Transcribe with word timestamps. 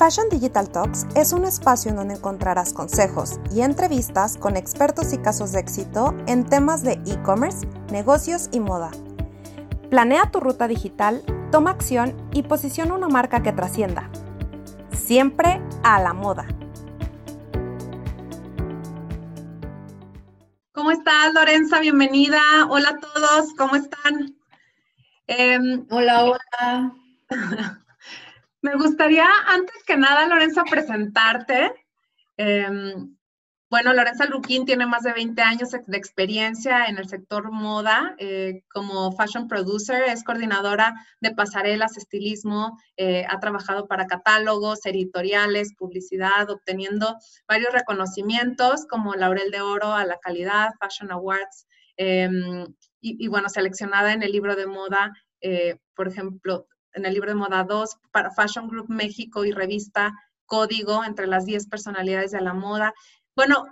Fashion 0.00 0.30
Digital 0.30 0.72
Talks 0.72 1.06
es 1.14 1.34
un 1.34 1.44
espacio 1.44 1.90
en 1.90 1.96
donde 1.98 2.14
encontrarás 2.14 2.72
consejos 2.72 3.38
y 3.54 3.60
entrevistas 3.60 4.38
con 4.38 4.56
expertos 4.56 5.12
y 5.12 5.18
casos 5.18 5.52
de 5.52 5.60
éxito 5.60 6.16
en 6.26 6.46
temas 6.46 6.82
de 6.82 6.92
e-commerce, 7.04 7.68
negocios 7.92 8.48
y 8.50 8.60
moda. 8.60 8.92
Planea 9.90 10.30
tu 10.30 10.40
ruta 10.40 10.68
digital, 10.68 11.22
toma 11.52 11.72
acción 11.72 12.16
y 12.32 12.44
posiciona 12.44 12.94
una 12.94 13.08
marca 13.08 13.42
que 13.42 13.52
trascienda. 13.52 14.08
Siempre 14.90 15.60
a 15.82 16.00
la 16.00 16.14
moda. 16.14 16.46
¿Cómo 20.72 20.92
estás, 20.92 21.34
Lorenza? 21.34 21.78
Bienvenida. 21.78 22.40
Hola 22.70 22.88
a 22.88 22.98
todos, 23.00 23.52
¿cómo 23.54 23.76
están? 23.76 24.34
Em, 25.26 25.84
hola, 25.90 26.24
hola. 26.24 26.94
Me 28.62 28.74
gustaría, 28.74 29.26
antes 29.46 29.82
que 29.86 29.96
nada, 29.96 30.26
Lorenza, 30.26 30.64
presentarte. 30.64 31.72
Em, 32.36 33.16
bueno, 33.70 33.92
Lorenza 33.94 34.26
Luquín 34.26 34.66
tiene 34.66 34.84
más 34.84 35.04
de 35.04 35.12
20 35.12 35.40
años 35.42 35.70
de 35.70 35.96
experiencia 35.96 36.86
en 36.86 36.98
el 36.98 37.08
sector 37.08 37.52
moda 37.52 38.16
eh, 38.18 38.64
como 38.72 39.12
fashion 39.12 39.46
producer, 39.46 40.02
es 40.08 40.24
coordinadora 40.24 40.94
de 41.20 41.32
pasarelas, 41.32 41.96
estilismo, 41.96 42.76
eh, 42.96 43.24
ha 43.28 43.38
trabajado 43.38 43.86
para 43.86 44.06
catálogos, 44.06 44.84
editoriales, 44.84 45.74
publicidad, 45.78 46.50
obteniendo 46.50 47.16
varios 47.46 47.72
reconocimientos 47.72 48.86
como 48.86 49.14
Laurel 49.14 49.50
de 49.52 49.60
Oro 49.60 49.94
a 49.94 50.04
la 50.04 50.18
calidad, 50.18 50.70
Fashion 50.80 51.12
Awards, 51.12 51.66
em, 51.96 52.64
y, 53.00 53.24
y, 53.24 53.28
bueno, 53.28 53.48
seleccionada 53.48 54.12
en 54.12 54.22
el 54.22 54.32
libro 54.32 54.56
de 54.56 54.66
moda, 54.66 55.14
eh, 55.40 55.78
por 55.94 56.08
ejemplo, 56.08 56.66
en 56.94 57.06
el 57.06 57.14
libro 57.14 57.30
de 57.30 57.36
moda 57.36 57.64
2 57.64 57.96
para 58.10 58.30
Fashion 58.30 58.68
Group 58.68 58.88
México 58.88 59.44
y 59.44 59.52
revista 59.52 60.12
Código 60.46 61.04
entre 61.04 61.26
las 61.26 61.46
10 61.46 61.68
personalidades 61.68 62.32
de 62.32 62.40
la 62.40 62.54
moda. 62.54 62.92
Bueno, 63.36 63.66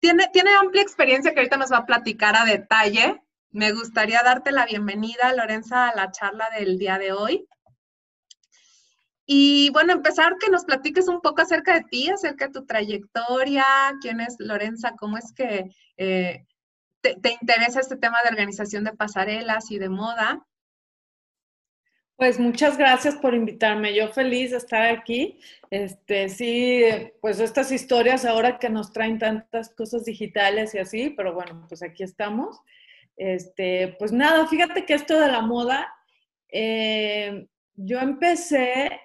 tiene, 0.00 0.28
tiene 0.32 0.54
amplia 0.54 0.82
experiencia 0.82 1.32
que 1.32 1.40
ahorita 1.40 1.56
nos 1.56 1.72
va 1.72 1.78
a 1.78 1.86
platicar 1.86 2.36
a 2.36 2.44
detalle. 2.44 3.22
Me 3.50 3.72
gustaría 3.72 4.22
darte 4.22 4.52
la 4.52 4.66
bienvenida, 4.66 5.34
Lorenza, 5.34 5.88
a 5.88 5.94
la 5.94 6.10
charla 6.10 6.48
del 6.56 6.78
día 6.78 6.98
de 6.98 7.12
hoy. 7.12 7.48
Y 9.26 9.70
bueno, 9.70 9.92
empezar 9.92 10.36
que 10.38 10.50
nos 10.50 10.64
platiques 10.64 11.08
un 11.08 11.20
poco 11.20 11.42
acerca 11.42 11.74
de 11.74 11.84
ti, 11.84 12.10
acerca 12.10 12.46
de 12.46 12.52
tu 12.52 12.66
trayectoria, 12.66 13.64
quién 14.00 14.20
es 14.20 14.36
Lorenza, 14.38 14.92
cómo 14.98 15.16
es 15.16 15.32
que 15.32 15.70
eh, 15.96 16.44
te, 17.00 17.14
te 17.16 17.32
interesa 17.40 17.80
este 17.80 17.96
tema 17.96 18.18
de 18.22 18.28
organización 18.28 18.84
de 18.84 18.92
pasarelas 18.92 19.70
y 19.70 19.78
de 19.78 19.88
moda. 19.88 20.46
Pues 22.16 22.38
muchas 22.38 22.78
gracias 22.78 23.16
por 23.16 23.34
invitarme. 23.34 23.92
Yo 23.94 24.08
feliz 24.12 24.52
de 24.52 24.58
estar 24.58 24.82
aquí. 24.86 25.40
Este, 25.70 26.28
sí, 26.28 26.82
pues 27.20 27.40
estas 27.40 27.72
historias 27.72 28.24
ahora 28.24 28.58
que 28.58 28.70
nos 28.70 28.92
traen 28.92 29.18
tantas 29.18 29.70
cosas 29.70 30.04
digitales 30.04 30.74
y 30.74 30.78
así, 30.78 31.10
pero 31.10 31.34
bueno, 31.34 31.66
pues 31.68 31.82
aquí 31.82 32.04
estamos. 32.04 32.60
Este, 33.16 33.96
pues 33.98 34.12
nada, 34.12 34.46
fíjate 34.46 34.84
que 34.84 34.94
esto 34.94 35.18
de 35.18 35.26
la 35.26 35.40
moda, 35.40 35.92
eh, 36.48 37.46
yo 37.74 37.98
empecé 37.98 39.00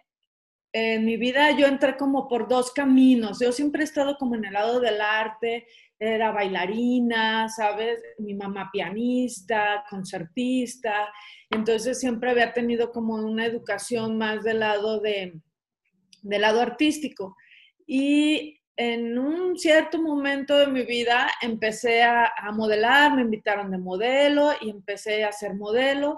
en 0.71 1.05
mi 1.05 1.17
vida, 1.17 1.51
yo 1.51 1.65
entré 1.65 1.97
como 1.97 2.27
por 2.27 2.47
dos 2.47 2.71
caminos. 2.71 3.39
Yo 3.39 3.51
siempre 3.51 3.81
he 3.81 3.85
estado 3.85 4.17
como 4.17 4.35
en 4.35 4.45
el 4.45 4.53
lado 4.53 4.79
del 4.79 5.01
arte, 5.01 5.67
era 5.97 6.31
bailarina, 6.31 7.49
¿sabes? 7.49 8.01
Mi 8.19 8.33
mamá 8.33 8.69
pianista, 8.71 9.83
concertista, 9.89 11.11
entonces 11.49 11.99
siempre 11.99 12.31
había 12.31 12.53
tenido 12.53 12.91
como 12.91 13.15
una 13.15 13.45
educación 13.45 14.17
más 14.17 14.43
del 14.43 14.59
lado 14.59 14.99
de, 14.99 15.33
del 16.21 16.41
lado 16.41 16.61
artístico. 16.61 17.35
Y 17.85 18.61
en 18.77 19.17
un 19.17 19.57
cierto 19.57 20.01
momento 20.01 20.57
de 20.57 20.67
mi 20.67 20.83
vida 20.83 21.29
empecé 21.41 22.03
a, 22.03 22.31
a, 22.37 22.51
modelar, 22.51 23.13
me 23.15 23.23
invitaron 23.23 23.71
de 23.71 23.77
modelo 23.77 24.51
y 24.61 24.69
empecé 24.69 25.25
a 25.25 25.31
ser 25.33 25.55
modelo. 25.55 26.17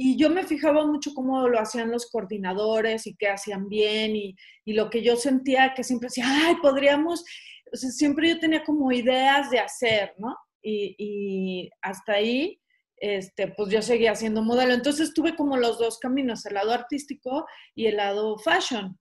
Y 0.00 0.16
yo 0.16 0.30
me 0.30 0.44
fijaba 0.44 0.86
mucho 0.86 1.12
cómo 1.12 1.48
lo 1.48 1.58
hacían 1.58 1.90
los 1.90 2.08
coordinadores 2.08 3.08
y 3.08 3.16
qué 3.16 3.28
hacían 3.28 3.68
bien 3.68 4.14
y, 4.14 4.36
y 4.64 4.74
lo 4.74 4.90
que 4.90 5.02
yo 5.02 5.16
sentía 5.16 5.74
que 5.74 5.82
siempre 5.82 6.06
decía, 6.06 6.24
ay, 6.28 6.54
podríamos 6.62 7.24
o 7.72 7.76
siempre 7.76 8.28
yo 8.28 8.38
tenía 8.38 8.62
como 8.64 8.92
ideas 8.92 9.50
de 9.50 9.58
hacer, 9.58 10.14
¿no? 10.18 10.36
Y, 10.62 10.94
y, 10.98 11.70
hasta 11.82 12.14
ahí, 12.14 12.60
este, 12.96 13.48
pues 13.48 13.70
yo 13.70 13.82
seguía 13.82 14.14
siendo 14.14 14.42
modelo. 14.42 14.72
Entonces 14.72 15.14
tuve 15.14 15.36
como 15.36 15.56
los 15.56 15.78
dos 15.78 15.98
caminos, 15.98 16.46
el 16.46 16.54
lado 16.54 16.72
artístico 16.72 17.46
y 17.74 17.86
el 17.86 17.96
lado 17.96 18.38
fashion. 18.38 18.98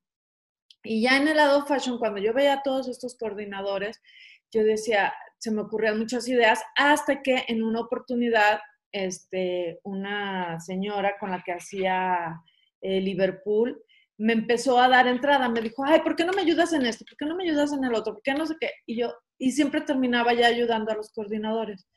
Y 0.84 1.02
ya 1.04 1.18
en 1.18 1.28
el 1.28 1.38
lado 1.38 1.66
fashion, 1.66 1.98
cuando 1.98 2.22
yo 2.22 2.34
veía 2.34 2.54
a 2.54 2.64
todos 2.64 2.88
estos 2.88 3.18
coordinadores, 3.18 4.02
yo 4.52 4.64
decía, 4.64 5.14
se 5.38 5.52
me 5.52 5.62
ocurrían 5.62 6.00
muchas 6.00 6.28
ideas, 6.28 6.62
hasta 6.76 7.22
que 7.22 7.44
en 7.48 7.64
una 7.64 7.82
oportunidad, 7.82 8.60
este, 9.06 9.80
una 9.84 10.60
señora 10.60 11.18
con 11.20 11.32
la 11.32 11.44
que 11.44 11.54
hacía 11.54 12.42
eh, 12.82 13.02
Liverpool, 13.02 13.82
me 14.18 14.34
empezó 14.34 14.80
a 14.80 14.90
dar 14.90 15.08
entrada, 15.08 15.48
me 15.48 15.62
dijo, 15.62 15.84
ay, 15.86 16.02
¿por 16.02 16.16
qué 16.16 16.26
no 16.26 16.34
me 16.34 16.42
ayudas 16.42 16.74
en 16.74 16.86
esto? 16.86 17.06
¿Por 17.06 17.18
qué 17.18 17.26
no 17.26 17.36
me 17.36 17.44
ayudas 17.44 17.72
en 17.72 17.84
el 17.84 17.94
otro? 17.94 18.14
¿Por 18.14 18.24
qué 18.24 18.34
no 18.34 18.46
sé 18.48 18.56
qué? 18.60 18.72
Y 18.86 18.98
yo, 19.00 19.14
y 19.38 19.52
siempre 19.52 19.82
terminaba 19.82 20.34
ya 20.34 20.48
ayudando 20.48 20.92
a 20.92 20.96
los 20.96 21.12
coordinadores. 21.12 21.88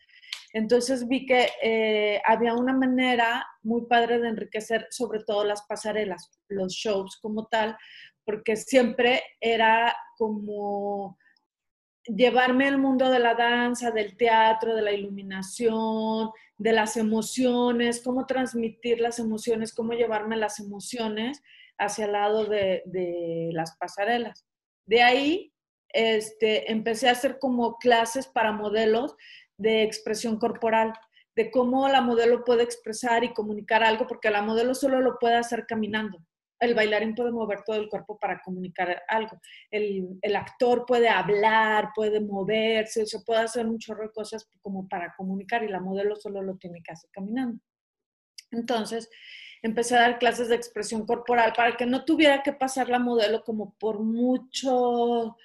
Entonces 0.53 1.07
vi 1.07 1.27
que 1.27 1.49
eh, 1.63 2.21
había 2.27 2.55
una 2.55 2.75
manera 2.75 3.47
muy 3.63 3.87
padre 3.87 4.19
de 4.19 4.29
enriquecer 4.29 4.87
sobre 4.91 5.23
todo 5.25 5.45
las 5.45 5.63
pasarelas, 5.67 6.31
los 6.49 6.73
shows 6.73 7.19
como 7.23 7.47
tal, 7.47 7.77
porque 8.25 8.57
siempre 8.57 9.23
era 9.41 9.95
como 10.19 11.17
llevarme 12.05 12.69
al 12.69 12.79
mundo 12.79 13.11
de 13.11 13.19
la 13.19 13.35
danza, 13.35 13.91
del 13.91 14.17
teatro, 14.17 14.75
de 14.75 14.83
la 14.83 14.93
iluminación, 14.93 16.31
de 16.61 16.73
las 16.75 16.99
emociones, 16.99 18.03
cómo 18.05 18.27
transmitir 18.27 19.01
las 19.01 19.19
emociones, 19.19 19.73
cómo 19.73 19.95
llevarme 19.95 20.37
las 20.37 20.61
emociones 20.61 21.43
hacia 21.79 22.05
el 22.05 22.13
lado 22.13 22.45
de, 22.45 22.83
las 23.55 23.79
pasarelas. 23.79 24.45
De 24.85 25.01
ahí 25.01 25.55
este, 25.89 26.71
empecé 26.71 27.09
a 27.09 27.13
hacer 27.13 27.39
como 27.39 27.79
clases 27.79 28.27
para 28.27 28.53
modelos 28.53 29.17
de 29.57 29.85
expresión 29.85 30.39
corporal, 30.39 30.93
de 31.35 31.51
cómo 31.51 31.89
la 31.89 32.03
modelo 32.03 32.45
puede 32.45 32.63
expresar 32.63 33.25
y 33.25 33.33
comunicar 33.33 33.83
algo, 33.83 34.07
porque 34.07 34.29
la 34.29 34.43
modelo 34.43 34.75
solo 34.75 35.01
lo 35.01 35.19
puede 35.19 35.37
hacer 35.37 35.65
caminando. 35.67 36.19
El 36.61 36.75
bailarín 36.75 37.15
puede 37.15 37.33
mover 37.33 37.63
todo 37.65 37.77
el 37.77 37.89
cuerpo 37.89 38.19
para 38.19 38.41
comunicar 38.41 39.03
algo. 39.09 39.41
El, 39.71 40.19
el 40.21 40.37
actor 40.37 40.85
puede 40.87 41.09
hablar, 41.09 41.91
puede 41.95 42.21
moverse, 42.21 43.07
se 43.07 43.21
puede 43.21 43.41
hacer 43.41 43.67
un 43.67 43.79
chorro 43.79 44.05
de 44.05 44.13
cosas 44.13 44.49
como 44.61 44.87
para 44.89 45.15
comunicar 45.17 45.65
y 45.65 45.69
la 45.69 45.81
modelo 45.81 46.17
solo 46.17 46.43
lo 46.43 46.57
tiene 46.57 46.83
que 46.83 46.93
hacer 46.93 47.11
caminando. 47.11 47.61
Entonces, 48.51 49.09
empecé 49.63 49.97
a 49.97 50.01
dar 50.01 50.19
clases 50.19 50.49
de 50.49 50.57
expresión 50.57 51.07
corporal 51.07 51.53
para 51.57 51.77
que 51.77 51.87
no 51.87 52.05
tuviera 52.05 52.43
que 52.43 52.53
pasar 52.53 52.89
la 52.89 52.99
modelo 52.99 53.43
como 53.45 53.75
por 53.79 54.01
mucho 54.01 55.37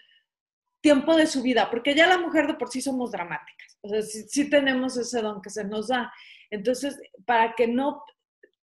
tiempo 0.82 1.16
de 1.16 1.28
su 1.28 1.42
vida, 1.42 1.70
porque 1.70 1.96
ya 1.96 2.08
la 2.08 2.18
mujer 2.18 2.48
de 2.48 2.54
por 2.54 2.70
sí 2.70 2.80
somos 2.80 3.12
dramáticas, 3.12 3.78
o 3.82 3.90
sea, 3.90 4.02
sí, 4.02 4.50
tenemos 4.50 4.96
ese 4.98 5.22
don 5.22 5.42
que 5.42 5.50
se 5.50 5.64
nos 5.64 5.88
da. 5.88 6.14
Entonces, 6.52 7.00
para 7.26 7.56
que 7.56 7.68
no 7.68 8.04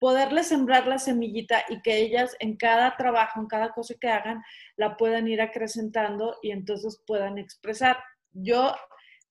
poderle 0.01 0.43
sembrar 0.43 0.89
la 0.89 0.99
semillita 0.99 1.63
y 1.69 1.81
que 1.83 1.99
ellas 1.99 2.35
en 2.41 2.57
cada 2.57 2.97
trabajo, 2.97 3.41
en 3.41 3.47
cada 3.47 3.73
cosa 3.73 3.95
que 4.01 4.09
hagan, 4.09 4.43
la 4.77 4.97
puedan 4.97 5.29
ir 5.29 5.41
acrecentando 5.41 6.37
y 6.43 6.51
entonces 6.51 7.01
puedan 7.07 7.39
expresar. 7.39 7.97
Yo 8.33 8.75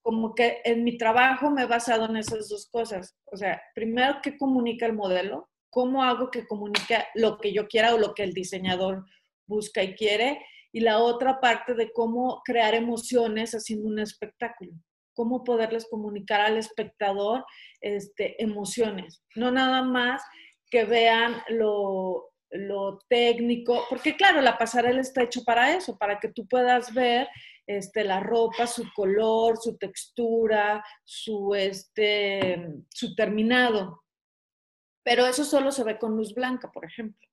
como 0.00 0.34
que 0.34 0.62
en 0.64 0.84
mi 0.84 0.96
trabajo 0.96 1.50
me 1.50 1.62
he 1.62 1.66
basado 1.66 2.06
en 2.06 2.16
esas 2.16 2.48
dos 2.48 2.66
cosas. 2.70 3.18
O 3.26 3.36
sea, 3.36 3.60
primero, 3.74 4.20
¿qué 4.22 4.38
comunica 4.38 4.86
el 4.86 4.94
modelo? 4.94 5.50
cómo 5.70 6.02
hago 6.02 6.30
que 6.30 6.46
comunique 6.46 6.98
lo 7.14 7.38
que 7.38 7.52
yo 7.52 7.66
quiera 7.68 7.94
o 7.94 7.98
lo 7.98 8.12
que 8.12 8.24
el 8.24 8.34
diseñador 8.34 9.04
busca 9.46 9.82
y 9.82 9.94
quiere. 9.94 10.44
Y 10.72 10.80
la 10.80 10.98
otra 10.98 11.40
parte 11.40 11.74
de 11.74 11.90
cómo 11.92 12.42
crear 12.44 12.74
emociones 12.74 13.52
haciendo 13.52 13.88
un 13.88 13.98
espectáculo. 13.98 14.72
Cómo 15.14 15.42
poderles 15.42 15.88
comunicar 15.88 16.40
al 16.40 16.56
espectador 16.58 17.44
este, 17.80 18.40
emociones. 18.42 19.22
No 19.34 19.50
nada 19.50 19.82
más 19.82 20.22
que 20.70 20.84
vean 20.84 21.42
lo, 21.48 22.30
lo 22.50 22.98
técnico, 23.08 23.84
porque 23.88 24.16
claro, 24.16 24.40
la 24.40 24.56
pasarela 24.56 25.00
está 25.00 25.22
hecho 25.22 25.42
para 25.44 25.76
eso, 25.76 25.98
para 25.98 26.18
que 26.20 26.28
tú 26.28 26.46
puedas 26.46 26.94
ver 26.94 27.28
este, 27.66 28.04
la 28.04 28.20
ropa, 28.20 28.66
su 28.66 28.84
color, 28.94 29.56
su 29.58 29.76
textura, 29.76 30.84
su, 31.04 31.54
este, 31.54 32.66
su 32.88 33.14
terminado 33.14 34.00
pero 35.02 35.26
eso 35.26 35.44
solo 35.44 35.72
se 35.72 35.84
ve 35.84 35.98
con 35.98 36.16
luz 36.16 36.34
blanca, 36.34 36.70
por 36.70 36.84
ejemplo. 36.84 37.28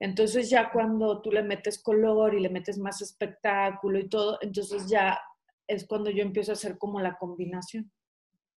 Entonces 0.00 0.50
ya 0.50 0.70
cuando 0.72 1.22
tú 1.22 1.30
le 1.30 1.42
metes 1.42 1.82
color 1.82 2.34
y 2.34 2.40
le 2.40 2.48
metes 2.48 2.78
más 2.78 3.00
espectáculo 3.00 3.98
y 3.98 4.08
todo, 4.08 4.38
entonces 4.40 4.88
ya 4.88 5.18
es 5.66 5.86
cuando 5.86 6.10
yo 6.10 6.22
empiezo 6.22 6.52
a 6.52 6.54
hacer 6.54 6.76
como 6.78 7.00
la 7.00 7.16
combinación 7.16 7.90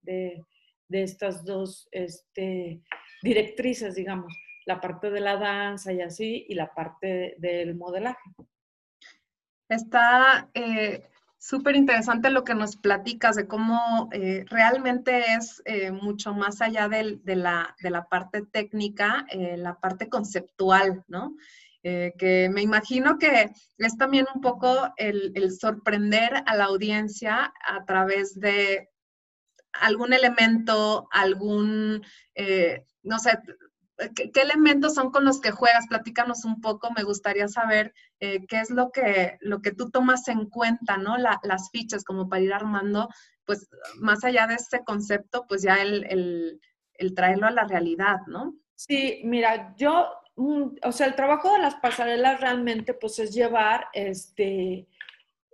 de, 0.02 0.42
estas 0.90 1.44
dos 1.44 1.90
este, 1.92 2.82
directrices, 3.22 3.96
digamos, 3.96 4.34
la 4.66 4.82
parte 4.82 5.12
de 5.12 5.20
la 5.20 5.38
danza 5.38 5.94
y 5.94 6.02
así, 6.02 6.46
y 6.50 6.56
la 6.56 6.74
parte 6.74 7.36
del 7.38 7.76
modelaje. 7.76 8.32
Está 9.70 10.50
eh, 10.54 11.08
súper 11.38 11.76
interesante 11.76 12.30
lo 12.30 12.44
que 12.44 12.56
nos 12.56 12.76
platicas 12.76 13.36
de 13.36 13.48
cómo 13.48 14.10
eh, 14.12 14.46
realmente 14.50 15.24
es 15.38 15.62
eh, 15.66 15.92
mucho 15.92 16.34
más 16.34 16.62
allá 16.62 16.88
de, 16.88 17.20
la, 17.36 17.76
de, 17.82 17.90
la, 17.90 18.06
parte 18.06 18.44
técnica, 18.44 19.26
la 19.34 19.80
parte 19.80 20.10
conceptual, 20.10 21.04
¿no? 21.08 21.36
que 21.84 22.50
me 22.52 22.64
imagino 22.64 23.20
que 23.20 23.52
es 23.78 23.96
también 23.96 24.26
un 24.34 24.42
poco 24.42 24.92
el 24.98 25.52
sorprender 25.52 26.32
a 26.48 26.56
la 26.56 26.64
audiencia 26.64 27.54
a 27.64 27.86
través 27.86 28.40
de 28.40 28.90
algún 29.82 30.14
elemento, 30.14 31.08
algún, 31.12 32.04
no 33.04 33.20
sé, 33.20 33.40
¿Qué, 34.14 34.42
elementos 34.42 34.94
son 34.94 35.12
con 35.12 35.24
los 35.24 35.40
que 35.40 35.52
juegas? 35.52 35.88
Platícanos 35.88 36.44
un 36.44 36.60
poco, 36.60 36.92
me 36.92 37.04
gustaría 37.04 37.48
saber 37.48 37.94
eh, 38.20 38.46
qué 38.48 38.60
es 38.60 38.70
lo 38.70 38.92
que, 38.92 39.38
lo 39.40 39.62
que 39.62 39.72
tú 39.72 39.90
tomas 39.90 40.28
en 40.28 40.50
cuenta, 40.50 40.98
¿no? 40.98 41.16
las 41.18 41.70
fichas 41.72 42.04
como 42.04 42.28
para 42.28 42.42
ir 42.42 42.54
armando, 42.54 43.08
pues 43.46 43.70
más 43.98 44.24
allá 44.24 44.48
de 44.48 44.56
ese 44.56 44.84
concepto, 44.84 45.46
pues 45.48 45.62
ya 45.62 45.82
el, 45.82 46.60
traerlo 47.16 47.48
a 47.48 47.52
la 47.52 47.66
realidad, 47.66 48.20
¿no? 48.28 48.56
Sí, 48.76 49.22
mira, 49.24 49.74
yo, 49.78 50.10
mm, 50.36 50.78
o 50.84 50.92
sea, 50.92 51.08
el 51.08 51.16
trabajo 51.16 51.54
de 51.54 51.60
las 51.60 51.76
pasarelas 51.76 52.42
realmente 52.42 52.94
pues 52.94 53.20
es 53.20 53.34
llevar 53.34 53.88
este, 53.94 54.88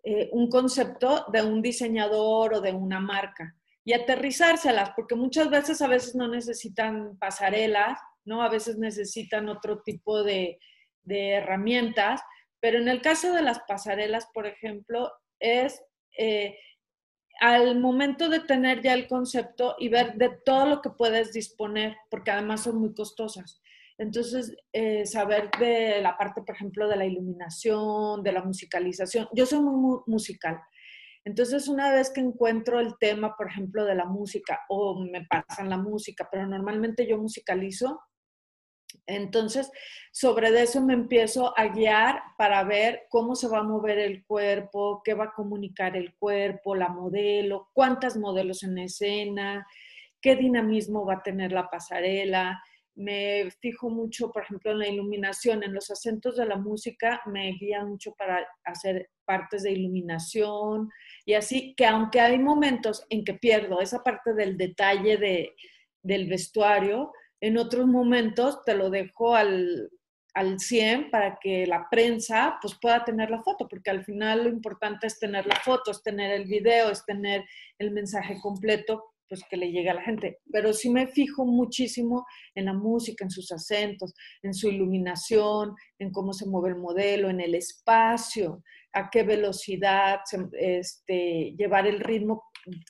eh, 0.03 0.29
un 0.31 0.49
concepto 0.49 1.25
de 1.31 1.43
un 1.43 1.61
diseñador 1.61 2.55
o 2.55 2.61
de 2.61 2.71
una 2.73 2.99
marca 2.99 3.55
y 3.83 3.93
aterrizárselas, 3.93 4.91
porque 4.95 5.15
muchas 5.15 5.49
veces 5.49 5.81
a 5.81 5.87
veces 5.87 6.15
no 6.15 6.27
necesitan 6.27 7.17
pasarelas, 7.17 7.99
¿no? 8.25 8.43
A 8.43 8.49
veces 8.49 8.77
necesitan 8.77 9.49
otro 9.49 9.81
tipo 9.81 10.23
de, 10.23 10.59
herramientas, 11.07 12.21
pero 12.59 12.77
en 12.77 12.87
el 12.87 13.01
caso 13.01 13.33
de 13.33 13.41
las 13.41 13.59
pasarelas, 13.67 14.27
por 14.33 14.45
ejemplo, 14.45 15.11
es 15.39 15.81
eh, 16.17 16.55
al 17.41 17.79
momento 17.79 18.29
de 18.29 18.39
tener 18.39 18.81
ya 18.81 18.93
el 18.93 19.07
concepto 19.07 19.75
y 19.79 19.89
ver 19.89 20.13
de 20.13 20.29
todo 20.45 20.67
lo 20.67 20.81
que 20.81 20.91
puedes 20.91 21.33
disponer, 21.33 21.97
porque 22.11 22.29
además 22.29 22.61
son 22.61 22.79
muy 22.79 22.93
costosas. 22.93 23.61
Entonces, 23.97 24.55
eh, 24.73 25.05
saber 25.05 25.49
de 25.59 26.01
la 26.01 26.17
parte, 26.17 26.43
por 26.43 26.55
ejemplo, 26.55 26.87
de 26.87 26.95
la 26.95 27.05
iluminación, 27.05 28.23
de 28.23 28.31
la 28.31 28.43
musicalización. 28.43 29.27
Yo 29.33 29.45
soy 29.45 29.59
muy 29.59 29.99
musical. 30.05 30.59
Entonces, 31.23 31.67
una 31.67 31.91
vez 31.91 32.09
que 32.09 32.21
encuentro 32.21 32.79
el 32.79 32.97
tema, 32.97 33.35
por 33.35 33.47
ejemplo, 33.47 33.85
de 33.85 33.95
la 33.95 34.05
música 34.05 34.61
o 34.69 34.99
me 34.99 35.25
pasan 35.25 35.69
la 35.69 35.77
música, 35.77 36.27
pero 36.31 36.47
normalmente 36.47 37.07
yo 37.07 37.17
musicalizo, 37.17 38.01
entonces, 39.05 39.71
sobre 40.11 40.47
eso 40.61 40.81
me 40.81 40.93
empiezo 40.93 41.57
a 41.57 41.67
guiar 41.67 42.21
para 42.37 42.63
ver 42.63 43.03
cómo 43.09 43.35
se 43.35 43.47
va 43.47 43.59
a 43.59 43.63
mover 43.63 43.99
el 43.99 44.25
cuerpo, 44.25 45.01
qué 45.03 45.13
va 45.13 45.25
a 45.25 45.33
comunicar 45.33 45.95
el 45.95 46.15
cuerpo, 46.15 46.75
la 46.75 46.89
modelo, 46.89 47.69
cuántas 47.73 48.17
modelos 48.17 48.63
en 48.63 48.77
escena, 48.79 49.65
qué 50.19 50.35
dinamismo 50.35 51.05
va 51.05 51.15
a 51.15 51.23
tener 51.23 51.51
la 51.51 51.69
pasarela. 51.69 52.61
Me 52.95 53.49
fijo 53.61 53.89
mucho, 53.89 54.31
por 54.31 54.43
ejemplo, 54.43 54.71
en 54.71 54.79
la 54.79 54.87
iluminación, 54.87 55.63
en 55.63 55.73
los 55.73 55.89
acentos 55.89 56.35
de 56.35 56.45
la 56.45 56.57
música, 56.57 57.21
me 57.25 57.51
guía 57.53 57.85
mucho 57.85 58.13
para 58.15 58.45
hacer 58.65 59.09
partes 59.25 59.63
de 59.63 59.71
iluminación 59.71 60.89
y 61.25 61.35
así 61.35 61.73
que 61.75 61.85
aunque 61.85 62.19
hay 62.19 62.37
momentos 62.37 63.05
en 63.09 63.23
que 63.23 63.35
pierdo 63.35 63.79
esa 63.79 64.03
parte 64.03 64.33
del 64.33 64.57
detalle 64.57 65.17
de, 65.17 65.55
del 66.03 66.27
vestuario, 66.27 67.13
en 67.39 67.57
otros 67.57 67.87
momentos 67.87 68.63
te 68.65 68.75
lo 68.75 68.89
dejo 68.89 69.35
al, 69.35 69.89
al 70.33 70.59
100 70.59 71.11
para 71.11 71.37
que 71.41 71.65
la 71.65 71.87
prensa 71.89 72.57
pues 72.61 72.77
pueda 72.79 73.03
tener 73.03 73.29
la 73.29 73.43
foto, 73.43 73.67
porque 73.67 73.89
al 73.89 74.05
final 74.05 74.43
lo 74.43 74.49
importante 74.49 75.07
es 75.07 75.19
tener 75.19 75.45
la 75.45 75.55
foto, 75.55 75.91
es 75.91 76.03
tener 76.03 76.31
el 76.31 76.45
video, 76.45 76.89
es 76.89 77.03
tener 77.05 77.45
el 77.79 77.91
mensaje 77.91 78.39
completo, 78.41 79.10
pues 79.31 79.45
que 79.49 79.55
le 79.55 79.71
llegue 79.71 79.89
a 79.89 79.93
la 79.93 80.01
gente. 80.01 80.39
Pero 80.51 80.73
sí 80.73 80.89
me 80.89 81.07
fijo 81.07 81.45
muchísimo 81.45 82.25
en 82.53 82.65
la 82.65 82.73
música, 82.73 83.23
en 83.23 83.31
sus 83.31 83.49
acentos, 83.53 84.13
en 84.43 84.53
su 84.53 84.67
iluminación, 84.67 85.73
en 85.99 86.11
cómo 86.11 86.33
se 86.33 86.45
mueve 86.45 86.71
el 86.71 86.75
modelo, 86.75 87.29
en 87.29 87.39
el 87.39 87.55
espacio, 87.55 88.61
a 88.91 89.09
qué 89.09 89.23
velocidad, 89.23 90.19
este, 90.59 91.55
llevar 91.57 91.87
el 91.87 92.01
ritmo 92.01 92.43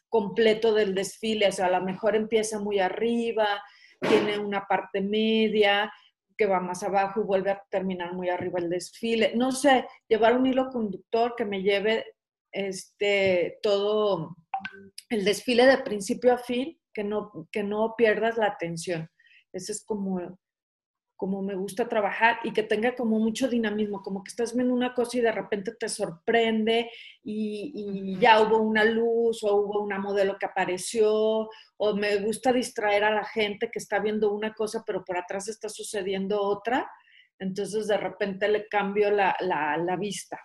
completo 0.09 0.73
del 0.73 0.95
desfile, 0.95 1.47
o 1.47 1.51
sea, 1.51 1.67
a 1.67 1.79
lo 1.79 1.85
mejor 1.85 2.15
empieza 2.15 2.59
muy 2.59 2.79
arriba, 2.79 3.61
tiene 3.99 4.39
una 4.39 4.65
parte 4.67 4.99
media 4.99 5.93
que 6.35 6.47
va 6.47 6.59
más 6.59 6.81
abajo 6.81 7.21
y 7.21 7.25
vuelve 7.25 7.51
a 7.51 7.61
terminar 7.69 8.13
muy 8.15 8.29
arriba 8.29 8.57
el 8.57 8.67
desfile. 8.71 9.33
No 9.35 9.51
sé, 9.51 9.85
llevar 10.07 10.35
un 10.35 10.47
hilo 10.47 10.71
conductor 10.71 11.35
que 11.37 11.45
me 11.45 11.61
lleve 11.61 12.03
este, 12.51 13.59
todo 13.61 14.35
el 15.09 15.25
desfile 15.25 15.65
de 15.65 15.79
principio 15.79 16.33
a 16.33 16.37
fin, 16.37 16.79
que 16.93 17.03
no, 17.03 17.47
que 17.51 17.63
no 17.63 17.95
pierdas 17.97 18.37
la 18.37 18.47
atención. 18.47 19.09
Ese 19.53 19.71
es 19.73 19.83
como 19.85 20.37
como 21.21 21.43
me 21.43 21.53
gusta 21.53 21.87
trabajar 21.87 22.39
y 22.43 22.51
que 22.51 22.63
tenga 22.63 22.95
como 22.95 23.19
mucho 23.19 23.47
dinamismo, 23.47 24.01
como 24.01 24.23
que 24.23 24.29
estás 24.29 24.55
viendo 24.55 24.73
una 24.73 24.95
cosa 24.95 25.19
y 25.19 25.21
de 25.21 25.31
repente 25.31 25.75
te 25.79 25.87
sorprende 25.87 26.89
y, 27.23 28.17
ya 28.19 28.41
hubo 28.41 28.57
una 28.57 28.83
luz 28.83 29.43
o 29.43 29.55
hubo 29.55 29.83
una 29.83 29.99
modelo 29.99 30.39
que 30.39 30.47
apareció 30.47 31.47
o 31.77 31.95
me 31.95 32.15
gusta 32.21 32.51
distraer 32.51 33.03
a 33.03 33.13
la 33.13 33.23
gente 33.23 33.69
que 33.71 33.77
está 33.77 33.99
viendo 33.99 34.33
una 34.33 34.55
cosa 34.55 34.83
pero 34.83 35.05
por 35.05 35.15
atrás 35.15 35.47
está 35.47 35.69
sucediendo 35.69 36.41
otra, 36.41 36.89
entonces 37.37 37.85
de 37.85 37.97
repente 37.97 38.47
le 38.47 38.67
cambio 38.67 39.11
la, 39.11 39.35
la, 39.41 39.77
la 39.77 39.97
vista 39.97 40.39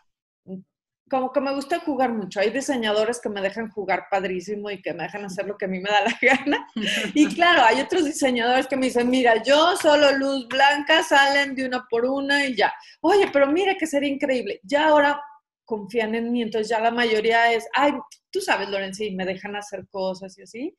como 1.08 1.32
que 1.32 1.41
me 1.41 1.55
gusta 1.55 1.79
jugar 1.81 2.12
mucho. 2.12 2.41
Hay 2.41 2.50
diseñadores 2.50 3.20
que 3.20 3.29
me 3.29 3.41
dejan 3.41 3.70
jugar 3.70 4.06
padrísimo 4.11 4.70
y 4.70 4.82
que 4.82 4.93
me 4.93 5.05
dejan 5.05 5.25
hacer 5.25 5.47
lo 5.47 5.56
que 5.56 5.67
a 5.67 5.69
mí 5.69 5.79
me 5.79 5.88
da 5.88 6.03
la 6.03 6.19
gana. 6.20 6.69
Y 7.14 7.26
claro, 7.35 7.62
hay 7.62 7.81
otros 7.81 8.05
diseñadores 8.05 8.67
que 8.67 8.76
me 8.76 8.87
dicen, 8.87 9.08
mira, 9.08 9.43
yo 9.43 9.76
solo 9.76 10.12
luz 10.12 10.49
blanca, 10.49 11.03
salen 11.05 11.55
de 11.55 11.67
una 11.67 11.87
por 11.88 12.05
una 12.05 12.47
y 12.47 12.56
ya. 12.56 12.73
Oye, 13.00 13.29
pero 13.32 13.47
mira 13.47 13.76
que 13.76 13.87
sería 13.87 14.08
increíble. 14.08 14.61
Ya 14.64 14.88
ahora 14.88 15.20
confían 15.64 16.14
en 16.14 16.31
mí, 16.32 16.43
entonces 16.43 16.69
ya 16.69 16.81
la 16.81 16.91
mayoría 16.91 17.53
es, 17.53 17.69
ay, 17.75 17.93
tú 18.31 18.41
sabes, 18.41 18.69
Lorenzo, 18.69 19.05
y 19.05 19.14
me 19.14 19.25
dejan 19.25 19.55
hacer 19.55 19.87
cosas 19.88 20.37
y 20.38 20.43
así. 20.43 20.76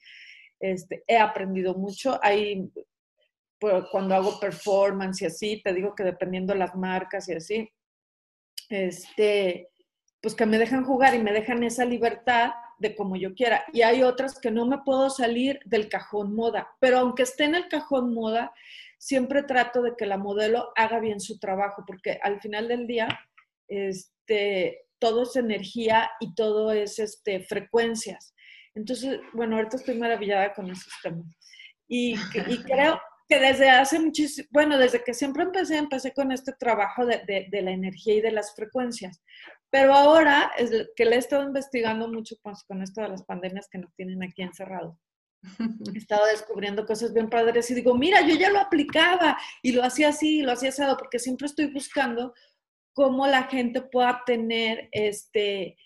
Este, 0.60 1.04
he 1.08 1.18
aprendido 1.18 1.74
mucho. 1.74 2.20
Hay, 2.22 2.70
cuando 3.92 4.14
hago 4.14 4.40
performance 4.40 5.22
y 5.22 5.26
así, 5.26 5.62
te 5.64 5.74
digo 5.74 5.96
que 5.96 6.04
dependiendo 6.04 6.52
de 6.52 6.60
las 6.60 6.76
marcas 6.76 7.30
y 7.30 7.34
así, 7.34 7.70
este, 8.70 9.70
pues 10.28 10.36
que 10.36 10.46
me 10.46 10.58
dejan 10.58 10.84
jugar 10.84 11.16
y 11.16 11.20
me 11.20 11.32
dejan 11.32 11.64
esa 11.64 11.86
libertad 11.86 12.52
de 12.80 12.98
como 12.98 13.16
yo 13.16 13.34
quiera. 13.34 13.64
Y 13.72 13.84
hay 13.84 14.04
otras 14.04 14.38
que 14.38 14.52
no 14.52 14.66
me 14.66 14.80
puedo 14.80 15.10
salir 15.10 15.62
del 15.64 15.88
cajón 15.88 16.36
moda, 16.36 16.68
pero 16.82 17.00
aunque 17.00 17.24
esté 17.24 17.46
en 17.46 17.56
el 17.56 17.70
cajón 17.70 18.14
moda, 18.14 18.52
siempre 18.98 19.44
trato 19.44 19.82
de 19.82 19.96
que 19.96 20.06
la 20.06 20.18
modelo 20.18 20.74
haga 20.76 21.00
bien 21.00 21.22
su 21.22 21.40
trabajo, 21.40 21.86
porque 21.88 22.20
al 22.22 22.42
final 22.42 22.68
del 22.68 22.88
día, 22.88 23.08
este, 23.70 24.82
todo 25.00 25.24
es 25.24 25.38
energía 25.38 26.12
y 26.20 26.36
todo 26.36 26.74
es 26.74 27.00
este, 27.00 27.40
frecuencias. 27.40 28.36
Entonces, 28.76 29.22
bueno, 29.32 29.56
ahorita 29.56 29.78
estoy 29.78 29.98
maravillada 29.98 30.54
con 30.54 30.70
esos 30.70 30.92
temas. 31.02 31.26
Y, 31.88 32.16
y 32.50 32.64
creo, 32.64 33.00
que 33.28 33.40
desde 33.40 33.70
hace 33.70 34.00
muchísimo, 34.00 34.48
bueno, 34.52 34.78
desde 34.78 35.04
que 35.04 35.14
siempre 35.14 35.44
empecé, 35.44 35.78
empecé 35.78 36.14
con 36.14 36.32
este 36.32 36.54
trabajo 36.54 37.06
de, 37.06 37.48
de, 37.50 37.62
la 37.62 37.72
energía 37.72 38.16
y 38.16 38.22
de 38.22 38.32
las 38.32 38.56
frecuencias. 38.56 39.22
Pero 39.70 39.94
ahora 39.94 40.52
es 40.58 40.72
que 40.96 41.06
le 41.06 41.16
he 41.16 41.20
estado 41.20 41.44
investigando 41.44 42.08
mucho 42.08 42.36
pues, 42.42 42.64
con 42.64 42.82
esto 42.82 43.02
de 43.02 43.10
las 43.10 43.24
pandemias 43.24 43.68
que 43.70 43.80
nos 43.80 43.94
tienen 43.96 44.24
aquí 44.24 44.42
encerrados. 44.42 44.96
He 45.94 45.98
estado 45.98 46.26
descubriendo 46.28 46.86
cosas 46.86 47.14
bien 47.14 47.30
padres 47.30 47.70
y 47.70 47.76
digo, 47.76 47.96
mira, 47.96 48.22
yo 48.22 48.36
ya 48.36 48.50
lo 48.50 48.60
aplicaba 48.60 49.38
y 49.62 49.74
lo 49.74 49.84
hacía 49.84 50.10
así, 50.10 50.40
y 50.40 50.42
lo 50.42 50.54
hacía 50.54 50.70
asado, 50.70 50.98
porque 50.98 51.20
siempre 51.20 51.48
estoy 51.48 51.68
buscando 51.68 52.34
cómo 52.94 53.28
la 53.28 53.44
gente 53.44 53.82
pueda 53.82 54.24
tener, 54.26 54.90
este, 54.92 55.78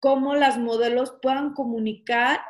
cómo 0.00 0.34
las 0.34 0.58
modelos 0.58 1.16
puedan 1.22 1.54
comunicar 1.54 2.40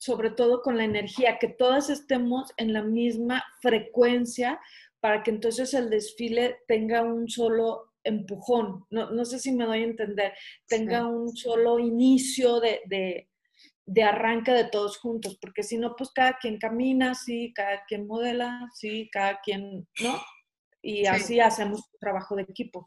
sobre 0.00 0.30
todo 0.30 0.62
con 0.62 0.78
la 0.78 0.84
energía, 0.84 1.38
que 1.38 1.48
todas 1.48 1.90
estemos 1.90 2.52
en 2.56 2.72
la 2.72 2.82
misma 2.82 3.44
frecuencia 3.60 4.58
para 4.98 5.22
que 5.22 5.30
entonces 5.30 5.74
el 5.74 5.90
desfile 5.90 6.60
tenga 6.66 7.02
un 7.02 7.28
solo 7.28 7.89
empujón, 8.04 8.84
no, 8.90 9.24
sé 9.24 9.38
si 9.38 9.52
me 9.52 9.66
doy 9.66 9.80
a 9.80 9.84
entender, 9.84 10.32
tenga 10.66 11.06
un 11.06 11.34
solo 11.36 11.78
inicio 11.78 12.60
de, 12.60 12.80
de, 13.86 14.02
arranque 14.02 14.52
de 14.52 14.64
todos 14.64 14.98
juntos, 14.98 15.38
porque 15.40 15.62
si 15.62 15.78
no, 15.78 15.94
pues 15.96 16.10
cada 16.12 16.38
quien 16.38 16.58
camina, 16.58 17.14
sí, 17.14 17.52
cada 17.54 17.84
quien 17.86 18.06
modela, 18.06 18.68
sí, 18.74 19.08
cada 19.12 19.40
quien, 19.40 19.86
¿no? 20.02 20.20
Y 20.82 21.06
así 21.06 21.40
hacemos 21.40 21.80
un 21.80 21.98
trabajo 22.00 22.36
de 22.36 22.42
equipo 22.42 22.86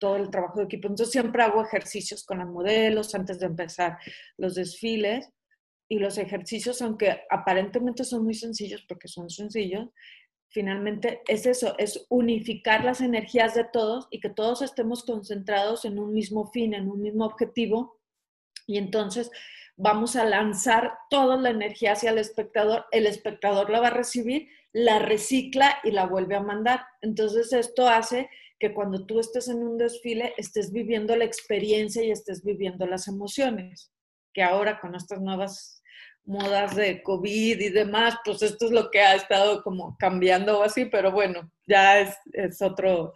todo 0.00 0.16
el 0.16 0.30
trabajo 0.30 0.58
de 0.58 0.64
equipo. 0.64 0.88
Entonces 0.88 1.12
siempre 1.12 1.42
hago 1.44 1.62
ejercicios 1.62 2.24
con 2.24 2.38
los 2.38 2.48
modelos 2.48 3.14
antes 3.14 3.38
de 3.38 3.46
empezar 3.46 3.98
los 4.36 4.56
desfiles 4.56 5.30
y 5.88 5.98
los 5.98 6.18
ejercicios, 6.18 6.80
aunque 6.82 7.20
aparentemente 7.30 8.02
son 8.04 8.24
muy 8.24 8.34
sencillos, 8.34 8.84
porque 8.88 9.08
son 9.08 9.28
sencillos, 9.28 9.88
finalmente 10.50 11.22
es 11.26 11.46
eso, 11.46 11.74
es 11.78 12.06
unificar 12.08 12.84
las 12.84 13.00
energías 13.00 13.54
de 13.54 13.64
todos 13.64 14.08
y 14.10 14.20
que 14.20 14.28
todos 14.28 14.62
estemos 14.62 15.04
concentrados 15.04 15.84
en 15.84 15.98
un 15.98 16.12
mismo 16.12 16.50
fin, 16.50 16.74
en 16.74 16.90
un 16.90 17.00
mismo 17.00 17.24
objetivo. 17.24 17.98
Y 18.66 18.76
entonces 18.78 19.30
vamos 19.76 20.16
a 20.16 20.24
lanzar 20.24 20.92
toda 21.08 21.36
la 21.36 21.50
energía 21.50 21.92
hacia 21.92 22.10
el 22.10 22.18
espectador, 22.18 22.84
el 22.90 23.06
espectador 23.06 23.70
la 23.70 23.80
va 23.80 23.88
a 23.88 23.90
recibir, 23.90 24.48
la 24.72 24.98
recicla 24.98 25.78
y 25.84 25.92
la 25.92 26.06
vuelve 26.06 26.34
a 26.34 26.42
mandar. 26.42 26.84
Entonces 27.00 27.52
esto 27.52 27.88
hace 27.88 28.28
que 28.58 28.74
cuando 28.74 29.06
tú 29.06 29.20
estés 29.20 29.48
en 29.48 29.62
un 29.62 29.78
desfile 29.78 30.34
estés 30.36 30.70
viviendo 30.70 31.16
la 31.16 31.24
experiencia 31.24 32.04
y 32.04 32.10
estés 32.10 32.44
viviendo 32.44 32.86
las 32.86 33.08
emociones, 33.08 33.90
que 34.34 34.42
ahora 34.42 34.80
con 34.80 34.94
estas 34.94 35.20
nuevas 35.20 35.79
modas 36.30 36.76
de 36.76 37.02
COVID 37.02 37.60
y 37.60 37.68
demás, 37.70 38.16
pues 38.24 38.40
esto 38.42 38.66
es 38.66 38.70
lo 38.70 38.90
que 38.90 39.00
ha 39.00 39.14
estado 39.14 39.62
como 39.62 39.96
cambiando 39.98 40.60
o 40.60 40.62
así, 40.62 40.84
pero 40.86 41.10
bueno, 41.10 41.50
ya 41.66 42.00
es, 42.00 42.16
es 42.32 42.62
otro 42.62 43.12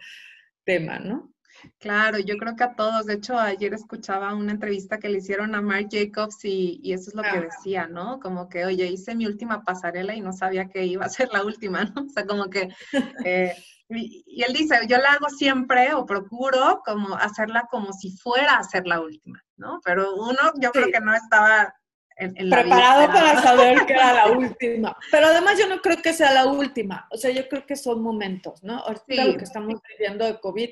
tema, 0.65 0.99
¿no? 0.99 1.31
Claro, 1.79 2.19
yo 2.19 2.37
creo 2.37 2.55
que 2.55 2.63
a 2.63 2.75
todos. 2.75 3.05
De 3.05 3.15
hecho, 3.15 3.39
ayer 3.39 3.73
escuchaba 3.73 4.35
una 4.35 4.51
entrevista 4.51 4.99
que 4.99 5.09
le 5.09 5.19
hicieron 5.19 5.55
a 5.55 5.61
Mark 5.61 5.87
Jacobs 5.89 6.43
y, 6.43 6.79
y 6.83 6.93
eso 6.93 7.09
es 7.09 7.15
lo 7.15 7.23
que 7.23 7.41
decía, 7.41 7.87
¿no? 7.87 8.19
Como 8.19 8.49
que, 8.49 8.65
oye, 8.65 8.85
hice 8.87 9.15
mi 9.15 9.25
última 9.25 9.63
pasarela 9.63 10.13
y 10.13 10.21
no 10.21 10.33
sabía 10.33 10.67
que 10.67 10.85
iba 10.85 11.05
a 11.05 11.09
ser 11.09 11.29
la 11.31 11.43
última, 11.43 11.83
¿no? 11.95 12.03
O 12.03 12.09
sea, 12.09 12.25
como 12.25 12.49
que... 12.49 12.69
Eh, 13.25 13.55
y, 13.87 14.23
y, 14.25 14.41
él 14.41 14.53
dice, 14.53 14.75
yo 14.87 14.97
la 14.97 15.13
hago 15.13 15.29
siempre 15.29 15.93
o 15.93 16.07
procuro 16.07 16.81
como 16.83 17.15
hacerla 17.15 17.67
como 17.69 17.93
si 17.93 18.17
fuera 18.17 18.57
a 18.57 18.63
ser 18.63 18.87
la 18.87 18.99
última, 18.99 19.39
¿no? 19.57 19.79
Pero 19.83 20.15
uno, 20.15 20.39
yo 20.59 20.71
creo 20.71 20.87
que 20.91 20.99
no 20.99 21.13
estaba 21.13 21.71
preparado 22.15 23.07
para 23.07 23.41
saber 23.41 23.85
que 23.85 23.93
era 23.93 24.13
la 24.13 24.27
última. 24.37 24.97
Pero 25.11 25.27
además 25.27 25.59
yo 25.59 25.67
no 25.67 25.81
creo 25.81 26.01
que 26.01 26.13
sea 26.13 26.31
la 26.33 26.47
última. 26.47 27.07
O 27.11 27.17
sea, 27.17 27.31
yo 27.31 27.47
creo 27.47 27.65
que 27.65 27.75
son 27.75 28.01
momentos, 28.01 28.63
¿no? 28.63 28.79
Ahorita 28.79 29.25
lo 29.25 29.37
que 29.37 29.43
estamos 29.43 29.79
viviendo 29.89 30.25
de 30.25 30.39
COVID, 30.39 30.69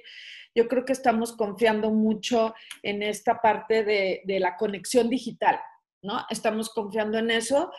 yo 0.55 0.67
creo 0.67 0.85
que 0.85 0.93
estamos 0.93 1.33
confiando 1.33 1.89
mucho 1.89 2.53
en 2.81 3.03
esta 3.03 3.41
parte 3.41 3.83
de, 3.83 4.21
de 4.25 4.39
la 4.39 4.55
conexión 4.55 5.09
digital, 5.09 5.59
¿no? 6.01 6.25
Estamos 6.29 6.69
confiando 6.69 7.17
en 7.17 7.31
eso. 7.31 7.71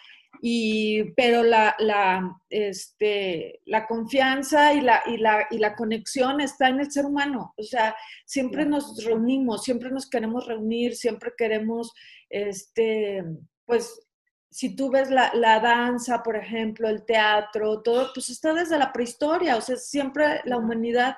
Y, 0.43 1.13
pero 1.13 1.43
la, 1.43 1.77
la, 1.79 2.37
este, 2.51 3.61
la 3.67 3.87
confianza 3.87 4.75
y 4.75 4.81
la, 4.81 5.03
y, 5.07 5.17
la, 5.17 5.47
y 5.51 5.59
la 5.59 5.77
conexión 5.77 6.41
está 6.41 6.69
en 6.69 6.81
el 6.81 6.91
ser 6.91 7.07
humano. 7.07 7.55
O 7.57 7.63
sea, 7.63 7.95
siempre 8.27 8.67
nos 8.67 9.03
reunimos, 9.05 9.63
siempre 9.63 9.91
nos 9.91 10.09
queremos 10.11 10.47
reunir, 10.47 10.97
siempre 10.97 11.33
queremos 11.37 11.93
este, 12.29 13.23
pues 13.67 14.01
si 14.55 14.77
tú 14.77 14.89
ves 14.89 15.11
la, 15.11 15.33
danza, 15.61 16.23
por 16.23 16.37
ejemplo, 16.37 16.89
el 16.89 17.05
teatro, 17.05 17.83
todo, 17.83 18.13
pues 18.15 18.31
está 18.31 18.55
desde 18.55 18.79
la 18.79 18.93
prehistoria, 18.93 19.57
o 19.57 19.61
sea, 19.61 19.77
siempre 19.77 20.43
la 20.45 20.59
humanidad 20.59 21.17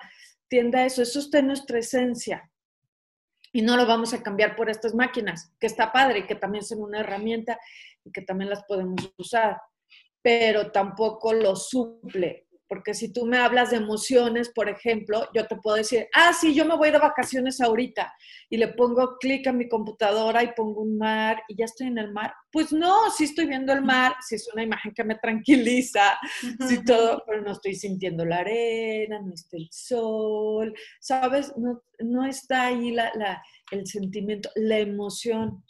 tiende 0.48 0.78
a 0.78 0.86
eso, 0.86 1.02
eso 1.02 1.18
está 1.18 1.40
en 1.40 1.48
nuestra 1.48 1.78
esencia. 1.78 2.50
Y 3.52 3.60
no 3.60 3.76
lo 3.76 3.86
vamos 3.86 4.14
a 4.14 4.22
cambiar 4.22 4.56
por 4.56 4.70
estas 4.70 4.94
máquinas, 4.94 5.52
que 5.60 5.66
está 5.66 5.92
padre, 5.92 6.26
que 6.26 6.34
también 6.34 6.64
son 6.64 6.80
una 6.80 7.00
herramienta 7.00 7.58
y 8.04 8.10
que 8.10 8.22
también 8.22 8.48
las 8.48 8.64
podemos 8.64 9.12
usar, 9.18 9.60
pero 10.22 10.72
tampoco 10.72 11.34
lo 11.34 11.56
suple. 11.56 12.45
Porque 12.68 12.94
si 12.94 13.12
tú 13.12 13.26
me 13.26 13.38
hablas 13.38 13.70
de 13.70 13.76
emociones, 13.76 14.50
por 14.50 14.68
ejemplo, 14.68 15.28
yo 15.34 15.46
te 15.46 15.56
puedo 15.56 15.76
decir, 15.76 16.08
ah, 16.14 16.32
sí, 16.32 16.54
yo 16.54 16.64
me 16.64 16.76
voy 16.76 16.90
de 16.90 16.98
vacaciones 16.98 17.60
ahorita 17.60 18.12
y 18.50 18.56
le 18.56 18.68
pongo 18.68 19.18
clic 19.18 19.46
a 19.46 19.52
mi 19.52 19.68
computadora 19.68 20.42
y 20.42 20.52
pongo 20.52 20.82
un 20.82 20.98
mar 20.98 21.42
y 21.48 21.56
ya 21.56 21.66
estoy 21.66 21.86
en 21.88 21.98
el 21.98 22.12
mar. 22.12 22.34
Pues 22.50 22.72
no, 22.72 23.10
sí 23.10 23.24
estoy 23.24 23.46
viendo 23.46 23.72
el 23.72 23.82
mar, 23.82 24.16
sí 24.20 24.34
es 24.34 24.48
una 24.52 24.62
imagen 24.64 24.92
que 24.92 25.04
me 25.04 25.14
tranquiliza, 25.16 26.18
sí 26.68 26.84
todo, 26.84 27.22
pero 27.26 27.42
no 27.42 27.52
estoy 27.52 27.74
sintiendo 27.74 28.24
la 28.24 28.38
arena, 28.38 29.20
no 29.20 29.32
está 29.32 29.56
el 29.56 29.68
sol, 29.70 30.74
¿sabes? 31.00 31.52
No, 31.56 31.82
no 32.00 32.24
está 32.26 32.66
ahí 32.66 32.90
la, 32.90 33.12
la, 33.14 33.42
el 33.70 33.86
sentimiento, 33.86 34.50
la 34.56 34.78
emoción. 34.78 35.64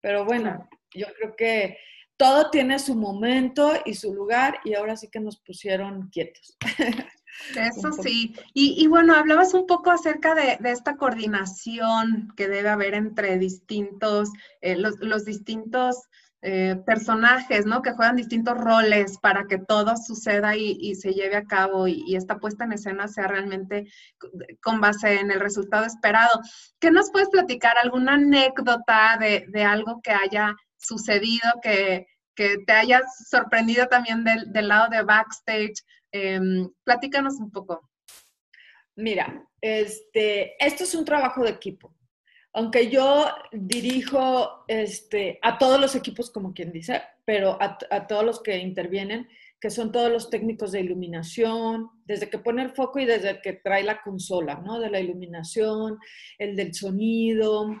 Pero 0.00 0.24
bueno, 0.24 0.68
yo 0.94 1.06
creo 1.18 1.36
que 1.36 1.78
todo 2.16 2.50
tiene 2.50 2.78
su 2.78 2.94
momento 2.94 3.72
y 3.84 3.94
su 3.94 4.14
lugar 4.14 4.58
y 4.64 4.74
ahora 4.74 4.96
sí 4.96 5.08
que 5.08 5.20
nos 5.20 5.38
pusieron 5.38 6.08
quietos. 6.08 6.56
Eso 7.56 7.92
sí. 7.92 8.34
Y, 8.52 8.86
bueno, 8.86 9.14
hablabas 9.14 9.54
un 9.54 9.66
poco 9.66 9.90
acerca 9.90 10.34
de, 10.34 10.58
esta 10.70 10.96
coordinación 10.96 12.32
que 12.36 12.48
debe 12.48 12.68
haber 12.68 12.94
entre 12.94 13.38
distintos, 13.38 14.30
eh, 14.60 14.76
los, 14.76 15.24
distintos 15.24 15.96
eh, 16.42 16.76
personajes, 16.86 17.66
¿no? 17.66 17.82
Que 17.82 17.92
juegan 17.92 18.16
distintos 18.16 18.56
roles 18.56 19.18
para 19.18 19.46
que 19.48 19.58
todo 19.58 19.96
suceda 19.96 20.56
y, 20.56 20.94
se 20.94 21.12
lleve 21.12 21.36
a 21.36 21.44
cabo 21.44 21.88
y, 21.88 22.14
esta 22.14 22.38
puesta 22.38 22.64
en 22.64 22.72
escena 22.72 23.08
sea 23.08 23.26
realmente 23.26 23.88
con 24.62 24.80
base 24.80 25.18
en 25.18 25.32
el 25.32 25.40
resultado 25.40 25.86
esperado. 25.86 26.40
¿Qué 26.78 26.92
nos 26.92 27.10
puedes 27.10 27.30
platicar? 27.30 27.76
¿Alguna 27.78 28.14
anécdota 28.14 29.16
de, 29.18 29.46
de 29.48 29.64
algo 29.64 30.00
que 30.02 30.12
haya 30.12 30.54
sucedido 30.86 31.48
que, 31.62 32.06
te 32.36 32.72
haya 32.72 33.00
sorprendido 33.28 33.86
también 33.86 34.24
del, 34.24 34.68
lado 34.68 34.88
de 34.90 35.02
backstage. 35.02 35.84
Em, 36.10 36.68
platícanos 36.82 37.34
un 37.38 37.50
poco. 37.50 37.88
Mira, 38.96 39.48
este, 39.60 40.54
esto 40.64 40.84
es 40.84 40.94
un 40.94 41.04
trabajo 41.04 41.44
de 41.44 41.50
equipo. 41.50 41.94
Aunque 42.52 42.88
yo 42.88 43.26
dirijo 43.52 44.64
este, 44.68 45.38
a 45.42 45.58
todos 45.58 45.80
los 45.80 45.94
equipos, 45.96 46.30
como 46.30 46.52
quien 46.54 46.72
dice, 46.72 47.02
pero 47.24 47.60
a, 47.60 47.78
a 47.90 48.06
todos 48.06 48.24
los 48.24 48.42
que 48.42 48.58
intervienen, 48.58 49.28
que 49.60 49.70
son 49.70 49.90
todos 49.90 50.12
los 50.12 50.28
técnicos 50.28 50.72
de 50.72 50.80
iluminación, 50.80 51.88
desde 52.04 52.28
que 52.28 52.38
pone 52.38 52.62
el 52.62 52.74
foco 52.74 52.98
y 52.98 53.06
desde 53.06 53.40
que 53.40 53.54
trae 53.54 53.82
la 53.82 54.02
consola, 54.02 54.56
¿no? 54.56 54.78
De 54.78 54.90
la 54.90 55.00
iluminación, 55.00 55.98
el 56.38 56.54
del 56.54 56.74
sonido, 56.74 57.74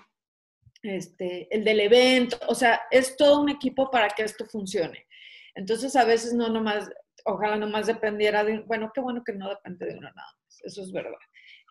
este, 0.84 1.48
el 1.50 1.64
del 1.64 1.80
evento, 1.80 2.38
o 2.46 2.54
sea, 2.54 2.82
es 2.90 3.16
todo 3.16 3.40
un 3.40 3.48
equipo 3.48 3.90
para 3.90 4.08
que 4.08 4.22
esto 4.22 4.44
funcione. 4.44 5.06
Entonces, 5.54 5.96
a 5.96 6.04
veces 6.04 6.34
no 6.34 6.48
nomás, 6.48 6.90
ojalá 7.24 7.56
nomás 7.56 7.86
dependiera 7.86 8.44
de, 8.44 8.60
bueno, 8.60 8.90
qué 8.94 9.00
bueno 9.00 9.22
que 9.24 9.32
no 9.32 9.48
depende 9.48 9.86
de 9.86 9.92
uno 9.92 10.02
nada 10.02 10.34
más, 10.46 10.60
eso 10.62 10.82
es 10.82 10.92
verdad. 10.92 11.18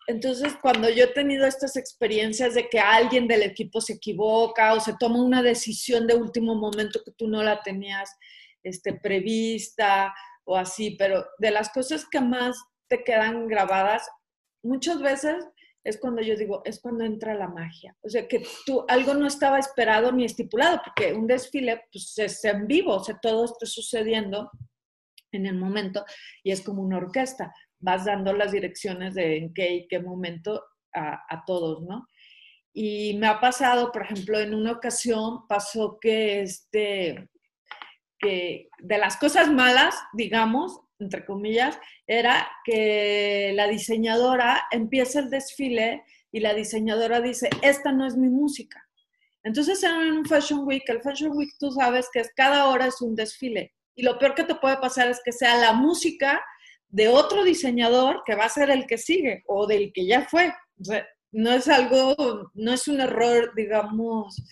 Entonces, 0.06 0.54
cuando 0.60 0.90
yo 0.90 1.04
he 1.04 1.14
tenido 1.14 1.46
estas 1.46 1.76
experiencias 1.76 2.54
de 2.54 2.68
que 2.68 2.78
alguien 2.78 3.26
del 3.26 3.42
equipo 3.42 3.80
se 3.80 3.94
equivoca 3.94 4.74
o 4.74 4.80
se 4.80 4.96
toma 4.98 5.22
una 5.22 5.42
decisión 5.42 6.06
de 6.06 6.14
último 6.14 6.54
momento 6.54 7.00
que 7.04 7.12
tú 7.12 7.28
no 7.28 7.42
la 7.42 7.62
tenías 7.62 8.14
este, 8.62 8.94
prevista 8.94 10.12
o 10.44 10.56
así, 10.56 10.96
pero 10.98 11.24
de 11.38 11.50
las 11.50 11.70
cosas 11.70 12.04
que 12.10 12.20
más 12.20 12.56
te 12.88 13.02
quedan 13.02 13.46
grabadas, 13.46 14.06
muchas 14.62 15.00
veces 15.00 15.36
es 15.84 15.98
cuando 15.98 16.22
yo 16.22 16.34
digo, 16.34 16.62
es 16.64 16.80
cuando 16.80 17.04
entra 17.04 17.34
la 17.34 17.48
magia. 17.48 17.94
O 18.00 18.08
sea, 18.08 18.26
que 18.26 18.42
tú, 18.64 18.84
algo 18.88 19.12
no 19.14 19.26
estaba 19.26 19.58
esperado 19.58 20.10
ni 20.10 20.24
estipulado, 20.24 20.80
porque 20.82 21.12
un 21.12 21.26
desfile 21.26 21.82
pues, 21.92 22.16
es 22.18 22.42
en 22.44 22.66
vivo, 22.66 22.94
o 22.94 23.04
sea, 23.04 23.18
todo 23.20 23.44
está 23.44 23.66
sucediendo 23.66 24.50
en 25.30 25.46
el 25.46 25.56
momento 25.56 26.04
y 26.42 26.52
es 26.52 26.62
como 26.62 26.82
una 26.82 26.96
orquesta. 26.96 27.52
Vas 27.78 28.06
dando 28.06 28.32
las 28.32 28.52
direcciones 28.52 29.14
de 29.14 29.36
en 29.36 29.52
qué 29.52 29.74
y 29.74 29.88
qué 29.88 30.00
momento 30.00 30.64
a, 30.94 31.22
a 31.28 31.44
todos, 31.44 31.82
¿no? 31.82 32.08
Y 32.72 33.16
me 33.18 33.26
ha 33.26 33.40
pasado, 33.40 33.92
por 33.92 34.02
ejemplo, 34.02 34.40
en 34.40 34.54
una 34.54 34.72
ocasión 34.72 35.46
pasó 35.46 35.98
que, 36.00 36.40
este, 36.40 37.28
que 38.18 38.68
de 38.78 38.98
las 38.98 39.16
cosas 39.16 39.52
malas, 39.52 39.94
digamos, 40.14 40.80
entre 40.98 41.24
comillas, 41.24 41.78
era 42.06 42.48
que 42.64 43.52
la 43.54 43.68
diseñadora 43.68 44.64
empieza 44.70 45.20
el 45.20 45.30
desfile 45.30 46.04
y 46.30 46.40
la 46.40 46.54
diseñadora 46.54 47.20
dice, 47.20 47.48
esta 47.62 47.92
no 47.92 48.06
es 48.06 48.16
mi 48.16 48.28
música. 48.28 48.82
Entonces 49.42 49.82
en 49.82 49.92
un 49.92 50.24
Fashion 50.24 50.66
Week, 50.66 50.82
el 50.88 51.02
Fashion 51.02 51.36
Week 51.36 51.50
tú 51.58 51.70
sabes 51.70 52.08
que 52.12 52.20
es, 52.20 52.30
cada 52.34 52.66
hora 52.68 52.86
es 52.86 53.00
un 53.00 53.14
desfile. 53.14 53.74
Y 53.94 54.02
lo 54.02 54.18
peor 54.18 54.34
que 54.34 54.44
te 54.44 54.54
puede 54.54 54.78
pasar 54.78 55.08
es 55.08 55.20
que 55.24 55.32
sea 55.32 55.56
la 55.58 55.72
música 55.72 56.42
de 56.88 57.08
otro 57.08 57.44
diseñador 57.44 58.22
que 58.24 58.34
va 58.34 58.44
a 58.44 58.48
ser 58.48 58.70
el 58.70 58.86
que 58.86 58.98
sigue 58.98 59.42
o 59.46 59.66
del 59.66 59.92
que 59.92 60.06
ya 60.06 60.26
fue. 60.26 60.52
no 61.32 61.52
es 61.52 61.68
algo, 61.68 62.50
no 62.54 62.72
es 62.72 62.88
un 62.88 63.00
error, 63.00 63.52
digamos, 63.54 64.42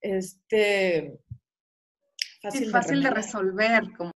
este, 0.00 1.18
fácil, 2.42 2.70
fácil 2.70 3.02
de, 3.02 3.10
resolver. 3.10 3.82
Como 3.96 4.10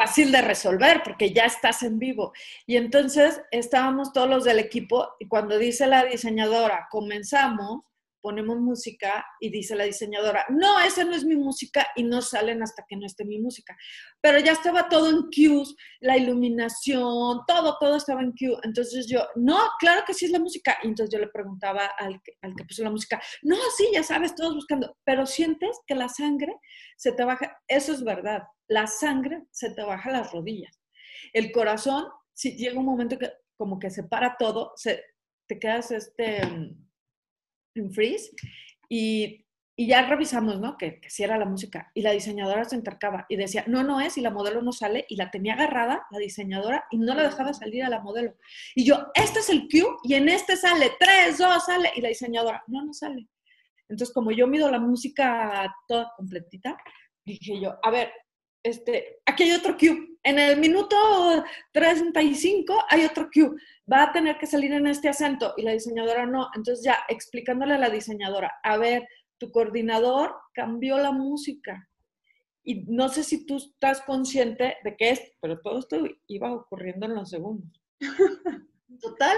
fácil 0.00 0.32
de 0.32 0.40
resolver 0.40 1.02
porque 1.04 1.30
ya 1.30 1.44
estás 1.44 1.82
en 1.82 1.98
vivo. 1.98 2.32
Y 2.66 2.76
entonces 2.76 3.42
estábamos 3.50 4.14
todos 4.14 4.30
los 4.30 4.44
del 4.44 4.58
equipo 4.58 5.10
y 5.18 5.28
cuando 5.28 5.58
dice 5.58 5.86
la 5.86 6.04
diseñadora, 6.06 6.88
comenzamos, 6.90 7.82
ponemos 8.20 8.58
música 8.58 9.24
y 9.40 9.50
dice 9.50 9.74
la 9.76 9.84
diseñadora, 9.84 10.44
no, 10.48 10.80
esa 10.80 11.04
no 11.04 11.14
es 11.14 11.24
mi 11.24 11.36
música 11.36 11.86
y 11.96 12.04
no 12.04 12.22
salen 12.22 12.62
hasta 12.62 12.84
que 12.88 12.96
no 12.96 13.06
esté 13.06 13.24
mi 13.24 13.38
música. 13.38 13.76
Pero 14.20 14.38
ya 14.38 14.52
estaba 14.52 14.88
todo 14.88 15.08
en 15.08 15.22
cues, 15.30 15.74
la 16.00 16.16
iluminación, 16.16 17.40
todo, 17.46 17.76
todo 17.80 17.96
estaba 17.96 18.22
en 18.22 18.32
cue. 18.32 18.58
Entonces 18.62 19.06
yo, 19.08 19.26
no, 19.36 19.58
claro 19.78 20.02
que 20.06 20.14
sí 20.14 20.26
es 20.26 20.30
la 20.30 20.38
música. 20.38 20.78
Y 20.82 20.88
entonces 20.88 21.12
yo 21.12 21.18
le 21.18 21.30
preguntaba 21.30 21.86
al 21.98 22.20
que, 22.22 22.32
al 22.42 22.54
que 22.54 22.64
puso 22.64 22.82
la 22.82 22.90
música, 22.90 23.20
no, 23.42 23.56
sí, 23.76 23.88
ya 23.92 24.02
sabes, 24.02 24.34
todos 24.34 24.54
buscando, 24.54 24.96
pero 25.04 25.26
sientes 25.26 25.78
que 25.86 25.94
la 25.94 26.08
sangre 26.08 26.54
se 26.96 27.12
te 27.12 27.24
baja. 27.24 27.58
Eso 27.68 27.92
es 27.92 28.04
verdad, 28.04 28.42
la 28.68 28.86
sangre 28.86 29.44
se 29.50 29.70
te 29.70 29.82
baja 29.82 30.10
las 30.10 30.32
rodillas. 30.32 30.78
El 31.32 31.52
corazón, 31.52 32.06
si 32.32 32.56
llega 32.56 32.78
un 32.78 32.86
momento 32.86 33.18
que 33.18 33.30
como 33.56 33.78
que 33.78 33.90
se 33.90 34.04
para 34.04 34.36
todo, 34.38 34.72
se, 34.76 35.04
te 35.46 35.58
quedas 35.58 35.90
este, 35.90 36.40
en 37.74 37.92
freeze 37.92 38.30
y 38.88 39.44
y 39.80 39.86
ya 39.86 40.04
revisamos, 40.04 40.60
¿no? 40.60 40.76
Que, 40.76 41.00
si 41.08 41.22
era 41.22 41.38
la 41.38 41.46
música. 41.46 41.90
Y 41.94 42.02
la 42.02 42.10
diseñadora 42.10 42.66
se 42.66 42.76
entercaba 42.76 43.24
y 43.30 43.36
decía, 43.36 43.64
no, 43.66 43.82
no 43.82 43.98
es, 43.98 44.18
y 44.18 44.20
la 44.20 44.28
modelo 44.28 44.60
no 44.60 44.72
sale. 44.72 45.06
Y 45.08 45.16
la 45.16 45.30
tenía 45.30 45.54
agarrada, 45.54 46.06
la 46.10 46.18
diseñadora, 46.18 46.84
y 46.90 46.98
no 46.98 47.14
la 47.14 47.22
dejaba 47.22 47.54
salir 47.54 47.82
a 47.82 47.88
la 47.88 48.00
modelo. 48.00 48.34
Y 48.74 48.84
yo, 48.84 49.06
este 49.14 49.38
es 49.38 49.48
el 49.48 49.68
cue, 49.70 49.86
y 50.02 50.16
en 50.16 50.28
este 50.28 50.58
sale, 50.58 50.92
tres, 51.00 51.38
dos, 51.38 51.64
sale. 51.64 51.92
Y 51.96 52.02
la 52.02 52.10
diseñadora, 52.10 52.62
no, 52.66 52.84
no 52.84 52.92
sale. 52.92 53.26
Entonces, 53.88 54.12
como 54.12 54.32
yo 54.32 54.46
mido 54.46 54.70
la 54.70 54.78
música 54.78 55.74
toda 55.88 56.12
completita, 56.14 56.76
dije 57.24 57.58
yo, 57.58 57.78
a 57.82 57.90
ver, 57.90 58.12
este, 58.62 59.22
aquí 59.24 59.44
hay 59.44 59.52
otro 59.52 59.78
cue. 59.78 60.09
En 60.22 60.38
el 60.38 60.58
minuto 60.60 60.96
35 61.72 62.84
hay 62.88 63.04
otro 63.04 63.28
cue. 63.32 63.50
Va 63.90 64.04
a 64.04 64.12
tener 64.12 64.36
que 64.38 64.46
salir 64.46 64.72
en 64.72 64.86
este 64.86 65.08
acento. 65.08 65.54
Y 65.56 65.62
la 65.62 65.72
diseñadora 65.72 66.26
no. 66.26 66.48
Entonces 66.54 66.84
ya 66.84 66.98
explicándole 67.08 67.74
a 67.74 67.78
la 67.78 67.90
diseñadora, 67.90 68.52
a 68.62 68.76
ver, 68.76 69.08
tu 69.38 69.50
coordinador 69.50 70.34
cambió 70.52 70.98
la 70.98 71.12
música. 71.12 71.88
Y 72.62 72.82
no 72.86 73.08
sé 73.08 73.24
si 73.24 73.46
tú 73.46 73.56
estás 73.56 74.02
consciente 74.02 74.76
de 74.84 74.96
que 74.96 75.10
es, 75.10 75.32
pero 75.40 75.60
todo 75.60 75.78
esto 75.78 75.96
iba 76.26 76.52
ocurriendo 76.52 77.06
en 77.06 77.14
los 77.14 77.30
segundos. 77.30 77.70
Total, 79.00 79.36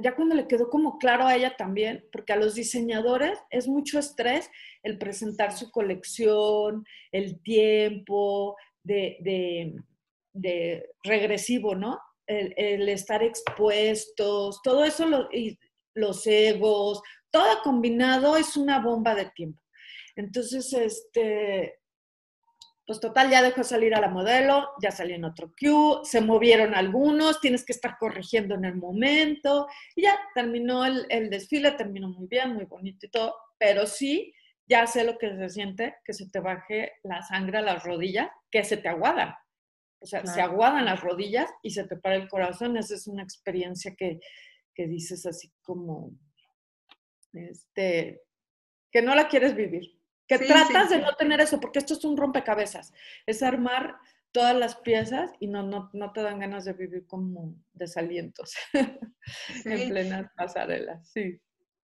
ya 0.00 0.16
cuando 0.16 0.34
le 0.34 0.48
quedó 0.48 0.70
como 0.70 0.98
claro 0.98 1.26
a 1.26 1.36
ella 1.36 1.56
también, 1.56 2.04
porque 2.10 2.32
a 2.32 2.36
los 2.36 2.54
diseñadores 2.54 3.38
es 3.50 3.68
mucho 3.68 3.98
estrés 3.98 4.50
el 4.82 4.98
presentar 4.98 5.52
su 5.52 5.70
colección, 5.70 6.84
el 7.12 7.40
tiempo 7.42 8.56
de, 10.34 10.90
regresivo, 11.02 11.74
¿no? 11.74 12.00
El, 12.26 12.88
estar 12.88 13.22
expuestos, 13.22 14.60
todo 14.62 14.84
eso, 14.84 15.28
y 15.32 15.58
los 15.94 16.26
egos, 16.26 17.02
todo 17.30 17.62
combinado 17.62 18.36
es 18.36 18.56
una 18.56 18.80
bomba 18.80 19.14
de 19.14 19.30
tiempo. 19.30 19.60
Entonces, 20.16 20.72
este, 20.72 21.78
pues 22.86 23.00
total, 23.00 23.30
ya 23.30 23.42
dejó 23.42 23.62
salir 23.64 23.94
a 23.94 24.00
la 24.00 24.08
modelo, 24.08 24.70
ya 24.82 24.90
salió 24.90 25.14
en 25.16 25.24
otro 25.24 25.52
cue, 25.58 26.00
se 26.04 26.20
movieron 26.20 26.74
algunos, 26.74 27.40
tienes 27.40 27.64
que 27.64 27.72
estar 27.72 27.96
corrigiendo 27.98 28.54
en 28.54 28.64
el 28.64 28.76
momento, 28.76 29.68
y 29.94 30.02
ya 30.02 30.18
terminó 30.34 30.84
el, 30.84 31.06
el, 31.08 31.30
desfile, 31.30 31.72
terminó 31.72 32.08
muy 32.08 32.26
bien, 32.26 32.54
muy 32.54 32.64
bonito 32.64 33.06
y 33.06 33.10
todo, 33.10 33.34
pero 33.58 33.86
sí, 33.86 34.32
ya 34.68 34.86
sé 34.86 35.04
lo 35.04 35.18
que 35.18 35.34
se 35.34 35.48
siente, 35.48 35.96
que 36.04 36.12
se 36.12 36.28
te 36.28 36.40
baje 36.40 36.92
la 37.02 37.22
sangre 37.22 37.58
a 37.58 37.62
las 37.62 37.82
rodillas, 37.84 38.28
que 38.50 38.64
se 38.64 38.76
te 38.76 38.88
aguadan. 38.88 39.34
O 40.00 40.06
sea, 40.06 40.24
se 40.24 40.40
aguadan 40.40 40.84
las 40.84 41.00
rodillas 41.00 41.50
y 41.62 41.70
se 41.70 41.84
te 41.84 41.96
para 41.96 42.14
el 42.14 42.28
corazón. 42.28 42.76
Esa 42.76 42.94
es 42.94 43.08
una 43.08 43.22
experiencia 43.22 43.94
que, 43.96 44.20
que 44.74 44.86
dices 44.86 45.26
así 45.26 45.50
como, 45.62 46.12
este, 47.32 48.22
que 48.92 49.02
no 49.02 49.14
la 49.14 49.28
quieres 49.28 49.56
vivir, 49.56 49.98
que 50.26 50.38
tratas 50.38 50.90
de 50.90 50.98
no 50.98 51.14
tener 51.16 51.40
eso, 51.40 51.58
porque 51.58 51.78
esto 51.78 51.94
es 51.94 52.04
un 52.04 52.16
rompecabezas, 52.16 52.92
es 53.26 53.42
armar 53.42 53.96
todas 54.30 54.54
las 54.54 54.76
piezas 54.76 55.32
y 55.40 55.48
no, 55.48 55.62
no, 55.62 55.90
no 55.94 56.12
te 56.12 56.22
dan 56.22 56.38
ganas 56.38 56.64
de 56.64 56.74
vivir 56.74 57.06
como 57.06 57.54
desalientos 57.72 58.54
en 59.64 59.88
plenas 59.88 60.30
pasarelas, 60.36 61.08
sí. 61.08 61.40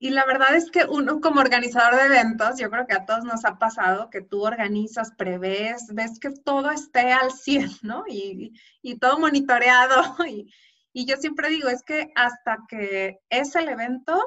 Y 0.01 0.11
la 0.11 0.25
verdad 0.25 0.55
es 0.55 0.71
que 0.71 0.85
uno 0.85 1.21
como 1.21 1.41
organizador 1.41 1.97
de 1.97 2.07
eventos, 2.07 2.59
yo 2.59 2.71
creo 2.71 2.87
que 2.87 2.95
a 2.95 3.05
todos 3.05 3.25
nos 3.25 3.45
ha 3.45 3.59
pasado 3.59 4.11
que 4.11 4.21
tú 4.21 4.47
organizas, 4.47 5.13
prevés, 5.17 5.87
ves 5.93 6.21
que 6.21 6.31
todo 6.31 6.71
esté 6.71 7.13
al 7.13 7.33
100, 7.33 7.71
¿no? 7.83 8.05
Y, 8.09 8.53
y 8.83 8.99
todo 8.99 9.19
monitoreado. 9.19 10.17
Y, 10.29 10.53
y 10.93 11.07
yo 11.07 11.17
siempre 11.17 11.49
digo, 11.49 11.69
es 11.69 11.83
que 11.83 12.11
hasta 12.15 12.59
que 12.69 13.21
es 13.31 13.55
el 13.57 13.69
evento, 13.69 14.21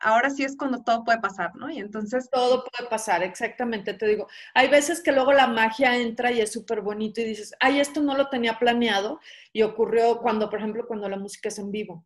ahora 0.00 0.30
sí 0.30 0.44
es 0.44 0.56
cuando 0.56 0.82
todo 0.82 1.02
puede 1.02 1.18
pasar, 1.18 1.54
¿no? 1.56 1.70
Y 1.70 1.78
entonces... 1.78 2.28
Todo 2.30 2.64
puede 2.64 2.88
pasar, 2.88 3.22
exactamente, 3.22 3.94
te 3.94 4.06
digo. 4.06 4.28
Hay 4.54 4.68
veces 4.68 5.02
que 5.02 5.12
luego 5.12 5.32
la 5.32 5.46
magia 5.46 5.96
entra 5.96 6.30
y 6.30 6.40
es 6.40 6.52
súper 6.52 6.82
bonito 6.82 7.20
y 7.20 7.24
dices, 7.24 7.54
ay, 7.58 7.80
esto 7.80 8.00
no 8.02 8.16
lo 8.16 8.28
tenía 8.28 8.58
planeado 8.58 9.20
y 9.52 9.62
ocurrió 9.62 10.18
cuando, 10.18 10.50
por 10.50 10.58
ejemplo, 10.58 10.86
cuando 10.86 11.08
la 11.08 11.16
música 11.16 11.48
es 11.48 11.58
en 11.58 11.70
vivo. 11.70 12.04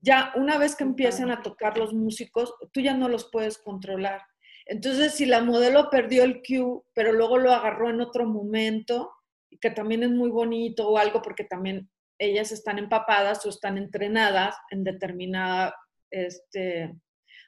Ya 0.00 0.32
una 0.36 0.58
vez 0.58 0.76
que 0.76 0.84
empiezan 0.84 1.30
a 1.30 1.42
tocar 1.42 1.76
los 1.76 1.92
músicos, 1.92 2.54
tú 2.72 2.80
ya 2.80 2.94
no 2.94 3.08
los 3.08 3.30
puedes 3.30 3.58
controlar. 3.58 4.22
Entonces, 4.66 5.14
si 5.14 5.26
la 5.26 5.42
modelo 5.42 5.90
perdió 5.90 6.24
el 6.24 6.42
cue, 6.42 6.82
pero 6.94 7.12
luego 7.12 7.38
lo 7.38 7.52
agarró 7.52 7.90
en 7.90 8.00
otro 8.00 8.26
momento, 8.26 9.12
que 9.60 9.70
también 9.70 10.02
es 10.02 10.10
muy 10.10 10.30
bonito 10.30 10.88
o 10.88 10.96
algo 10.96 11.22
porque 11.22 11.44
también 11.44 11.90
ellas 12.18 12.52
están 12.52 12.78
empapadas 12.78 13.44
o 13.44 13.48
están 13.48 13.78
entrenadas 13.78 14.56
en 14.70 14.84
determinada 14.84 15.74
este, 16.10 16.94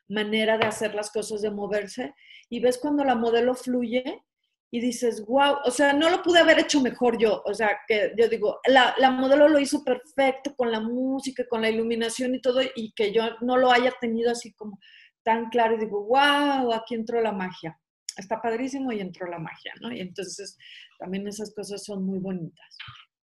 manera 0.09 0.59
de 0.59 0.67
hacer 0.67 0.95
las 0.95 1.11
cosas, 1.11 1.43
de 1.43 1.51
moverse, 1.51 2.15
y 2.49 2.61
ves 2.61 2.79
cuando 2.79 3.05
la 3.05 3.15
modelo 3.15 3.55
fluye 3.55 4.23
y 4.72 4.80
dices, 4.80 5.24
wow, 5.26 5.58
o 5.64 5.70
sea, 5.70 5.92
no 5.92 6.11
lo 6.11 6.22
pude 6.22 6.40
haber 6.40 6.58
hecho 6.58 6.80
mejor 6.80 7.18
yo, 7.18 7.42
o 7.44 7.54
sea, 7.54 7.78
que 7.87 8.12
yo 8.18 8.26
digo, 8.28 8.58
la, 8.66 8.94
la 8.98 9.11
modelo 9.11 9.46
lo 9.48 9.61
hizo 9.61 9.85
perfecto 9.85 10.56
con 10.56 10.72
la 10.72 10.80
música, 10.80 11.44
con 11.48 11.61
la 11.61 11.68
iluminación 11.68 12.35
y 12.35 12.40
todo, 12.40 12.61
y 12.74 12.92
que 12.92 13.12
yo 13.12 13.22
no 13.42 13.56
lo 13.58 13.70
haya 13.70 13.92
tenido 14.00 14.32
así 14.32 14.52
como 14.54 14.80
tan 15.22 15.50
claro, 15.50 15.74
y 15.74 15.80
digo, 15.80 16.04
wow, 16.06 16.72
aquí 16.72 16.94
entró 16.94 17.20
la 17.20 17.32
magia. 17.32 17.78
Está 18.16 18.40
padrísimo 18.40 18.92
y 18.92 19.00
entró 19.00 19.26
la 19.28 19.38
magia, 19.38 19.72
¿no? 19.80 19.92
Y 19.92 20.00
entonces 20.00 20.56
también 20.98 21.28
esas 21.28 21.54
cosas 21.54 21.85
son 21.85 22.04
muy 22.04 22.18
bonitas. 22.18 22.76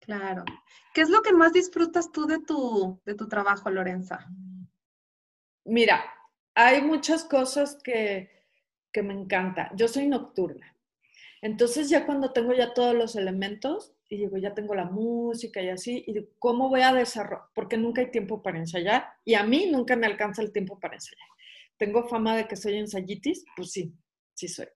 Claro. 0.00 0.44
¿Qué 0.94 1.00
es 1.00 1.10
lo 1.10 1.22
que 1.22 1.32
más 1.32 1.52
disfrutas 1.52 2.12
tú 2.12 2.26
de 2.26 2.40
tu, 2.40 3.00
de 3.04 3.14
tu 3.14 3.28
trabajo, 3.28 3.70
Lorenza? 3.70 4.26
Mira, 5.64 6.04
hay 6.54 6.80
muchas 6.82 7.24
cosas 7.24 7.78
que, 7.82 8.30
me 9.02 9.12
encanta. 9.12 9.70
Yo 9.74 9.88
soy 9.88 10.06
nocturna. 10.06 10.74
Entonces 11.42 11.88
ya 11.88 12.06
cuando 12.06 12.32
tengo 12.32 12.52
ya 12.54 12.74
todos 12.74 12.94
los 12.94 13.16
elementos 13.16 13.92
y 14.08 14.18
digo, 14.18 14.36
ya 14.36 14.54
tengo 14.54 14.74
la 14.74 14.84
música 14.84 15.60
y 15.62 15.68
así, 15.68 16.04
y 16.06 16.12
digo, 16.12 16.28
¿cómo 16.38 16.68
voy 16.68 16.82
a 16.82 16.92
desarrollar? 16.92 17.46
Porque 17.54 17.76
nunca 17.76 18.00
hay 18.00 18.10
tiempo 18.10 18.42
para 18.42 18.58
ensayar 18.58 19.06
y 19.24 19.34
a 19.34 19.42
mí 19.42 19.66
nunca 19.70 19.96
me 19.96 20.06
alcanza 20.06 20.42
el 20.42 20.52
tiempo 20.52 20.78
para 20.78 20.94
ensayar. 20.94 21.28
¿Tengo 21.76 22.08
fama 22.08 22.36
de 22.36 22.46
que 22.48 22.56
soy 22.56 22.76
ensayitis? 22.76 23.44
Pues 23.54 23.72
sí, 23.72 23.92
sí 24.34 24.48
soy. 24.48 24.68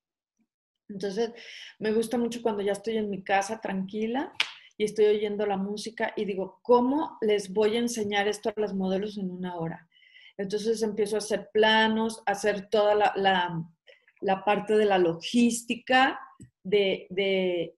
Entonces, 0.89 1.33
me 1.79 1.93
gusta 1.93 2.19
mucho 2.19 2.43
cuando 2.43 2.63
ya 2.63 2.73
estoy 2.73 2.97
en 2.97 3.09
mi 3.09 3.23
casa 3.23 3.61
tranquila 3.61 4.33
y 4.77 4.85
estoy 4.85 5.07
oyendo 5.07 5.47
la 5.47 5.57
música 5.57 6.13
y 6.17 6.25
digo, 6.25 6.59
¿cómo 6.63 7.19
les 7.21 7.53
voy 7.53 7.77
a 7.77 7.81
enseñar 7.81 8.29
esto 8.29 8.49
a 8.49 8.61
las 8.61 8.75
modelos 8.75 9.19
en 9.19 9.31
una 9.31 9.57
hora? 9.57 9.89
Entonces 10.37 10.83
empiezo 10.83 11.17
a 11.17 11.19
hacer 11.19 11.51
planos, 11.53 12.23
a 12.25 12.33
hacer 12.33 12.71
toda 12.71 12.95
la, 12.95 14.45
parte 14.45 14.75
de 14.75 14.87
la 14.87 14.97
logística, 14.97 16.19
de, 16.63 17.77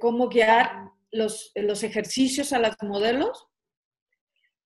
cómo 0.00 0.28
guiar 0.28 0.90
los, 1.10 1.52
los, 1.54 1.82
ejercicios 1.82 2.52
a 2.52 2.58
las 2.58 2.76
modelos 2.82 3.46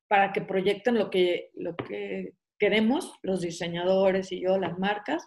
para 0.09 0.33
que 0.33 0.41
proyecten 0.41 0.99
lo 0.99 1.11
que, 1.11 1.51
lo 1.55 1.77
que 1.77 2.35
queremos, 2.59 3.13
los 3.23 3.41
diseñadores 3.41 4.33
y 4.33 4.43
yo, 4.43 4.59
las 4.59 4.79
marcas, 4.79 5.25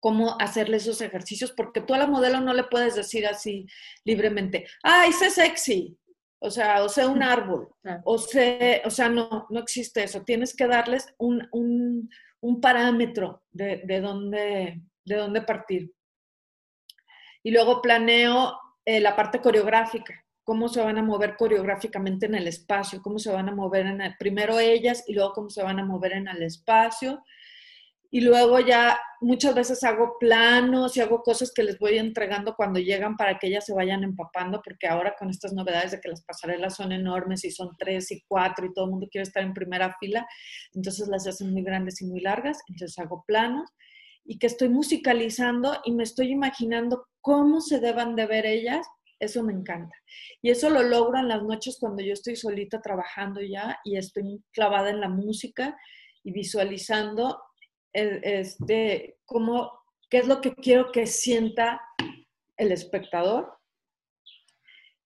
cómo 0.00 0.36
hacerle 0.40 0.78
esos 0.78 1.00
ejercicios, 1.00 1.52
porque 1.52 1.80
tú 1.80 1.94
a 1.94 1.98
la 1.98 2.06
modelo 2.06 2.40
no 2.40 2.54
le 2.54 2.64
puedes 2.64 2.94
decir 2.94 3.26
así 3.26 3.66
libremente, 4.04 4.66
¡ay, 4.82 5.12
sé 5.12 5.30
sexy! 5.30 5.98
o 6.40 6.50
sea, 6.50 6.82
o 6.82 6.88
sea, 6.88 7.08
un 7.08 7.22
árbol, 7.22 7.68
o 8.04 8.18
sea, 8.18 8.80
o 8.84 8.90
sea, 8.90 9.08
no, 9.10 9.46
no 9.50 9.60
existe 9.60 10.02
eso. 10.02 10.22
Tienes 10.22 10.56
que 10.56 10.66
darles 10.66 11.06
un, 11.18 11.46
un, 11.52 12.60
parámetro 12.60 13.42
de, 13.50 13.82
de, 13.84 14.00
dónde, 14.00 14.80
de 15.04 15.16
dónde 15.16 15.42
partir. 15.42 15.92
Y 17.42 17.50
luego 17.50 17.80
planeo 17.80 18.58
eh, 18.84 19.00
la 19.00 19.16
parte 19.16 19.40
coreográfica, 19.40 20.24
cómo 20.42 20.68
se 20.68 20.82
van 20.82 20.98
a 20.98 21.02
mover 21.02 21.36
coreográficamente 21.36 22.26
en 22.26 22.34
el 22.34 22.48
espacio, 22.48 23.00
cómo 23.02 23.18
se 23.18 23.30
van 23.30 23.48
a 23.48 23.54
mover 23.54 23.86
en 23.86 24.00
el, 24.00 24.16
primero 24.16 24.58
ellas 24.58 25.04
y 25.06 25.14
luego 25.14 25.32
cómo 25.32 25.50
se 25.50 25.62
van 25.62 25.78
a 25.78 25.84
mover 25.84 26.12
en 26.12 26.28
el 26.28 26.42
espacio. 26.42 27.22
Y 28.12 28.22
luego 28.22 28.58
ya 28.58 28.98
muchas 29.20 29.54
veces 29.54 29.84
hago 29.84 30.16
planos 30.18 30.96
y 30.96 31.00
hago 31.00 31.22
cosas 31.22 31.52
que 31.54 31.62
les 31.62 31.78
voy 31.78 31.98
entregando 31.98 32.56
cuando 32.56 32.80
llegan 32.80 33.16
para 33.16 33.38
que 33.38 33.46
ellas 33.46 33.64
se 33.64 33.72
vayan 33.72 34.02
empapando, 34.02 34.60
porque 34.64 34.88
ahora 34.88 35.14
con 35.16 35.30
estas 35.30 35.52
novedades 35.52 35.92
de 35.92 36.00
que 36.00 36.08
las 36.08 36.24
pasarelas 36.24 36.74
son 36.74 36.90
enormes 36.90 37.44
y 37.44 37.52
son 37.52 37.76
tres 37.78 38.10
y 38.10 38.24
cuatro 38.26 38.66
y 38.66 38.72
todo 38.74 38.86
el 38.86 38.90
mundo 38.90 39.08
quiere 39.08 39.22
estar 39.22 39.44
en 39.44 39.54
primera 39.54 39.94
fila, 40.00 40.26
entonces 40.74 41.06
las 41.06 41.24
hacen 41.28 41.52
muy 41.52 41.62
grandes 41.62 42.02
y 42.02 42.06
muy 42.06 42.20
largas, 42.20 42.58
entonces 42.66 42.98
hago 42.98 43.22
planos 43.24 43.70
y 44.24 44.38
que 44.38 44.46
estoy 44.46 44.68
musicalizando 44.68 45.78
y 45.84 45.92
me 45.92 46.02
estoy 46.02 46.30
imaginando 46.30 47.08
cómo 47.20 47.60
se 47.60 47.80
deban 47.80 48.16
de 48.16 48.26
ver 48.26 48.46
ellas, 48.46 48.86
eso 49.18 49.42
me 49.42 49.52
encanta. 49.52 49.94
Y 50.40 50.50
eso 50.50 50.70
lo 50.70 50.82
logro 50.82 51.18
en 51.18 51.28
las 51.28 51.42
noches 51.42 51.78
cuando 51.78 52.02
yo 52.02 52.12
estoy 52.12 52.36
solita 52.36 52.80
trabajando 52.80 53.40
ya 53.42 53.78
y 53.84 53.96
estoy 53.96 54.42
clavada 54.52 54.90
en 54.90 55.00
la 55.00 55.08
música 55.08 55.76
y 56.22 56.32
visualizando 56.32 57.42
este, 57.92 59.18
cómo, 59.24 59.72
qué 60.08 60.18
es 60.18 60.26
lo 60.26 60.40
que 60.40 60.54
quiero 60.54 60.92
que 60.92 61.06
sienta 61.06 61.80
el 62.56 62.72
espectador. 62.72 63.58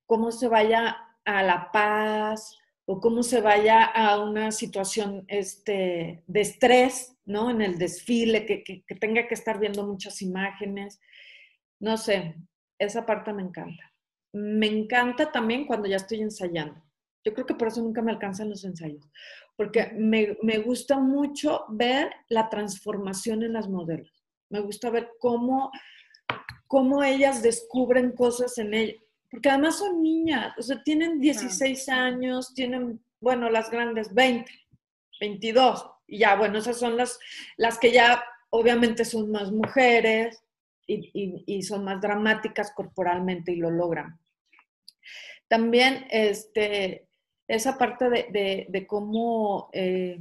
cómo 0.07 0.31
se 0.31 0.48
vaya 0.48 0.96
a 1.24 1.42
la 1.42 1.70
paz 1.72 2.59
o 2.87 3.01
cómo 3.01 3.23
se 3.23 3.40
vaya 3.40 3.85
a 3.85 4.23
una 4.23 4.53
situación 4.53 5.25
este, 5.29 6.23
de 6.27 6.40
estrés, 6.40 7.16
¿no? 7.25 7.51
En 7.51 7.62
el 7.62 7.79
desfile, 7.79 8.44
que, 8.44 8.85
tenga 9.01 9.27
que 9.27 9.35
estar 9.35 9.59
viendo 9.59 9.87
muchas 9.87 10.20
imágenes. 10.20 11.01
No 11.81 11.97
sé, 11.97 12.37
esa 12.79 13.07
parte 13.07 13.33
me 13.33 13.42
encanta. 13.42 13.92
Me 14.33 14.66
encanta 14.66 15.33
también 15.33 15.66
cuando 15.66 15.88
ya 15.88 15.97
estoy 15.97 16.20
ensayando. 16.20 16.83
Yo 17.25 17.33
creo 17.33 17.47
que 17.47 17.55
por 17.55 17.68
eso 17.68 17.81
nunca 17.81 18.03
me 18.03 18.12
alcanzan 18.12 18.51
los 18.51 18.64
ensayos, 18.64 19.09
porque 19.57 19.90
me, 19.94 20.37
me 20.42 20.59
gusta 20.59 20.99
mucho 20.99 21.64
ver 21.70 22.11
la 22.29 22.51
transformación 22.51 23.42
en 23.42 23.55
las 23.55 23.66
modelos. 23.66 24.27
Me 24.51 24.61
gusta 24.61 24.90
ver 24.90 25.09
cómo, 25.20 25.70
cómo 26.66 27.03
ellas 27.03 27.42
descubren 27.42 28.12
cosas 28.12 28.59
en 28.59 28.75
ellas 28.75 29.04
porque 29.35 29.49
además 29.49 29.79
son 29.79 30.01
niñas, 30.01 30.55
o 30.57 30.62
sea, 30.62 30.81
tienen 30.85 31.20
16 31.20 31.88
años, 31.88 32.55
tienen, 32.55 33.05
bueno, 33.20 33.51
las 33.51 33.68
grandes 33.68 34.14
20, 34.14 34.49
22, 35.20 35.90
y 36.07 36.18
ya, 36.18 36.37
bueno, 36.37 36.59
esas 36.59 36.79
son 36.79 36.97
las, 36.97 37.18
las 37.57 37.77
que 37.81 37.90
ya 37.90 38.23
obviamente 38.51 39.05
son 39.05 39.33
más 39.33 39.51
mujeres 39.51 40.40
y, 40.87 41.42
y, 41.47 41.62
son 41.62 41.83
más 41.83 42.01
dramáticas 42.01 42.73
corporalmente 42.77 43.51
y 43.51 43.57
lo 43.57 43.73
logran. 43.73 44.20
También 45.49 46.07
este, 46.11 47.09
esa 47.49 47.77
parte 47.77 48.09
de, 48.09 48.29
de, 48.31 48.66
de 48.68 48.87
cómo 48.87 49.68
eh, 49.73 50.20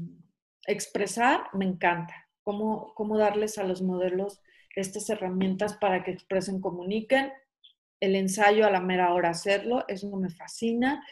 expresar 0.66 1.50
me 1.54 1.66
encanta, 1.66 2.28
cómo, 2.42 2.96
cómo 2.96 3.20
darles 3.20 3.60
a 3.60 3.64
los 3.64 3.84
modelos 3.84 4.42
estas 4.76 5.08
herramientas 5.12 5.78
para 5.78 6.04
que 6.04 6.10
expresen, 6.10 6.60
comuniquen 6.60 7.32
el 8.00 8.16
ensayo 8.16 8.66
a 8.66 8.72
la 8.72 8.82
mera 8.82 9.14
hora 9.14 9.30
hacerlo, 9.30 9.86
eso 9.88 10.10
me 10.16 10.30
fascina. 10.30 11.06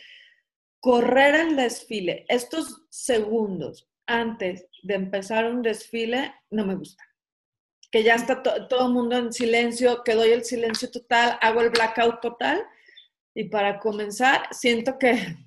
Correr 0.80 1.36
el 1.36 1.56
desfile, 1.56 2.26
estos 2.28 2.84
segundos 2.90 3.90
antes 4.08 4.68
de 4.84 4.96
empezar 4.96 5.46
un 5.46 5.62
desfile, 5.62 6.34
no 6.50 6.66
me 6.66 6.76
gusta. 6.76 7.04
Que 7.92 8.04
ya 8.04 8.16
está 8.16 8.42
todo 8.42 8.88
el 8.88 8.94
mundo 8.94 9.18
en 9.18 9.34
silencio, 9.34 10.04
que 10.04 10.16
doy 10.16 10.32
el 10.32 10.44
silencio 10.44 10.90
total, 10.90 11.38
hago 11.42 11.62
el 11.62 11.70
blackout 11.70 12.22
total 12.22 12.66
y 13.34 13.46
para 13.46 13.80
comenzar 13.80 14.48
siento 14.52 14.98
que 14.98 15.38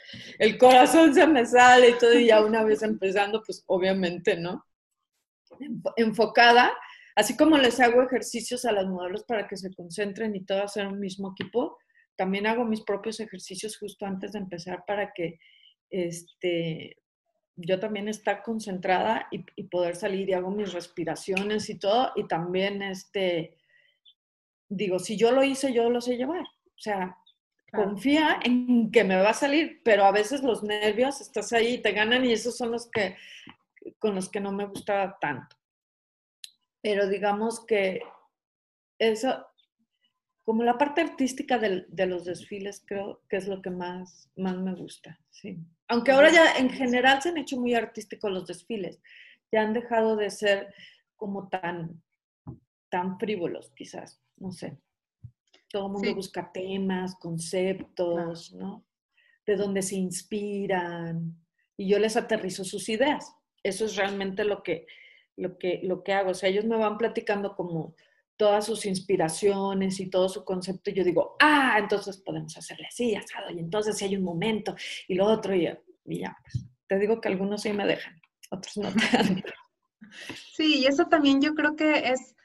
el 0.38 0.58
corazón 0.58 1.14
se 1.14 1.26
me 1.26 1.44
sale 1.44 1.90
y 1.90 1.98
todo 1.98 2.14
y 2.14 2.26
ya 2.26 2.42
una 2.42 2.64
vez 2.64 2.82
empezando, 2.82 3.42
pues 3.42 3.62
obviamente, 3.66 4.36
¿no? 4.36 4.64
Enfocada 5.96 6.72
Así 7.18 7.36
como 7.36 7.58
les 7.58 7.80
hago 7.80 8.00
ejercicios 8.00 8.64
a 8.64 8.70
los 8.70 8.86
modelos 8.86 9.24
para 9.24 9.48
que 9.48 9.56
se 9.56 9.74
concentren 9.74 10.36
y 10.36 10.44
todo 10.44 10.62
hacer 10.62 10.86
un 10.86 11.00
mismo 11.00 11.32
equipo, 11.32 11.76
también 12.14 12.46
hago 12.46 12.64
mis 12.64 12.82
propios 12.82 13.18
ejercicios 13.18 13.76
justo 13.76 14.06
antes 14.06 14.34
de 14.34 14.38
empezar 14.38 14.84
para 14.86 15.12
que 15.12 15.40
este, 15.90 16.96
yo 17.56 17.80
también 17.80 18.06
estar 18.06 18.44
concentrada 18.44 19.26
y, 19.32 19.64
poder 19.64 19.96
salir 19.96 20.28
y 20.28 20.32
hago 20.32 20.52
mis 20.52 20.72
respiraciones 20.72 21.68
y 21.70 21.80
todo. 21.80 22.12
Y 22.14 22.28
también, 22.28 22.82
este, 22.82 23.56
digo, 24.68 25.00
si 25.00 25.16
yo 25.16 25.32
lo 25.32 25.42
hice, 25.42 25.72
yo 25.72 25.90
lo 25.90 26.00
sé 26.00 26.16
llevar. 26.16 26.42
O 26.42 26.80
sea, 26.80 27.18
confía 27.72 28.38
en 28.44 28.92
que 28.92 29.02
me 29.02 29.16
va 29.16 29.30
a 29.30 29.34
salir, 29.34 29.80
pero 29.82 30.04
a 30.04 30.12
veces 30.12 30.44
los 30.44 30.62
nervios, 30.62 31.20
estás 31.20 31.52
ahí 31.52 31.74
y 31.74 31.82
te 31.82 31.90
ganan 31.90 32.24
y 32.24 32.32
esos 32.32 32.56
son 32.56 32.70
los 32.70 32.88
que, 32.88 33.16
con 33.98 34.14
los 34.14 34.28
que 34.28 34.38
no 34.38 34.52
me 34.52 34.66
gusta 34.66 35.18
tanto 35.20 35.57
pero 36.88 37.06
digamos 37.06 37.66
que 37.66 38.00
eso, 38.98 39.46
como 40.42 40.62
la 40.62 40.78
parte 40.78 41.02
artística 41.02 41.58
de, 41.58 41.84
de, 41.86 42.06
los 42.06 42.24
desfiles, 42.24 42.82
creo 42.86 43.20
que 43.28 43.36
es 43.36 43.46
lo 43.46 43.60
que 43.60 43.68
más, 43.68 44.30
más 44.36 44.56
me 44.56 44.74
gusta, 44.74 45.20
sí. 45.28 45.58
Aunque 45.88 46.12
ahora 46.12 46.32
ya 46.32 46.56
en 46.56 46.70
general 46.70 47.20
se 47.20 47.28
han 47.28 47.36
hecho 47.36 47.60
muy 47.60 47.74
artísticos 47.74 48.32
los 48.32 48.46
desfiles, 48.46 49.02
ya 49.52 49.60
han 49.60 49.74
dejado 49.74 50.16
de 50.16 50.30
ser 50.30 50.72
como 51.14 51.50
tan, 51.50 52.02
tan 52.88 53.18
frívolos, 53.18 53.70
quizás, 53.76 54.22
no 54.38 54.50
sé. 54.50 54.78
Todo 55.70 55.88
el 55.88 55.92
mundo 55.92 56.14
busca 56.14 56.50
temas, 56.50 57.16
conceptos, 57.16 58.54
¿no? 58.54 58.86
De 59.44 59.56
dónde 59.56 59.82
se 59.82 59.96
inspiran. 59.96 61.36
Y 61.76 61.86
yo 61.86 61.98
les 61.98 62.16
aterrizo 62.16 62.64
sus 62.64 62.88
ideas. 62.88 63.34
Eso 63.62 63.84
es 63.84 63.94
realmente 63.96 64.42
lo 64.46 64.62
que, 64.62 64.86
lo 65.38 65.56
que, 65.56 65.80
lo 65.84 66.02
que 66.02 66.12
hago. 66.12 66.30
O 66.30 66.34
sea, 66.34 66.48
ellos 66.48 66.64
me 66.64 66.76
van 66.76 66.98
platicando 66.98 67.54
como 67.54 67.94
todas 68.36 68.66
sus 68.66 68.86
inspiraciones 68.86 69.98
y 69.98 70.08
todo 70.08 70.28
su 70.28 70.44
concepto 70.44 70.90
y 70.90 70.94
yo 70.94 71.04
digo, 71.04 71.36
ah, 71.40 71.76
entonces 71.78 72.18
podemos 72.18 72.56
hacerle 72.56 72.86
así, 72.86 73.14
asado, 73.16 73.50
y 73.50 73.58
entonces 73.58 73.98
si 73.98 74.04
hay 74.04 74.16
un 74.16 74.22
momento 74.22 74.76
y 75.08 75.16
lo 75.16 75.26
otro, 75.26 75.54
y, 75.56 75.64
ya, 75.64 76.36
pues, 76.42 76.64
te 76.86 76.98
digo 77.00 77.20
que 77.20 77.28
algunos 77.28 77.62
sí 77.62 77.72
me 77.72 77.84
dejan, 77.84 78.14
otros 78.50 78.76
no 78.76 78.90
tanto. 79.12 79.52
Sí, 80.54 80.78
y 80.78 80.86
eso 80.86 81.06
también 81.06 81.42
yo 81.42 81.54
creo 81.54 81.74
que 81.74 82.10
es 82.10 82.36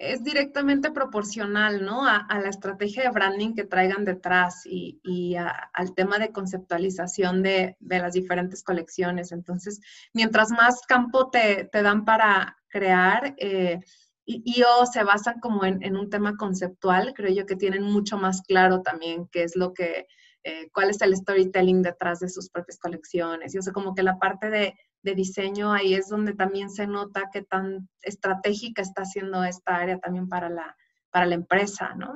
es 0.00 0.24
directamente 0.24 0.90
proporcional, 0.90 1.84
¿no? 1.84 2.06
A, 2.06 2.26
la 2.42 2.48
estrategia 2.48 3.02
de 3.02 3.10
branding 3.10 3.54
que 3.54 3.64
traigan 3.64 4.06
detrás 4.06 4.62
y, 4.64 5.36
al 5.36 5.94
tema 5.94 6.18
de 6.18 6.32
conceptualización 6.32 7.42
de, 7.42 7.76
las 7.80 8.14
diferentes 8.14 8.62
colecciones. 8.62 9.30
Entonces, 9.30 9.80
mientras 10.14 10.50
más 10.50 10.80
campo 10.88 11.28
te, 11.28 11.68
dan 11.70 12.06
para 12.06 12.56
crear, 12.68 13.34
eh, 13.36 13.80
y, 14.24 14.62
o 14.62 14.86
se 14.86 15.04
basan 15.04 15.38
como 15.38 15.66
en, 15.66 15.96
un 15.96 16.08
tema 16.08 16.36
conceptual, 16.38 17.12
creo 17.14 17.34
yo 17.34 17.44
que 17.44 17.56
tienen 17.56 17.82
mucho 17.82 18.16
más 18.16 18.40
claro 18.40 18.80
también 18.80 19.28
qué 19.30 19.42
es 19.42 19.54
lo 19.54 19.74
que, 19.74 20.06
eh, 20.44 20.70
cuál 20.72 20.88
es 20.88 21.02
el 21.02 21.14
storytelling 21.14 21.82
detrás 21.82 22.20
de 22.20 22.30
sus 22.30 22.48
propias 22.48 22.78
colecciones. 22.78 23.54
Y 23.54 23.58
o 23.58 23.72
como 23.74 23.94
que 23.94 24.02
la 24.02 24.18
parte 24.18 24.48
de 24.48 24.74
de 25.02 25.14
diseño, 25.14 25.72
ahí 25.72 25.94
es 25.94 26.08
donde 26.08 26.34
también 26.34 26.70
se 26.70 26.86
nota 26.86 27.30
qué 27.32 27.42
tan 27.42 27.88
estratégica 28.02 28.82
está 28.82 29.04
siendo 29.04 29.44
esta 29.44 29.76
área 29.76 29.98
también 29.98 30.28
para 30.28 30.48
la, 30.48 30.76
para 31.10 31.26
la 31.26 31.34
empresa, 31.34 31.94
¿no? 31.94 32.14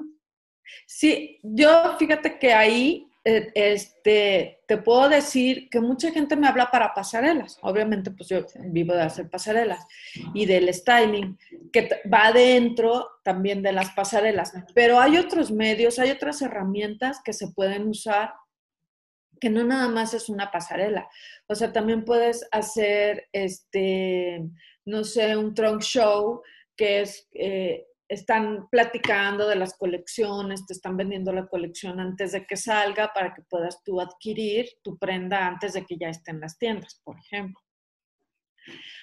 Sí, 0.86 1.40
yo 1.42 1.96
fíjate 1.98 2.38
que 2.38 2.52
ahí 2.52 3.10
eh, 3.26 3.50
este, 3.54 4.60
te 4.68 4.76
puedo 4.76 5.08
decir 5.08 5.70
que 5.70 5.80
mucha 5.80 6.10
gente 6.10 6.36
me 6.36 6.46
habla 6.46 6.70
para 6.70 6.92
pasarelas. 6.92 7.58
Obviamente, 7.62 8.10
pues 8.10 8.28
yo 8.28 8.44
vivo 8.66 8.92
de 8.92 9.02
hacer 9.02 9.30
pasarelas 9.30 9.86
y 10.34 10.44
del 10.44 10.72
styling, 10.72 11.38
que 11.72 11.88
va 12.12 12.32
dentro 12.32 13.08
también 13.22 13.62
de 13.62 13.72
las 13.72 13.90
pasarelas. 13.92 14.52
Pero 14.74 15.00
hay 15.00 15.16
otros 15.16 15.50
medios, 15.50 15.98
hay 15.98 16.10
otras 16.10 16.42
herramientas 16.42 17.20
que 17.24 17.32
se 17.32 17.48
pueden 17.48 17.88
usar 17.88 18.34
que 19.44 19.50
no 19.50 19.62
nada 19.62 19.88
más 19.88 20.14
es 20.14 20.30
una 20.30 20.50
pasarela. 20.50 21.06
O 21.46 21.54
sea, 21.54 21.70
también 21.70 22.06
puedes 22.06 22.48
hacer, 22.50 23.28
este, 23.30 24.42
no 24.86 25.04
sé, 25.04 25.36
un 25.36 25.52
trunk 25.52 25.82
show 25.82 26.40
que 26.74 27.02
es, 27.02 27.28
eh, 27.34 27.84
están 28.08 28.70
platicando 28.70 29.46
de 29.46 29.56
las 29.56 29.76
colecciones, 29.76 30.64
te 30.64 30.72
están 30.72 30.96
vendiendo 30.96 31.30
la 31.30 31.46
colección 31.46 32.00
antes 32.00 32.32
de 32.32 32.46
que 32.46 32.56
salga 32.56 33.12
para 33.12 33.34
que 33.34 33.42
puedas 33.42 33.84
tú 33.84 34.00
adquirir 34.00 34.66
tu 34.82 34.98
prenda 34.98 35.46
antes 35.46 35.74
de 35.74 35.84
que 35.84 35.98
ya 35.98 36.08
esté 36.08 36.30
en 36.30 36.40
las 36.40 36.56
tiendas, 36.56 37.02
por 37.04 37.18
ejemplo. 37.18 37.60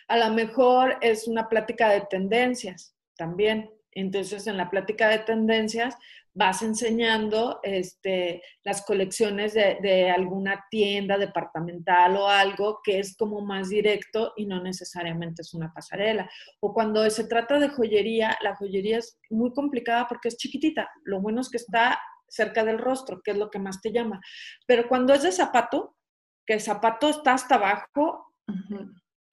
A 0.08 0.18
lo 0.18 0.34
mejor 0.34 0.98
es 1.02 1.28
una 1.28 1.50
plática 1.50 1.88
de 1.90 2.02
tendencias 2.10 2.96
también. 3.16 3.70
Entonces, 3.92 4.48
en 4.48 4.58
la 4.58 4.72
plática 4.72 5.08
de 5.10 5.20
tendencias, 5.20 5.96
vas 6.34 6.62
enseñando 6.62 7.60
este, 7.64 8.42
las 8.64 8.86
colecciones 8.86 9.54
de, 9.54 10.10
alguna 10.10 10.66
tienda 10.70 11.18
departamental 11.18 12.16
o 12.16 12.28
algo 12.28 12.80
que 12.84 13.00
es 13.00 13.16
como 13.18 13.42
más 13.42 13.70
directo 13.70 14.34
y 14.38 14.46
no 14.46 14.62
necesariamente 14.62 15.42
es 15.42 15.54
una 15.54 15.74
pasarela. 15.74 16.30
O 16.62 16.74
cuando 16.74 17.10
se 17.10 17.26
trata 17.26 17.60
de 17.60 17.70
joyería, 17.70 18.38
la 18.42 18.56
joyería 18.56 19.00
es 19.00 19.20
muy 19.30 19.52
complicada 19.54 20.08
porque 20.08 20.30
es 20.30 20.38
chiquitita. 20.38 20.90
Lo 21.04 21.22
bueno 21.22 21.42
es 21.42 21.50
que 21.50 21.58
está 21.58 22.00
cerca 22.28 22.64
del 22.64 22.80
rostro, 22.80 23.22
que 23.22 23.32
es 23.32 23.38
lo 23.38 23.50
que 23.50 23.60
más 23.60 23.82
te 23.82 23.92
llama. 23.92 24.22
Pero 24.66 24.88
cuando 24.88 25.14
es 25.14 25.24
de 25.24 25.32
zapato, 25.32 25.98
que 26.46 26.54
el 26.54 26.62
zapato 26.62 27.10
está 27.10 27.34
hasta 27.34 27.56
abajo, 27.56 28.34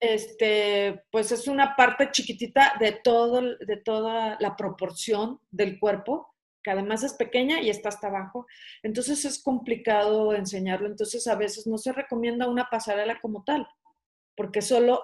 este, 0.01 1.05
pues 1.11 1.31
es 1.31 1.47
una 1.47 1.77
parte 1.77 2.11
chiquitita 2.11 2.75
de, 2.81 2.93
todo, 2.93 3.41
de 3.41 3.77
toda 3.77 4.37
la 4.41 4.57
proporción 4.57 5.41
del 5.51 5.79
cuerpo 5.79 6.35
que 6.63 6.71
además 6.71 7.03
es 7.03 7.15
pequeña 7.15 7.61
y 7.61 7.71
está 7.71 7.89
hasta 7.89 8.09
abajo. 8.09 8.47
Entonces 8.83 9.25
es 9.25 9.43
complicado 9.43 10.35
enseñarlo. 10.35 10.87
Entonces 10.87 11.27
a 11.27 11.37
veces 11.37 11.67
no 11.67 11.79
se 11.79 11.93
recomienda 11.93 12.49
una 12.49 12.69
pasarela 12.71 13.21
como 13.21 13.45
tal, 13.45 13.67
porque 14.37 14.63
solo 14.63 15.03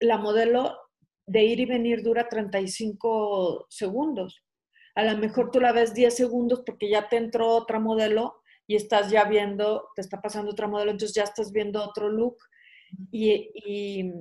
la 0.00 0.18
modelo 0.18 0.76
de 1.26 1.44
ir 1.44 1.60
y 1.60 1.66
venir 1.66 2.02
dura 2.02 2.28
35 2.28 3.66
segundos. 3.68 4.44
A 4.94 5.04
lo 5.04 5.18
mejor 5.18 5.50
tú 5.50 5.60
la 5.60 5.72
ves 5.72 5.92
10 5.92 6.14
segundos 6.14 6.62
porque 6.64 6.88
ya 6.88 7.08
te 7.08 7.16
entró 7.16 7.48
otra 7.48 7.78
modelo 7.78 8.42
y 8.66 8.76
estás 8.76 9.10
ya 9.10 9.24
viendo, 9.24 9.88
te 9.94 10.00
está 10.00 10.20
pasando 10.20 10.52
otra 10.52 10.68
modelo, 10.68 10.90
entonces 10.90 11.14
ya 11.14 11.24
estás 11.24 11.52
viendo 11.52 11.82
otro 11.82 12.08
look. 12.08 12.36
Y, 13.10 13.50
y, 13.54 14.12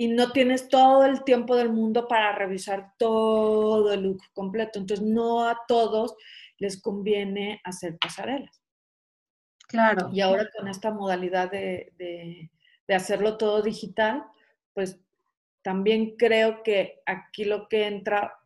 y 0.00 0.08
no 0.08 0.32
tienes 0.32 0.70
todo 0.70 1.04
el 1.04 1.24
tiempo 1.24 1.56
del 1.56 1.70
mundo 1.70 2.08
para 2.08 2.34
revisar 2.34 2.94
todo 2.96 3.92
el 3.92 4.00
look 4.00 4.22
completo. 4.32 4.78
Entonces, 4.78 5.06
no 5.06 5.46
a 5.46 5.58
todos 5.68 6.16
les 6.56 6.80
conviene 6.80 7.60
hacer 7.64 7.98
pasarelas. 7.98 8.62
Claro. 9.68 10.08
Y 10.10 10.22
ahora 10.22 10.48
con 10.56 10.68
esta 10.68 10.90
modalidad 10.90 11.50
de, 11.50 11.92
de 11.98 12.94
hacerlo 12.94 13.36
todo 13.36 13.60
digital, 13.60 14.24
pues 14.72 14.98
también 15.60 16.16
creo 16.16 16.62
que 16.62 17.02
aquí 17.04 17.44
lo 17.44 17.68
que 17.68 17.86
entra 17.86 18.38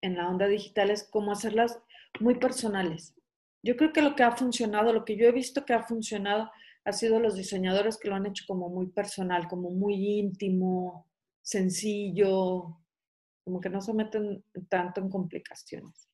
en 0.00 0.16
la 0.16 0.30
onda 0.30 0.46
digital 0.46 0.88
es 0.88 1.06
cómo 1.10 1.32
hacerlas 1.32 1.78
muy 2.20 2.36
personales. 2.36 3.14
Yo 3.62 3.76
creo 3.76 3.92
que 3.92 4.00
lo 4.00 4.16
que 4.16 4.22
ha 4.22 4.32
funcionado, 4.32 4.94
lo 4.94 5.04
que 5.04 5.18
yo 5.18 5.26
he 5.26 5.32
visto 5.32 5.66
que 5.66 5.74
ha 5.74 5.82
funcionado, 5.82 6.50
ha 6.84 6.92
sido 6.92 7.20
los 7.20 7.36
diseñadores 7.36 7.96
que 7.98 8.08
lo 8.08 8.16
han 8.16 8.26
hecho 8.26 8.44
como 8.46 8.68
muy 8.68 8.88
personal, 8.88 9.46
como 9.48 9.70
muy 9.70 10.18
íntimo, 10.18 11.06
sencillo, 11.40 12.78
como 13.44 13.60
que 13.60 13.70
no 13.70 13.80
se 13.80 13.94
meten 13.94 14.44
tanto 14.68 15.00
en 15.00 15.08
complicaciones. 15.08 16.08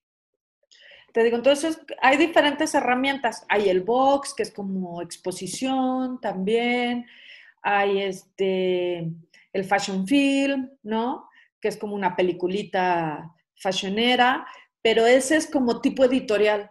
Te 1.12 1.22
digo, 1.22 1.36
entonces 1.36 1.80
hay 2.02 2.18
diferentes 2.18 2.74
herramientas. 2.74 3.44
Hay 3.48 3.68
el 3.70 3.80
box, 3.80 4.34
que 4.34 4.42
es 4.42 4.52
como 4.52 5.00
exposición 5.00 6.20
también. 6.20 7.06
Hay 7.62 8.02
este, 8.02 9.10
el 9.52 9.64
fashion 9.64 10.06
film, 10.06 10.70
¿no? 10.82 11.28
Que 11.60 11.68
es 11.68 11.78
como 11.78 11.94
una 11.94 12.14
peliculita 12.14 13.34
fashionera, 13.56 14.46
pero 14.82 15.06
ese 15.06 15.36
es 15.36 15.50
como 15.50 15.80
tipo 15.80 16.04
editorial, 16.04 16.70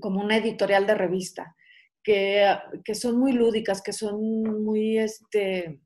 como 0.00 0.20
una 0.20 0.38
editorial 0.38 0.86
de 0.86 0.94
revista 0.94 1.55
que, 2.06 2.94
son 2.94 3.18
muy 3.18 3.32
lúdicas, 3.32 3.82
que 3.82 3.92
son 3.92 4.62
muy 4.62 4.96
este, 4.96 5.80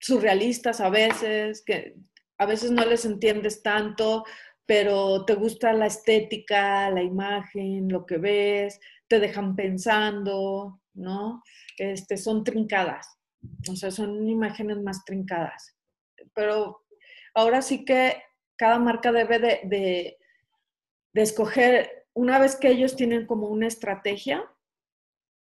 surrealistas 0.00 0.80
a 0.80 0.90
veces, 0.90 1.62
que 1.64 1.94
a 2.38 2.44
veces 2.44 2.72
no 2.72 2.84
les 2.84 3.04
entiendes 3.04 3.62
tanto, 3.62 4.24
pero 4.66 5.24
te 5.24 5.34
gusta 5.34 5.72
la 5.72 5.86
estética, 5.86 6.90
la 6.90 7.02
imagen, 7.02 7.88
lo 7.88 8.04
que 8.04 8.18
ves, 8.18 8.80
te 9.06 9.20
dejan 9.20 9.54
pensando, 9.54 10.82
¿no? 10.94 11.40
Este, 11.78 12.16
son 12.16 12.42
trincadas, 12.42 13.06
o 13.70 13.76
sea, 13.76 13.92
son 13.92 14.28
imágenes 14.28 14.78
más 14.78 15.04
trincadas. 15.04 15.76
Pero 16.34 16.84
ahora 17.32 17.62
sí 17.62 17.84
que 17.84 18.20
cada 18.56 18.80
marca 18.80 19.12
debe 19.12 19.38
de, 19.38 20.18
de 21.12 21.22
escoger 21.22 22.05
una 22.16 22.38
vez 22.38 22.56
que 22.56 22.70
ellos 22.70 22.96
tienen 22.96 23.26
como 23.26 23.48
una 23.48 23.66
estrategia, 23.66 24.50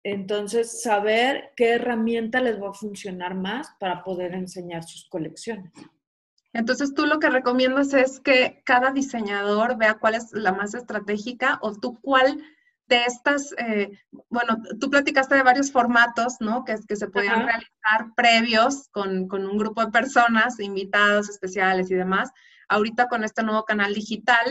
entonces 0.04 0.82
saber 0.82 1.54
qué 1.56 1.76
herramienta 1.76 2.42
les 2.42 2.62
va 2.62 2.70
a 2.72 2.74
funcionar 2.74 3.34
más 3.34 3.70
para 3.80 4.04
poder 4.04 4.34
enseñar 4.34 4.84
sus 4.84 5.08
colecciones. 5.08 5.72
Entonces 6.52 6.94
tú 6.94 7.06
lo 7.06 7.20
que 7.20 7.30
recomiendas 7.30 7.94
es 7.94 8.20
que 8.20 8.62
cada 8.66 8.92
diseñador 8.92 9.78
vea 9.78 10.00
cuál 10.00 10.16
es 10.16 10.34
la 10.34 10.52
más 10.52 10.74
estratégica 10.74 11.60
o 11.62 11.80
tú 11.80 11.98
cuál 12.02 12.44
de 12.88 13.06
estas, 13.06 13.54
eh, 13.58 13.98
bueno, 14.30 14.58
tú 14.82 14.90
platicaste 14.90 15.36
de 15.36 15.44
varios 15.44 15.72
formatos, 15.72 16.38
¿no? 16.42 16.66
Que, 16.66 16.76
que 16.86 16.96
se 16.98 17.08
podían 17.08 17.46
realizar 17.46 18.14
previos 18.18 18.90
con, 18.90 19.30
con, 19.30 19.46
un 19.46 19.58
grupo 19.58 19.86
de 19.86 19.92
personas, 19.92 20.60
invitados 20.60 21.30
especiales 21.30 21.90
y 21.90 21.96
demás. 21.96 22.32
Ahorita 22.68 23.08
con 23.08 23.24
este 23.24 23.44
nuevo 23.44 23.64
canal 23.64 23.94
digital, 23.94 24.44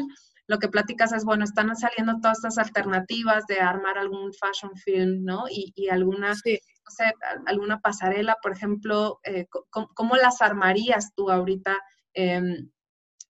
lo 0.49 0.59
que 0.59 0.69
platicas 0.69 1.13
es, 1.13 1.25
bueno, 1.25 1.45
están 1.45 1.77
saliendo 1.77 2.21
todas 2.21 2.39
estas 2.39 2.59
alternativas 2.59 3.47
de 3.47 3.61
armar 3.61 3.99
algún 3.99 4.33
fashion 4.33 4.75
film, 4.77 5.23
¿no? 5.23 5.45
Y, 5.49 5.75
y 5.77 5.91
alguna, 5.91 6.31
no 6.31 6.91
sé, 6.91 7.13
alguna 7.47 7.81
pasarela, 7.81 8.37
por 8.43 8.53
ejemplo, 8.53 9.21
eh, 9.25 9.47
¿cómo, 9.71 10.17
las 10.17 10.41
armarías 10.41 11.13
tú 11.15 11.31
ahorita? 11.31 11.79
Em, 12.15 12.71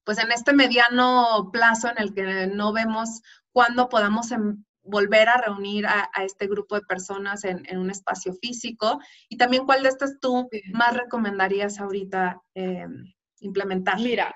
pues 0.05 0.19
en 0.19 0.31
este 0.31 0.53
mediano 0.53 1.51
plazo 1.53 1.89
en 1.89 1.99
el 1.99 2.15
que 2.15 2.47
no 2.47 2.73
vemos 2.73 3.21
cuándo 3.53 3.89
podamos 3.89 4.31
em, 4.31 4.65
volver 4.85 5.29
a 5.29 5.39
reunir 5.39 5.87
a, 5.87 6.09
este 6.25 6.47
grupo 6.47 6.77
de 6.77 6.83
personas 6.83 7.45
en, 7.45 7.77
un 7.77 7.91
espacio 7.91 8.33
físico 8.35 9.01
y 9.29 9.37
también 9.37 9.67
cuál 9.67 9.83
de 9.83 9.89
estas 9.89 10.21
tú 10.21 10.49
más 10.73 10.97
recomendarías 10.97 11.81
ahorita 11.81 12.41
em, 12.55 13.13
implementar. 13.41 13.99
Mira, 13.99 14.35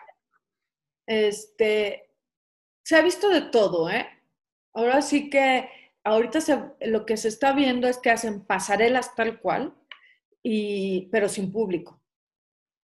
este, 1.07 2.12
se 2.83 2.97
ha 2.97 3.03
visto 3.03 3.29
de 3.29 3.43
todo, 3.43 3.91
¿eh? 3.91 4.07
Ahora 4.75 5.03
sí 5.03 5.31
que 5.31 5.69
ahorita 6.05 6.75
lo 6.81 7.07
que 7.07 7.17
se 7.17 7.29
está 7.29 7.53
viendo 7.53 7.89
es 7.89 7.99
que 7.99 8.11
hacen 8.11 8.45
pasarelas 8.45 9.15
tal 9.15 9.41
cual, 9.41 9.75
y, 10.43 11.09
pero 11.13 11.29
sin 11.29 11.53
público. 11.53 12.03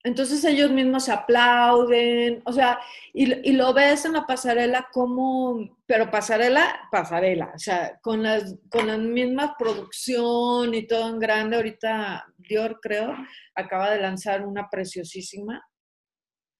Entonces 0.05 0.45
ellos 0.45 0.71
mismos 0.71 1.05
se 1.07 1.13
aplauden, 1.13 2.41
o 2.47 2.53
sea, 2.53 2.79
y, 3.13 3.53
lo 3.53 3.75
ves 3.75 4.05
en 4.05 4.13
la 4.13 4.27
pasarela 4.27 4.89
como, 4.93 5.77
pero 5.87 6.09
pasarela, 6.09 6.89
pasarela, 6.91 7.53
o 7.55 7.59
sea, 7.59 7.99
con 8.01 8.23
las, 8.23 8.57
con 8.71 8.87
la 8.87 8.97
misma 8.97 9.57
producción 9.59 10.73
y 10.75 10.87
todo 10.87 11.09
en 11.09 11.19
grande. 11.19 11.57
Ahorita 11.57 12.25
Dior, 12.37 12.79
creo, 12.81 13.15
acaba 13.57 13.91
de 13.91 14.01
lanzar 14.01 14.47
una 14.47 14.71
preciosísima, 14.71 15.67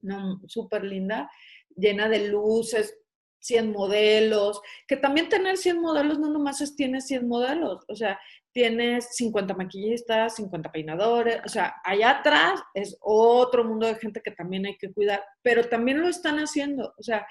no, 0.01 0.41
súper 0.47 0.85
linda, 0.85 1.31
llena 1.77 2.09
de 2.09 2.29
luces, 2.29 2.99
100 3.41 3.73
modelos, 3.73 4.61
que 4.87 4.97
también 4.97 5.29
tener 5.29 5.57
100 5.57 5.81
modelos 5.81 6.19
no 6.19 6.31
nomás 6.31 6.61
es 6.61 6.77
tienes 6.77 7.07
100 7.07 7.29
modelos, 7.29 7.85
o 7.89 7.95
sea, 7.95 8.19
tienes 8.53 9.15
50 9.17 9.55
maquillistas, 9.55 10.37
50 10.37 10.73
peinadores, 10.73 11.41
o 11.45 11.49
sea, 11.49 11.77
allá 11.85 12.11
atrás 12.11 12.61
es 12.75 12.97
otro 13.01 13.65
mundo 13.65 13.87
de 13.87 13.97
gente 13.97 14.21
que 14.23 14.33
también 14.33 14.67
hay 14.67 14.77
que 14.77 14.93
cuidar, 14.93 15.23
pero 15.43 15.69
también 15.69 16.01
lo 16.01 16.09
están 16.09 16.39
haciendo, 16.39 16.95
o 16.99 17.03
sea, 17.03 17.27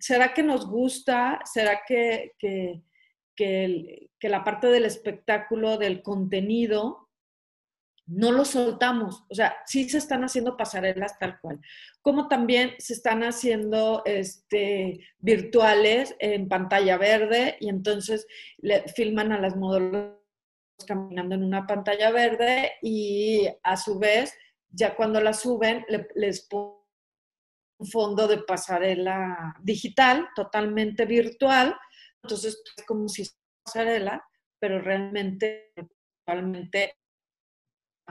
¿será 0.00 0.34
que 0.34 0.42
nos 0.42 0.66
gusta? 0.68 1.40
¿Será 1.44 1.82
que, 1.86 2.32
que, 2.38 2.82
que, 3.36 4.10
que 4.18 4.28
la 4.28 4.44
parte 4.44 4.68
del 4.68 4.84
espectáculo, 4.84 5.78
del 5.78 6.02
contenido, 6.02 7.05
no 8.06 8.32
lo 8.32 8.44
soltamos. 8.44 9.24
O 9.28 9.34
sea, 9.34 9.56
sí 9.66 9.88
se 9.88 9.98
están 9.98 10.22
haciendo 10.22 10.56
pasarelas 10.56 11.18
tal 11.18 11.40
cual. 11.40 11.60
Como 12.02 12.28
también 12.28 12.74
se 12.78 12.94
están 12.94 13.22
haciendo 13.22 14.02
este, 14.04 15.00
virtuales 15.18 16.14
en 16.20 16.48
pantalla 16.48 16.96
verde 16.98 17.56
y 17.60 17.68
entonces 17.68 18.26
le 18.58 18.84
filman 18.88 19.32
a 19.32 19.40
las 19.40 19.56
modelos 19.56 20.14
caminando 20.86 21.34
en 21.34 21.42
una 21.42 21.66
pantalla 21.66 22.10
verde 22.10 22.72
y 22.82 23.48
a 23.62 23.76
su 23.76 23.98
vez, 23.98 24.34
ya 24.70 24.94
cuando 24.94 25.20
la 25.20 25.32
suben, 25.32 25.84
les 26.14 26.46
ponen 26.46 26.76
un 27.78 27.86
fondo 27.88 28.28
de 28.28 28.38
pasarela 28.38 29.54
digital, 29.62 30.28
totalmente 30.34 31.06
virtual. 31.06 31.76
Entonces 32.22 32.62
es 32.76 32.84
como 32.84 33.08
si 33.08 33.26
pasarela, 33.64 34.24
pero 34.58 34.80
realmente, 34.80 35.72
realmente 36.26 36.94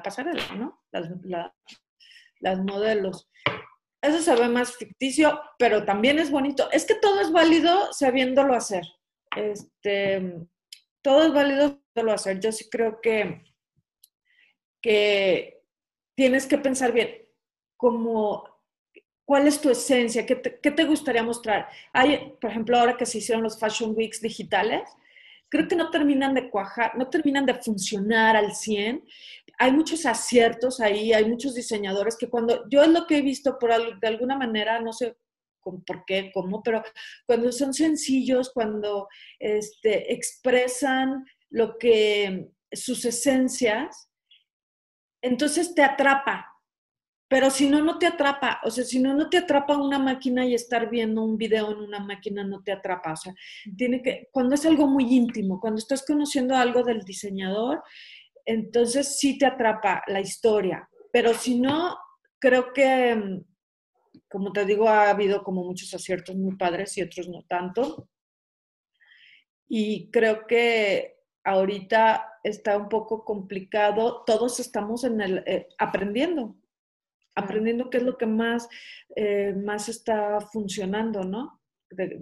pasarela, 0.03 0.55
¿no? 0.55 0.81
Las, 0.91 1.10
las 2.39 2.60
modelos. 2.60 3.29
Eso 4.01 4.19
se 4.19 4.36
ve 4.36 4.47
más 4.47 4.75
ficticio, 4.75 5.39
pero 5.58 5.84
también 5.84 6.19
es 6.19 6.29
bonito. 6.29 6.69
Es 6.71 6.86
que 6.86 6.95
todo 6.95 7.21
es 7.21 7.31
válido 7.31 7.91
sabiéndolo 7.91 8.53
hacer. 8.53 8.84
Este, 9.36 10.47
todo 11.01 11.23
es 11.23 11.34
válido 11.34 11.81
sabiéndolo 11.95 12.13
hacer. 12.13 12.39
Yo 12.39 12.51
sí 12.51 12.69
creo 12.69 13.01
que, 13.01 13.43
que 14.81 15.63
tienes 16.15 16.45
que 16.45 16.58
pensar 16.58 16.91
bien 16.91 17.25
como 17.77 18.55
cuál 19.25 19.47
es 19.47 19.60
tu 19.60 19.69
esencia, 19.69 20.25
qué 20.25 20.36
te, 20.36 20.60
qué 20.60 20.71
te 20.71 20.86
gustaría 20.86 21.23
mostrar. 21.23 21.67
Hay, 21.91 22.36
por 22.39 22.51
ejemplo, 22.51 22.77
ahora 22.77 22.95
que 22.95 23.05
se 23.05 23.17
hicieron 23.17 23.43
los 23.43 23.60
Fashion 23.60 23.93
Weeks 23.95 24.21
digitales, 24.21 24.88
creo 25.49 25.67
que 25.67 25.75
no 25.75 25.89
terminan 25.89 26.34
de 26.34 26.49
cuajar, 26.49 26.97
no 26.97 27.10
terminan 27.10 27.45
de 27.45 27.55
funcionar 27.55 28.36
al 28.36 28.53
100. 28.55 29.03
Hay 29.58 29.72
muchos 29.72 30.06
aciertos 30.06 30.80
ahí, 30.80 31.13
hay 31.13 31.26
muchos 31.26 31.56
diseñadores 31.56 32.18
que 32.18 32.30
cuando, 32.30 32.68
yo 32.70 32.84
es 32.84 32.89
lo 32.89 33.06
que 33.08 33.18
he 33.18 33.22
visto 33.22 33.58
por 33.60 34.00
de 34.00 34.08
alguna 34.08 34.38
manera, 34.38 34.80
no 34.80 34.94
sé 34.94 35.18
por 35.62 36.06
qué, 36.06 36.32
cómo, 36.34 36.62
pero 36.62 36.84
cuando 37.26 37.52
son 37.52 37.74
sencillos, 37.74 38.52
cuando 38.54 39.08
este, 39.39 40.13
expresan 40.13 41.26
lo 41.50 41.78
que, 41.78 42.50
sus 42.72 43.06
esencias, 43.06 44.10
entonces 45.22 45.74
te 45.74 45.82
atrapa, 45.82 46.56
pero 47.28 47.50
si 47.50 47.68
no, 47.68 47.82
no 47.82 47.98
te 47.98 48.06
atrapa. 48.06 48.62
O 48.63 48.70
sea, 48.70 48.84
si 48.84 49.00
no, 49.00 49.13
no 49.15 49.30
te 49.30 49.39
atrapa 49.39 49.78
una 49.78 49.98
máquina 49.98 50.46
y 50.46 50.54
estar 50.54 50.89
viendo 50.89 51.24
un 51.24 51.38
video 51.38 51.72
en 51.72 51.80
una 51.80 52.00
máquina 52.00 52.44
no 52.44 52.62
te 52.62 52.72
atrapa. 52.72 53.13
O 53.13 53.15
sea, 53.15 53.34
tiene 53.76 54.02
que, 54.02 54.30
cuando 54.32 54.56
es 54.56 54.65
algo 54.65 54.88
muy 54.88 55.06
íntimo, 55.13 55.60
cuando 55.60 55.80
estás 55.80 56.06
conociendo 56.06 56.56
algo 56.56 56.84
del 56.84 57.02
diseñador, 57.02 57.84
entonces 58.45 59.17
sí 59.17 59.38
te 59.38 59.45
atrapa 59.45 60.03
la 60.08 60.21
historia. 60.21 60.88
Pero 61.12 61.34
si 61.34 61.60
no, 61.60 61.97
creo 62.39 62.73
que, 62.73 63.15
mm, 63.15 63.45
como 64.29 64.51
te 64.53 64.65
digo, 64.65 64.88
ha 64.88 65.10
habido 65.10 65.43
como 65.43 65.63
muchos 65.63 65.93
aciertos 65.93 66.36
muy 66.36 66.55
padres 66.55 66.97
y 66.97 67.01
otros 67.01 67.27
no 67.27 67.43
tanto. 67.43 68.10
Y 69.67 70.12
creo 70.12 70.45
que 70.45 71.15
ahorita 71.43 72.39
está 72.43 72.77
un 72.77 72.89
poco 72.89 73.23
complicado, 73.25 74.23
todos 74.25 74.60
estamos 74.60 75.03
en 75.03 75.21
el, 75.21 75.38
eh, 75.47 75.67
aprendiendo, 75.77 76.55
aprendiendo 77.36 77.89
qué 77.89 77.97
es 77.97 78.03
lo 78.03 78.17
que 78.17 78.25
más, 78.25 78.67
eh, 79.15 79.53
más 79.53 79.89
está 79.89 80.39
funcionando, 80.41 81.23
¿no? 81.23 81.62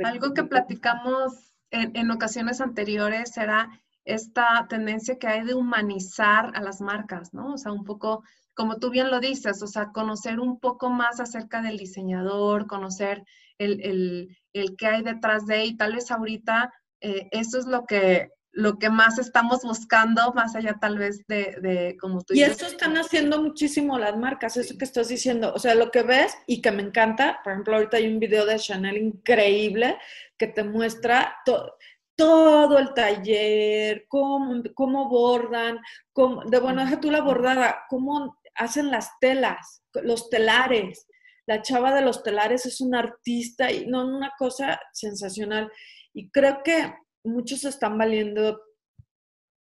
Algo 0.03 0.33
que 0.33 0.43
platicamos 0.43 1.53
en, 1.71 1.95
en, 1.95 2.11
ocasiones 2.11 2.61
anteriores 2.61 3.35
era 3.37 3.82
esta 4.05 4.65
tendencia 4.69 5.17
que 5.17 5.27
hay 5.27 5.43
de 5.43 5.53
humanizar 5.53 6.51
a 6.55 6.61
las 6.61 6.81
marcas, 6.81 7.33
¿no? 7.33 7.53
O 7.53 7.57
sea, 7.57 7.71
un 7.71 7.83
poco, 7.83 8.23
como 8.53 8.77
tú 8.77 8.89
bien 8.89 9.09
lo 9.09 9.19
dices, 9.19 9.61
o 9.61 9.67
sea, 9.67 9.91
conocer 9.91 10.39
un 10.39 10.59
poco 10.59 10.89
más 10.89 11.19
acerca 11.19 11.61
del 11.61 11.77
diseñador, 11.77 12.67
conocer 12.67 13.23
el, 13.57 13.81
el, 13.81 14.37
el 14.53 14.75
qué 14.77 14.87
hay 14.87 15.03
detrás 15.03 15.45
de, 15.45 15.65
y 15.65 15.77
tal 15.77 15.95
vez 15.95 16.11
ahorita 16.11 16.73
eh, 17.01 17.27
eso 17.31 17.59
es 17.59 17.65
lo 17.65 17.85
que 17.85 18.29
lo 18.55 18.77
que 18.77 18.91
más 18.91 19.17
estamos 19.17 19.63
buscando, 19.63 20.31
más 20.33 20.55
allá 20.55 20.77
tal 20.79 20.99
vez 20.99 21.25
de, 21.27 21.57
de 21.59 21.97
como 21.99 22.21
tú 22.21 22.35
dices. 22.35 22.49
Y 22.49 22.51
eso 22.51 22.67
están 22.67 22.95
haciendo 22.97 23.41
muchísimo 23.41 23.97
las 23.97 24.15
marcas, 24.15 24.57
eso 24.57 24.77
que 24.77 24.85
estás 24.85 25.07
diciendo. 25.07 25.51
O 25.55 25.59
sea, 25.59 25.73
lo 25.73 25.89
que 25.89 26.03
ves 26.03 26.37
y 26.45 26.61
que 26.61 26.71
me 26.71 26.83
encanta, 26.83 27.39
por 27.43 27.53
ejemplo, 27.53 27.75
ahorita 27.75 27.97
hay 27.97 28.13
un 28.13 28.19
video 28.19 28.45
de 28.45 28.59
Chanel 28.59 28.97
increíble 28.97 29.97
que 30.37 30.45
te 30.45 30.63
muestra 30.63 31.35
todo 31.45 31.77
el 32.17 32.93
taller, 32.93 34.05
cómo, 34.07 34.61
cómo 34.73 35.09
bordan, 35.09 35.79
cómo, 36.11 36.43
de 36.45 36.59
bueno, 36.59 36.83
deja 36.83 36.99
tú 36.99 37.11
la 37.11 37.21
bordada, 37.21 37.83
cómo 37.89 38.37
hacen 38.55 38.91
las 38.91 39.09
telas, 39.19 39.83
los 40.03 40.29
telares. 40.29 41.07
La 41.45 41.61
chava 41.61 41.93
de 41.93 42.01
los 42.01 42.23
telares 42.23 42.65
es 42.65 42.79
una 42.79 42.99
artista 42.99 43.71
y 43.71 43.85
no, 43.87 44.05
una 44.05 44.31
cosa 44.37 44.79
sensacional. 44.93 45.71
Y 46.13 46.29
creo 46.29 46.61
que 46.63 46.93
muchos 47.23 47.65
están 47.65 47.97
valiendo 47.97 48.61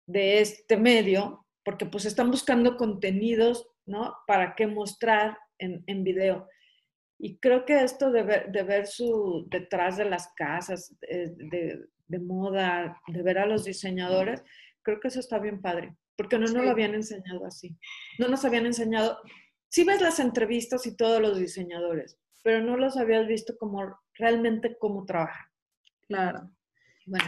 de 0.09 0.41
este 0.41 0.77
medio 0.77 1.47
porque 1.65 1.85
pues 1.85 2.05
están 2.05 2.31
buscando 2.31 2.77
contenidos, 2.77 3.67
¿no? 3.87 4.15
Para 4.27 4.55
qué 4.55 4.67
mostrar 4.67 5.37
en, 5.59 5.83
en 5.87 6.05
video. 6.05 6.49
Y 7.19 7.39
creo 7.39 7.65
que 7.65 7.83
esto 7.83 8.11
de 8.11 8.23
ver, 8.23 8.53
de 8.53 8.63
ver 8.63 8.87
su 8.87 9.47
detrás 9.51 9.97
de 9.97 10.05
las 10.05 10.29
casas, 10.37 10.95
de, 11.01 11.87
de, 12.09 12.19
moda, 12.19 13.01
de 13.07 13.23
ver 13.23 13.39
a 13.39 13.47
los 13.47 13.65
diseñadores, 13.65 14.43
creo 14.83 15.01
que 15.01 15.09
eso 15.09 15.21
está 15.21 15.39
bien 15.39 15.61
padre, 15.61 15.97
porque 16.17 16.39
no 16.39 16.47
nos 16.47 16.65
lo 16.65 16.71
habían 16.71 16.95
enseñado 16.95 17.47
así. 17.47 17.77
No 18.19 18.29
nos 18.29 18.45
habían 18.45 18.67
enseñado, 18.67 19.19
sí 19.69 19.85
ves 19.85 20.01
las 20.01 20.21
entrevistas 20.21 20.87
y 20.87 20.97
todos 20.97 21.21
los 21.21 21.39
diseñadores, 21.39 22.19
pero 22.43 22.63
no 22.63 22.77
los 22.77 22.97
habías 22.97 23.27
visto 23.27 23.57
como 23.59 23.99
realmente 24.15 24.77
cómo 24.79 25.05
trabajan. 25.05 25.47
Claro 26.07 26.51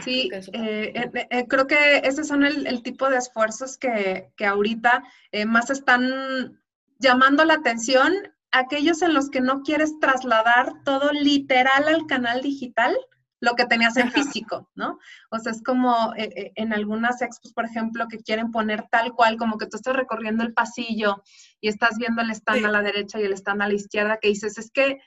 sí, 0.03 0.29
eh, 0.53 0.93
eh, 0.95 1.27
eh, 1.29 1.47
creo 1.47 1.67
que 1.67 1.97
esos 2.03 2.27
son 2.27 2.43
el, 2.43 2.83
tipo 2.83 3.09
de 3.09 3.17
esfuerzos 3.17 3.77
que, 3.77 4.31
que 4.35 4.45
ahorita 4.45 5.03
más 5.47 5.69
están 5.69 6.59
llamando 6.99 7.45
la 7.45 7.55
atención, 7.55 8.13
aquellos 8.51 9.01
en 9.01 9.13
los 9.13 9.29
que 9.29 9.41
no 9.41 9.61
quieres 9.63 9.97
trasladar 9.99 10.83
todo 10.83 11.11
literal 11.13 11.87
al 11.87 12.07
canal 12.07 12.41
digital, 12.41 12.95
lo 13.41 13.53
que 13.55 13.65
tenías 13.65 13.95
en 13.97 14.11
físico, 14.11 14.69
¿no? 14.75 14.99
O 15.31 15.39
sea, 15.39 15.51
es 15.51 15.63
como 15.63 16.13
en 16.15 16.73
algunas 16.73 17.21
expos, 17.21 17.53
por 17.53 17.65
ejemplo, 17.65 18.07
que 18.09 18.19
quieren 18.19 18.51
poner 18.51 18.87
tal 18.91 19.13
cual, 19.13 19.37
como 19.37 19.57
que 19.57 19.65
tú 19.65 19.77
estás 19.77 19.95
recorriendo 19.95 20.43
el 20.43 20.53
pasillo 20.53 21.23
y 21.61 21.69
estás 21.69 21.97
viendo 21.97 22.21
el 22.21 22.31
stand 22.31 22.65
a 22.65 22.69
la 22.69 22.81
derecha 22.81 23.19
y 23.19 23.23
el 23.23 23.33
stand 23.33 23.61
a 23.61 23.67
la 23.67 23.73
izquierda, 23.73 24.17
que 24.17 24.27
dices, 24.27 24.57
es 24.57 24.71
que 24.71 24.99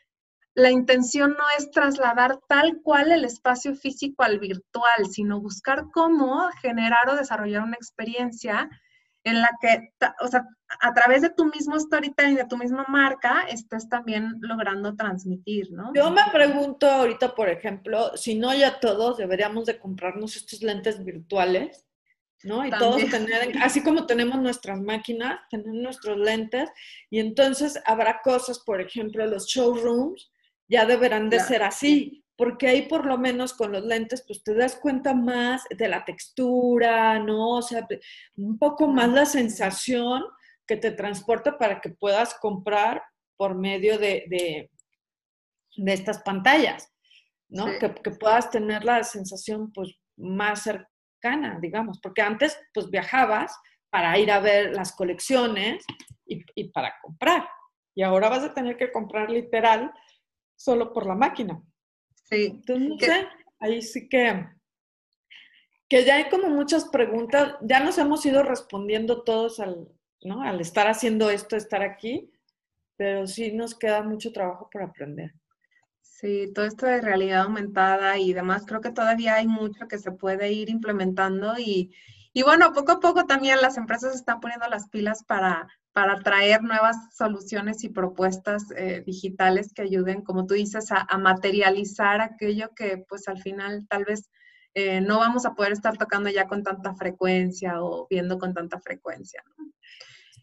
la 0.55 0.71
intención 0.71 1.31
no 1.31 1.45
es 1.59 1.71
trasladar 1.71 2.39
tal 2.47 2.81
cual 2.83 3.11
el 3.11 3.25
espacio 3.25 3.75
físico 3.75 4.23
al 4.23 4.39
virtual, 4.39 5.07
sino 5.11 5.41
buscar 5.41 5.87
cómo 5.93 6.51
generar 6.61 7.09
o 7.09 7.17
desarrollar 7.17 7.63
una 7.63 7.77
experiencia 7.77 8.69
en 9.25 9.41
la 9.41 9.51
que, 9.61 9.93
o 10.21 10.29
sea, 10.29 10.47
a 10.81 10.93
través 10.95 11.23
de 11.23 11.31
tu 11.31 11.45
mismo 11.47 11.79
storytelling, 11.79 12.37
de 12.37 12.47
tu 12.47 12.57
misma 12.57 12.85
marca, 12.89 13.43
estés 13.49 13.89
también 13.89 14.35
logrando 14.41 14.97
transmitir, 14.97 15.71
¿no? 15.71 15.93
Yo 15.95 16.11
me 16.11 16.23
pregunto 16.33 16.91
ahorita, 16.91 17.35
por 17.35 17.49
ejemplo, 17.49 18.17
si 18.17 18.35
no 18.35 18.55
ya 18.55 18.81
todos 18.81 19.19
deberíamos 19.19 19.67
de 19.67 19.79
comprarnos 19.79 20.37
estos 20.37 20.63
lentes 20.63 21.05
virtuales, 21.05 21.87
¿no? 22.43 22.67
Y 22.67 22.71
todos 22.71 23.09
tener, 23.11 23.53
así 23.63 23.83
como 23.83 24.07
tenemos 24.07 24.41
nuestras 24.41 24.81
máquinas, 24.81 25.41
tener 25.51 25.73
nuestros 25.75 26.19
lentes, 26.19 26.71
y 27.09 27.21
entonces 27.21 27.81
habrá 27.87 28.21
cosas, 28.23 28.59
por 28.59 28.81
ejemplo, 28.81 29.25
los 29.27 29.47
showrooms, 29.47 30.33
ya 30.69 30.87
deberán 30.87 31.31
de 31.31 31.39
ser 31.39 31.63
así, 31.63 32.22
porque 32.43 32.67
ahí 32.67 32.89
por 32.89 33.07
lo 33.07 33.19
menos 33.19 33.55
con 33.55 33.71
los 33.71 33.85
lentes, 33.85 34.25
pues 34.27 34.43
te 34.43 34.53
das 34.53 34.75
cuenta 34.75 35.15
más 35.15 35.63
de 35.71 35.87
la 35.87 36.05
textura, 36.05 37.21
¿no? 37.21 37.59
O 37.59 37.63
sea, 37.63 37.87
un 38.35 38.59
poco 38.59 38.89
más 38.89 39.09
la 39.11 39.27
sensación 39.27 40.25
que 40.67 40.77
te 40.77 40.91
transporta 40.91 41.57
para 41.57 41.81
que 41.81 41.91
puedas 41.91 42.35
comprar 42.41 43.01
por 43.37 43.55
medio 43.55 43.97
de, 43.97 44.25
de, 44.29 45.93
estas 45.93 46.21
pantallas, 46.25 46.93
¿no? 47.49 47.67
Que, 47.79 47.95
que, 47.95 48.11
puedas 48.11 48.51
tener 48.51 48.85
la 48.85 49.05
sensación, 49.05 49.73
pues, 49.73 49.95
más 50.17 50.65
cercana, 50.65 51.61
digamos, 51.63 52.01
porque 52.03 52.23
antes, 52.23 52.59
pues, 52.75 52.91
viajabas 52.91 53.57
para 53.89 54.19
ir 54.19 54.33
a 54.33 54.41
ver 54.41 54.75
las 54.75 54.97
colecciones 54.97 55.85
y, 56.27 56.43
y 56.57 56.73
para 56.73 56.93
comprar. 57.03 57.49
Y 57.95 58.03
ahora 58.03 58.29
vas 58.29 58.43
a 58.43 58.53
tener 58.53 58.77
que 58.77 58.91
comprar 58.91 59.31
literal 59.31 59.93
solo 60.57 60.93
por 60.93 61.07
la 61.07 61.15
máquina. 61.15 61.63
Sí. 62.25 62.47
Entonces, 62.47 62.89
no 62.89 62.99
sé, 62.99 63.29
ahí 63.61 63.83
sí 63.83 64.09
que, 64.09 64.47
que 65.89 66.05
ya 66.05 66.17
hay 66.17 66.29
como 66.29 66.49
muchas 66.49 66.87
preguntas, 66.87 67.57
ya 67.63 67.81
nos 67.81 67.99
hemos 67.99 68.25
ido 68.25 68.43
respondiendo 68.43 69.23
todos 69.23 69.61
al, 69.61 69.89
¿no? 70.23 70.43
al 70.43 70.61
estar 70.61 70.89
haciendo 70.89 71.31
esto, 71.31 71.57
estar 71.57 71.83
aquí, 71.83 72.31
pero 72.97 73.27
sí 73.27 73.53
nos 73.53 73.75
queda 73.75 74.03
mucho 74.03 74.33
trabajo 74.33 74.69
por 74.71 74.83
aprender. 74.83 75.35
Sí, 76.01 76.53
todo 76.55 76.67
esto 76.67 76.87
de 76.87 77.01
realidad 77.01 77.43
aumentada 77.43 78.17
y 78.17 78.33
demás, 78.33 78.65
creo 78.65 78.81
que 78.81 78.93
todavía 78.93 79.35
hay 79.35 79.49
mucho 79.49 79.89
que 79.89 79.99
se 79.99 80.13
puede 80.13 80.53
ir 80.53 80.71
implementando 80.71 81.55
y, 81.59 81.93
y 82.33 82.43
bueno, 82.43 82.73
poco 82.73 82.93
a 82.93 83.01
poco 83.01 83.27
también 83.27 83.61
las 83.61 83.77
empresas 83.77 84.15
están 84.15 84.41
poniendo 84.41 84.69
las 84.69 84.89
pilas 84.89 85.25
para, 85.25 85.69
para 85.93 86.21
traer 86.21 86.63
nuevas 86.63 86.97
soluciones 87.15 87.85
y 87.85 87.91
propuestas 87.91 88.71
eh, 88.77 89.03
digitales 89.05 89.73
que 89.75 89.83
ayuden, 89.83 90.23
como 90.23 90.47
tú 90.47 90.55
dices, 90.55 90.91
a, 90.91 91.07
materializar 91.19 92.21
aquello 92.21 92.71
que 92.75 93.05
pues 93.09 93.29
al 93.29 93.41
final 93.41 93.87
tal 93.89 94.05
vez 94.05 94.31
eh, 94.75 95.03
no 95.03 95.19
vamos 95.19 95.45
a 95.45 95.55
poder 95.55 95.73
estar 95.73 95.99
tocando 95.99 96.31
ya 96.31 96.49
con 96.49 96.63
tanta 96.63 96.95
frecuencia 96.95 97.83
o 97.83 98.07
viendo 98.09 98.39
con 98.39 98.55
tanta 98.55 98.81
frecuencia. 98.81 99.45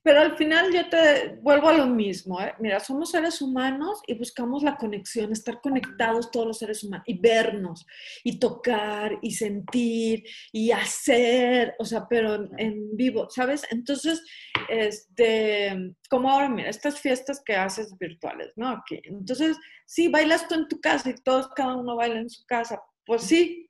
Pero 0.03 0.21
al 0.21 0.38
final 0.38 0.71
yo 0.73 0.88
te 0.89 1.38
vuelvo 1.41 1.69
a 1.69 1.73
lo 1.73 1.88
mismo. 1.88 2.39
¿eh? 2.41 2.53
Mira, 2.59 2.79
somos 2.79 3.12
seres 3.12 3.41
humanos 3.41 4.01
y 4.07 4.13
buscamos 4.15 4.63
la 4.63 4.77
conexión, 4.77 5.31
estar 5.31 5.62
conectados 5.62 6.31
todos 6.31 6.47
los 6.47 6.57
seres 6.57 6.83
humanos 6.83 7.05
y 7.07 7.19
vernos 7.19 7.85
y 8.23 8.39
tocar 8.39 9.17
y 9.21 9.31
sentir 9.31 10.23
y 10.51 10.71
hacer, 10.71 11.75
o 11.79 11.85
sea, 11.85 12.07
pero 12.07 12.49
en, 12.57 12.95
vivo, 12.95 13.29
¿sabes? 13.29 13.65
Entonces, 13.71 14.23
este, 14.69 15.93
como 16.09 16.31
ahora, 16.31 16.49
mira, 16.49 16.69
estas 16.69 16.99
fiestas 16.99 17.41
que 17.45 17.55
haces 17.55 17.97
virtuales, 17.97 18.53
¿no? 18.55 18.69
Aquí. 18.69 19.01
Entonces, 19.03 19.57
sí, 19.85 20.07
bailas 20.07 20.47
tú 20.47 20.55
en 20.55 20.67
tu 20.67 20.79
casa 20.79 21.09
y 21.09 21.15
todos, 21.15 21.49
cada 21.55 21.75
uno 21.75 21.95
baila 21.95 22.19
en 22.19 22.29
su 22.29 22.45
casa. 22.45 22.81
Pues 23.05 23.23
sí, 23.23 23.68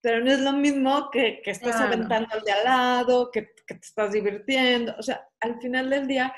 pero 0.00 0.24
no 0.24 0.30
es 0.30 0.40
lo 0.40 0.52
mismo 0.52 1.10
que, 1.10 1.42
que 1.42 1.50
estás 1.50 1.80
aventando 1.80 2.28
al 2.32 2.42
de 2.42 2.52
al 2.52 2.64
lado, 2.64 3.30
que, 3.30 3.50
que, 3.66 3.74
te 3.74 3.86
estás 3.86 4.12
divirtiendo. 4.12 4.94
O 4.98 5.02
sea, 5.02 5.28
al 5.40 5.60
final 5.60 5.90
del 5.90 6.06
día, 6.06 6.34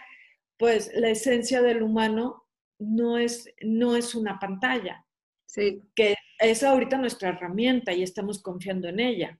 pues 0.56 0.90
la 0.94 1.10
esencia 1.10 1.62
del 1.62 1.82
humano 1.82 2.48
no 2.78 3.18
es, 3.18 3.48
no 3.62 3.96
es 3.96 4.14
una 4.14 4.38
pantalla. 4.38 5.04
Sí. 5.46 5.82
Que 5.94 6.16
es 6.38 6.62
ahorita 6.62 6.98
nuestra 6.98 7.30
herramienta 7.30 7.92
y 7.92 8.02
estamos 8.02 8.42
confiando 8.42 8.88
en 8.88 9.00
ella. 9.00 9.38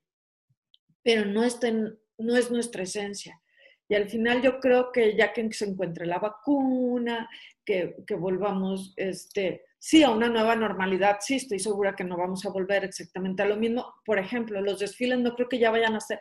Pero 1.02 1.24
no, 1.24 1.42
está 1.42 1.68
no 1.70 2.36
es 2.36 2.50
nuestra 2.50 2.84
esencia. 2.84 3.40
Y 3.88 3.94
al 3.94 4.08
final 4.08 4.40
yo 4.40 4.60
creo 4.60 4.92
que 4.92 5.16
ya 5.16 5.32
que 5.32 5.52
se 5.52 5.66
encuentre 5.66 6.06
la 6.06 6.18
vacuna, 6.18 7.28
que, 7.64 7.96
que 8.06 8.14
volvamos, 8.14 8.94
este, 8.96 9.64
sí, 9.82 10.04
a 10.04 10.10
una 10.10 10.28
nueva 10.28 10.54
normalidad, 10.54 11.18
sí, 11.20 11.34
estoy 11.34 11.58
segura 11.58 11.96
que 11.96 12.04
no 12.04 12.16
vamos 12.16 12.46
a 12.46 12.50
volver 12.50 12.84
exactamente 12.84 13.42
a 13.42 13.46
lo 13.46 13.56
mismo. 13.56 13.92
Por 14.04 14.20
ejemplo, 14.20 14.60
los 14.60 14.78
desfiles 14.78 15.18
no 15.18 15.34
creo 15.34 15.48
que 15.48 15.58
ya 15.58 15.72
vayan 15.72 15.96
a 15.96 16.00
ser 16.00 16.20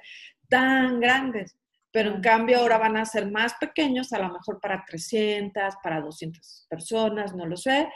tan 0.49 0.99
grandes, 0.99 1.55
pero 1.91 2.09
en 2.09 2.21
cambio 2.21 2.57
ahora 2.57 2.79
van 2.79 2.97
a 2.97 3.05
ser 3.05 3.29
más 3.29 3.53
pequeños, 3.59 4.13
a 4.13 4.19
lo 4.19 4.33
mejor 4.33 4.59
para 4.59 4.83
300, 4.83 5.75
para 5.83 6.01
200 6.01 6.65
personas, 6.67 7.35
no 7.35 7.45
lo 7.45 7.55
sé. 7.55 7.87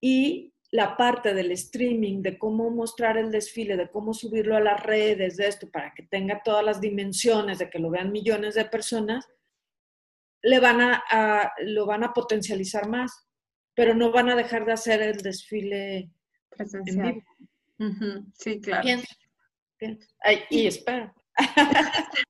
Y 0.00 0.52
la 0.72 0.96
parte 0.96 1.32
del 1.32 1.52
streaming, 1.52 2.20
de 2.20 2.36
cómo 2.36 2.70
mostrar 2.70 3.16
el 3.16 3.30
desfile, 3.30 3.76
de 3.76 3.88
cómo 3.88 4.12
subirlo 4.12 4.56
a 4.56 4.60
las 4.60 4.82
redes, 4.82 5.36
de 5.36 5.46
esto, 5.46 5.70
para 5.70 5.94
que 5.94 6.02
tenga 6.02 6.42
todas 6.42 6.64
las 6.64 6.80
dimensiones, 6.80 7.60
de 7.60 7.70
que 7.70 7.78
lo 7.78 7.88
vean 7.88 8.10
millones 8.10 8.56
de 8.56 8.64
personas, 8.64 9.28
le 10.42 10.58
van 10.58 10.80
a 10.80 11.52
lo 11.60 11.86
van 11.86 12.02
a 12.02 12.12
potencializar 12.12 12.88
más 12.88 13.23
pero 13.74 13.94
no 13.94 14.12
van 14.12 14.28
a 14.28 14.36
dejar 14.36 14.64
de 14.64 14.72
hacer 14.72 15.02
el 15.02 15.18
desfile 15.18 16.10
presencial. 16.50 17.22
Sí, 18.34 18.60
claro. 18.60 18.88
y 20.50 20.66
espera. 20.66 21.14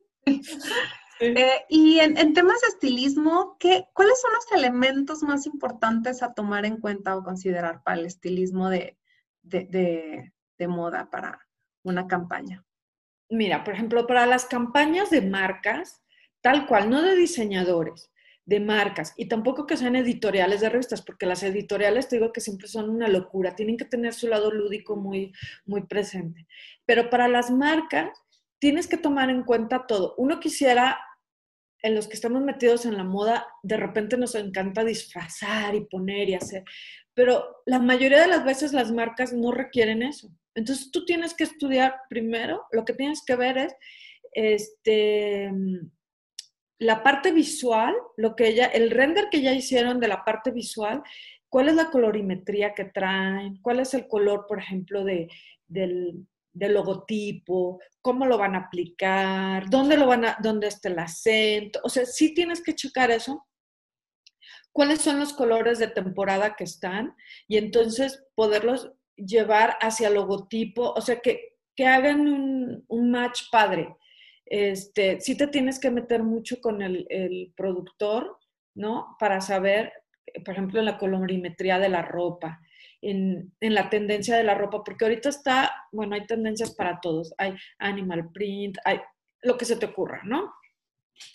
Eh, 1.21 1.65
y 1.69 2.01
en, 2.01 2.35
temas 2.35 2.61
de 2.61 2.69
estilismo, 2.69 3.57
¿qué, 3.61 3.87
¿cuáles 3.95 4.21
son 4.21 4.33
los 4.33 4.53
elementos 4.53 5.23
más 5.23 5.47
importantes 5.47 6.25
a 6.25 6.35
tomar 6.35 6.67
en 6.67 6.79
cuenta 6.79 7.17
o 7.17 7.23
considerar 7.23 7.85
para 7.85 8.01
el 8.01 8.07
estilismo 8.07 8.69
de, 8.69 8.99
de 9.41 10.33
moda 10.67 11.09
para 11.11 11.39
una 11.85 12.09
campaña? 12.09 12.65
Mira, 13.31 13.63
por 13.63 13.75
ejemplo, 13.75 14.09
para 14.09 14.27
las 14.27 14.47
campañas 14.47 15.11
de 15.11 15.23
marcas, 15.23 16.03
tal 16.41 16.67
cual, 16.67 16.91
no 16.91 17.01
de 17.01 17.15
diseñadores, 17.15 18.11
de 18.47 18.61
marcas 18.61 19.15
y 19.17 19.27
tampoco 19.27 19.67
que 19.67 19.77
sean 19.77 19.97
editoriales 19.97 20.61
de 20.61 20.69
revistas, 20.69 21.03
porque 21.03 21.27
las 21.27 21.43
editoriales 21.43 22.09
te 22.09 22.17
digo 22.17 22.33
que 22.33 22.41
siempre 22.41 22.69
son 22.69 22.91
una 22.91 23.09
locura, 23.09 23.57
tienen 23.57 23.77
que 23.77 23.85
tener 23.85 24.13
su 24.13 24.29
lado 24.29 24.51
lúdico 24.51 24.97
muy, 24.97 25.33
muy 25.65 25.83
presente. 25.87 26.47
Pero 26.85 27.09
para 27.11 27.29
las 27.29 27.51
marcas 27.51 28.11
tienes 28.59 28.87
que 28.87 28.99
tomar 28.99 29.31
en 29.31 29.45
cuenta 29.45 29.87
todo. 29.87 30.15
Uno 30.19 30.41
quisiera, 30.41 30.99
en 31.83 31.95
los 31.95 32.07
que 32.07 32.15
estamos 32.15 32.43
metidos 32.43 32.87
en 32.87 32.97
la 32.97 33.05
moda, 33.05 33.47
de 33.63 33.77
repente 33.77 34.17
nos 34.17 34.35
encanta 34.35 34.85
disfrazar 34.85 35.75
y 35.75 35.87
poner 35.87 36.29
y 36.29 36.35
hacer, 36.35 36.65
pero 37.15 37.63
la 37.65 37.79
mayoría 37.79 38.21
de 38.21 38.29
las 38.29 38.45
veces 38.45 38.73
las 38.73 38.91
marcas 38.91 39.33
no 39.33 39.53
requieren 39.53 40.03
eso. 40.03 40.31
Entonces 40.55 40.91
tú 40.91 41.05
tienes 41.05 41.35
que 41.35 41.45
estudiar 41.45 41.95
primero, 42.09 42.65
lo 42.73 42.85
que 42.85 42.93
tienes 42.93 43.23
que 43.25 43.37
ver 43.37 43.59
es, 43.59 43.75
este, 44.33 45.51
la 46.85 47.03
parte 47.03 47.33
visual, 47.33 47.95
lo 48.17 48.37
que 48.37 48.49
ella, 48.49 48.67
el 48.67 48.91
render 48.91 49.29
que 49.31 49.41
ya 49.41 49.53
hicieron 49.53 50.01
de 50.01 50.09
la 50.09 50.25
parte 50.25 50.51
visual, 50.51 51.03
cuál 51.49 51.69
es 51.69 51.75
la 51.75 51.91
colorimetría 51.91 52.75
que 52.75 52.85
traen, 52.85 53.61
cuál 53.63 53.81
es 53.81 53.95
el 53.95 54.07
color, 54.07 54.47
por 54.47 54.59
ejemplo, 54.59 55.03
de, 55.03 55.29
del, 55.67 56.27
logotipo, 56.53 57.81
cómo 58.03 58.27
lo 58.27 58.39
van 58.39 58.55
a 58.55 58.67
aplicar, 58.67 59.69
dónde 59.71 59.97
lo 59.97 60.07
van 60.07 60.25
a, 60.27 60.37
dónde 60.43 60.69
está 60.69 60.89
el 60.89 60.99
acento. 60.99 61.81
O 61.85 61.89
sea, 61.89 62.05
sí 62.05 62.35
tienes 62.35 62.63
que 62.63 62.75
checar 62.75 63.11
eso. 63.11 63.47
¿Cuáles 64.73 65.01
son 65.01 65.21
los 65.21 65.33
colores 65.33 65.79
de 65.79 65.89
temporada 65.89 66.55
que 66.57 66.65
están? 66.65 67.15
Y 67.49 67.57
entonces 67.57 68.25
poderlos 68.35 68.93
llevar 69.17 69.79
hacia 69.81 70.09
el 70.09 70.15
logotipo, 70.15 70.93
o 70.93 71.01
sea, 71.01 71.21
que, 71.21 71.55
hagan 71.85 72.21
un, 72.21 72.85
un 72.87 73.11
match 73.11 73.51
padre 73.51 73.97
este, 74.47 75.21
sí 75.21 75.37
te 75.37 75.47
tienes 75.47 75.79
que 75.79 75.91
meter 75.91 76.23
mucho 76.23 76.61
con 76.61 76.83
el, 76.83 77.53
productor, 77.57 78.39
¿no? 78.75 79.17
Para 79.19 79.41
saber, 79.41 79.93
por 80.45 80.55
ejemplo, 80.55 80.81
en 80.81 80.87
la 80.87 80.99
colorimetría 80.99 81.79
de 81.79 81.89
la 81.89 82.03
ropa, 82.03 82.61
en, 83.01 83.53
la 83.61 83.91
tendencia 83.91 84.37
de 84.37 84.45
la 84.45 84.55
ropa, 84.55 84.83
porque 84.85 85.05
ahorita 85.05 85.29
está, 85.29 85.73
bueno, 85.93 86.15
hay 86.15 86.27
tendencias 86.27 86.75
para 86.75 87.01
todos, 87.01 87.35
hay 87.39 87.55
animal 87.79 88.31
print, 88.33 88.79
hay 88.85 89.01
lo 89.43 89.57
que 89.59 89.65
se 89.65 89.77
te 89.77 89.87
ocurra, 89.87 90.23
¿no? 90.25 90.53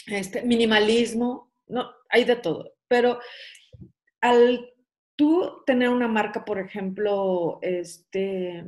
Este, 0.08 0.42
minimalismo, 0.44 1.54
no, 1.68 1.92
hay 2.10 2.26
de 2.26 2.36
todo, 2.36 2.74
pero 2.88 3.20
al 4.22 4.74
tú 5.16 5.64
tener 5.66 5.90
una 5.90 6.08
marca, 6.08 6.44
por 6.44 6.60
ejemplo, 6.60 7.60
este, 7.62 8.66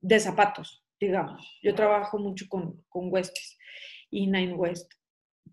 de 0.00 0.20
zapatos, 0.20 0.84
digamos, 0.98 1.58
yo 1.62 1.74
trabajo 1.74 2.18
mucho 2.18 2.46
con, 2.48 2.82
con 2.88 3.10
y 4.10 4.26
Nine 4.26 4.54
West, 4.54 4.92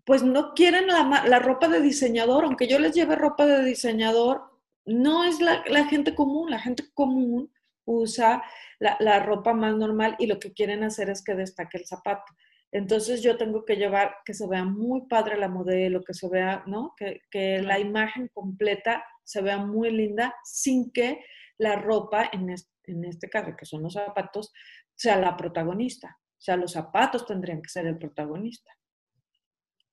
pues 0.04 0.22
no 0.22 0.54
quieren 0.54 0.86
la, 0.86 1.38
ropa 1.40 1.68
de 1.68 1.80
diseñador, 1.80 2.44
aunque 2.44 2.68
yo 2.68 2.78
les 2.78 2.94
lleve 2.94 3.16
ropa 3.16 3.46
de 3.46 3.64
diseñador, 3.64 4.42
no 4.84 5.24
es 5.24 5.40
la, 5.40 5.62
gente 5.86 6.14
común, 6.14 6.50
la 6.50 6.60
gente 6.60 6.84
común 6.94 7.52
usa 7.84 8.42
la, 8.78 9.18
ropa 9.20 9.52
más 9.52 9.74
normal 9.74 10.14
y 10.18 10.26
lo 10.26 10.38
que 10.38 10.52
quieren 10.52 10.84
hacer 10.84 11.10
es 11.10 11.24
que 11.24 11.34
destaque 11.34 11.78
el 11.78 11.86
zapato. 11.86 12.32
Entonces 12.72 13.22
yo 13.22 13.36
tengo 13.36 13.64
que 13.64 13.76
llevar 13.76 14.16
que 14.24 14.34
se 14.34 14.46
vea 14.46 14.64
muy 14.64 15.06
padre 15.08 15.38
la 15.38 15.48
modelo, 15.48 16.04
que 16.04 16.14
se 16.14 16.28
vea, 16.28 16.62
¿no? 16.66 16.94
Que, 16.96 17.22
que 17.30 17.62
la 17.62 17.78
imagen 17.78 18.28
completa 18.32 19.04
se 19.24 19.40
vea 19.40 19.58
muy 19.58 19.90
linda 19.90 20.34
sin 20.44 20.92
que 20.92 21.24
la 21.58 21.76
ropa, 21.76 22.28
en 22.32 22.50
este, 22.50 22.70
en 22.84 23.04
este 23.04 23.28
caso, 23.28 23.56
que 23.56 23.66
son 23.66 23.82
los 23.82 23.94
zapatos, 23.94 24.52
sea 24.94 25.16
la 25.16 25.36
protagonista. 25.36 26.18
O 26.38 26.40
sea, 26.40 26.56
los 26.56 26.72
zapatos 26.72 27.26
tendrían 27.26 27.62
que 27.62 27.68
ser 27.68 27.86
el 27.86 27.98
protagonista. 27.98 28.70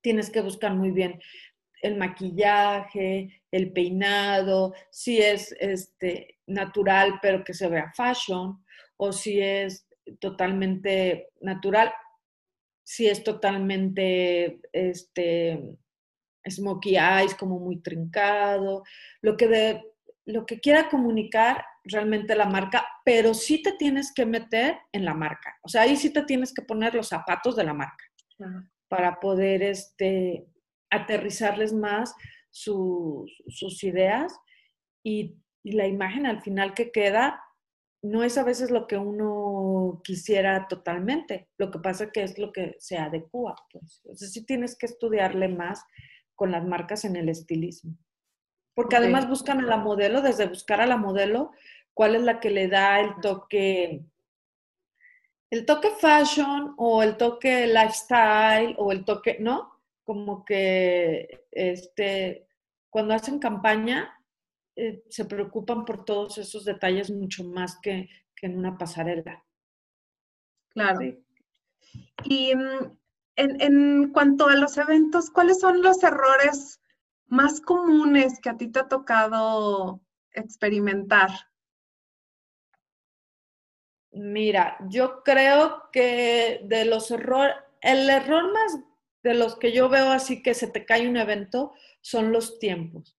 Tienes 0.02 0.30
que 0.30 0.41
buscar 0.41 0.74
muy 0.74 0.91
bien 0.91 1.20
el 1.82 1.98
maquillaje, 1.98 3.41
el 3.52 3.72
peinado, 3.74 4.74
si 4.89 5.20
es 5.20 5.54
este, 5.60 6.39
natural 6.48 7.20
pero 7.22 7.44
que 7.44 7.54
se 7.54 7.68
vea 7.68 7.91
fashion, 7.96 8.64
o 8.98 9.12
si 9.12 9.39
es 9.39 9.88
totalmente 10.20 11.30
natural, 11.41 11.94
si 12.84 13.08
es 13.08 13.24
totalmente 13.24 14.62
este, 14.72 15.78
smokey 16.50 16.96
eyes, 16.96 17.36
como 17.36 17.60
muy 17.60 17.82
trincado, 17.82 18.84
lo 19.22 19.36
que, 19.36 19.48
de, 19.48 19.84
lo 20.26 20.46
que 20.46 20.60
quiera 20.60 20.89
comunicar 20.89 21.66
realmente 21.84 22.36
la 22.36 22.45
marca, 22.45 22.86
pero 23.03 23.34
sí 23.34 23.61
te 23.61 23.73
tienes 23.73 24.13
que 24.13 24.25
meter 24.25 24.77
en 24.91 25.05
la 25.05 25.13
marca. 25.13 25.57
O 25.63 25.69
sea, 25.69 25.81
ahí 25.81 25.95
sí 25.95 26.11
te 26.11 26.23
tienes 26.23 26.53
que 26.53 26.61
poner 26.61 26.95
los 26.95 27.09
zapatos 27.09 27.55
de 27.55 27.63
la 27.63 27.73
marca 27.73 28.03
para 28.88 29.19
poder 29.19 29.63
este, 29.63 30.45
aterrizarles 30.89 31.73
más 31.73 32.13
sus 32.49 33.84
ideas 33.84 34.38
y, 35.03 35.38
la 35.65 35.88
imagen 35.88 36.25
al 36.25 36.41
final 36.41 36.73
que 36.73 36.91
queda 36.91 37.41
no 38.01 38.21
es 38.25 38.38
a 38.38 38.43
veces 38.43 38.69
lo 38.69 38.86
que 38.86 38.97
uno 38.97 40.01
quisiera 40.03 40.67
totalmente. 40.67 41.47
Lo 41.57 41.71
que 41.71 41.79
pasa 41.79 42.11
que 42.11 42.21
es 42.21 42.38
lo 42.38 42.51
que 42.51 42.75
se 42.79 42.97
adecua. 42.97 43.55
Pues. 43.71 44.01
Entonces 44.03 44.34
sí 44.34 44.45
tienes 44.45 44.77
que 44.77 44.88
estudiarle 44.88 45.47
más 45.47 45.86
con 46.36 46.51
las 46.51 46.65
marcas 46.65 47.05
en 47.05 47.15
el 47.15 47.29
estilismo. 47.29 47.97
Porque 48.74 48.95
además 48.95 49.30
buscan 49.30 49.59
a 49.59 49.67
la 49.67 49.78
modelo, 49.78 50.21
desde 50.21 50.47
buscar 50.47 50.82
a 50.82 50.88
la 50.88 50.97
modelo, 50.97 51.51
cuál 51.93 52.15
es 52.15 52.24
la 52.24 52.39
que 52.39 52.49
le 52.49 52.67
da 52.67 52.99
el 52.99 53.15
toque, 53.21 54.03
el 55.49 55.65
toque 55.65 55.89
fashion 55.91 56.74
o 56.78 57.03
el 57.03 57.17
toque 57.17 57.67
lifestyle 57.67 58.76
o 58.78 58.91
el 58.91 59.05
toque, 59.05 59.38
¿no? 59.39 59.80
Como 60.03 60.43
que 60.43 61.45
este, 61.51 62.47
cuando 62.89 63.13
hacen 63.13 63.39
campaña 63.39 64.19
eh, 64.76 65.03
se 65.09 65.26
preocupan 65.26 65.86
por 65.86 66.03
todos 66.03 66.39
esos 66.39 66.65
detalles 66.65 67.11
mucho 67.11 67.43
más 67.43 67.80
que, 67.80 68.09
en 68.41 68.57
una 68.57 68.78
pasarela. 68.78 69.41
Claro. 70.67 70.99
Y 72.26 72.53
mm, 72.53 72.97
en, 73.38 73.61
en 73.61 74.11
cuanto 74.11 74.47
a 74.47 74.55
los 74.55 74.78
eventos, 74.78 75.30
¿cuáles 75.30 75.61
son 75.61 75.82
los 75.82 76.03
errores 76.03 76.82
más 77.28 77.61
comunes 77.61 78.39
que 78.39 78.49
a 78.49 78.57
ti 78.57 78.67
te 78.67 78.80
ha 78.80 78.88
tocado 78.88 80.01
experimentar? 80.32 81.30
Mira, 84.11 84.78
yo 84.89 85.24
creo 85.24 85.89
que 85.91 86.61
de 86.65 86.86
los 86.86 87.09
errores, 87.09 87.55
el 87.82 88.09
error 88.09 88.51
más 88.53 88.80
de 89.24 89.34
los 89.34 89.55
que 89.55 89.71
yo 89.71 89.89
veo 89.89 90.11
así 90.11 90.43
que 90.43 90.53
se 90.53 90.67
te 90.67 90.86
cae 90.86 91.07
un 91.07 91.17
evento 91.17 91.74
son 92.01 92.32
los 92.32 92.59
tiempos. 92.59 93.17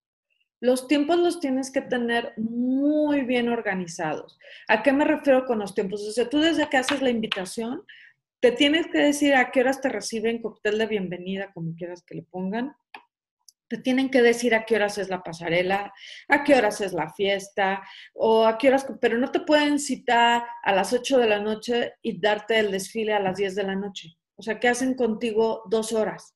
Los 0.61 0.87
tiempos 0.87 1.19
los 1.19 1.41
tienes 1.41 1.71
que 1.71 1.81
tener 1.81 2.33
muy 2.37 3.23
bien 3.23 3.49
organizados. 3.49 4.39
¿A 4.69 4.83
qué 4.83 4.93
me 4.93 5.05
refiero 5.05 5.47
con 5.47 5.59
los 5.59 5.75
tiempos? 5.75 6.03
O 6.07 6.13
sea, 6.13 6.29
tú 6.31 6.39
desde 6.39 6.69
que 6.69 6.77
haces 6.77 7.03
la 7.03 7.11
invitación, 7.11 7.85
te 8.41 8.53
tienes 8.53 8.87
que 8.87 8.99
decir 8.99 9.35
a 9.35 9.51
qué 9.51 9.61
horas 9.61 9.81
te 9.81 9.89
reciben 9.89 10.41
cóctel 10.41 10.79
de 10.79 10.87
bienvenida, 10.87 11.53
como 11.53 11.75
quieras 11.75 12.03
que 12.03 12.15
le 12.15 12.23
pongan, 12.23 12.77
te 13.69 13.79
tienen 13.79 14.11
que 14.11 14.23
decir 14.23 14.55
a 14.55 14.65
qué 14.65 14.77
horas 14.77 14.99
es 14.99 15.09
la 15.09 15.23
pasarela, 15.23 15.93
a 16.29 16.45
qué 16.45 16.55
horas 16.55 16.81
es 16.81 16.93
la 16.93 17.13
fiesta, 17.13 17.83
o 18.13 18.47
a 18.47 18.59
qué 18.59 18.69
horas, 18.69 18.87
pero 19.01 19.19
no 19.19 19.31
te 19.31 19.41
pueden 19.41 19.79
citar 19.79 20.45
a 20.63 20.73
las 20.73 20.93
8 20.93 21.19
de 21.19 21.27
la 21.27 21.41
noche 21.41 21.95
y 22.03 22.21
darte 22.21 22.59
el 22.59 22.71
desfile 22.71 23.15
a 23.15 23.21
las 23.21 23.37
10 23.37 23.55
de 23.55 23.63
la 23.63 23.77
noche. 23.77 24.17
O 24.37 24.43
sea, 24.43 24.59
que 24.59 24.69
hacen 24.69 24.95
contigo 24.95 25.63
dos 25.71 25.93
horas. 25.93 26.35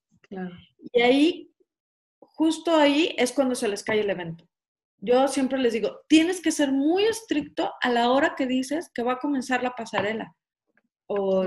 Y 0.93 1.01
ahí, 1.01 1.53
justo 2.21 2.77
ahí 2.77 3.15
es 3.19 3.33
cuando 3.33 3.55
se 3.55 3.69
les 3.69 3.83
cae 3.83 4.01
el 4.01 4.11
evento. 4.11 4.49
Yo 5.01 5.29
siempre 5.29 5.59
les 5.59 5.73
digo, 5.73 6.01
tienes 6.09 6.41
que 6.41 6.51
ser 6.51 6.73
muy 6.73 7.05
estricto 7.05 7.73
a 7.81 7.89
la 7.89 8.11
hora 8.11 8.35
que 8.37 8.47
dices 8.47 8.91
que 8.93 9.03
va 9.03 9.15
a 9.15 9.19
comenzar 9.19 9.63
la 9.63 9.75
pasarela. 9.75 10.35
O 11.07 11.45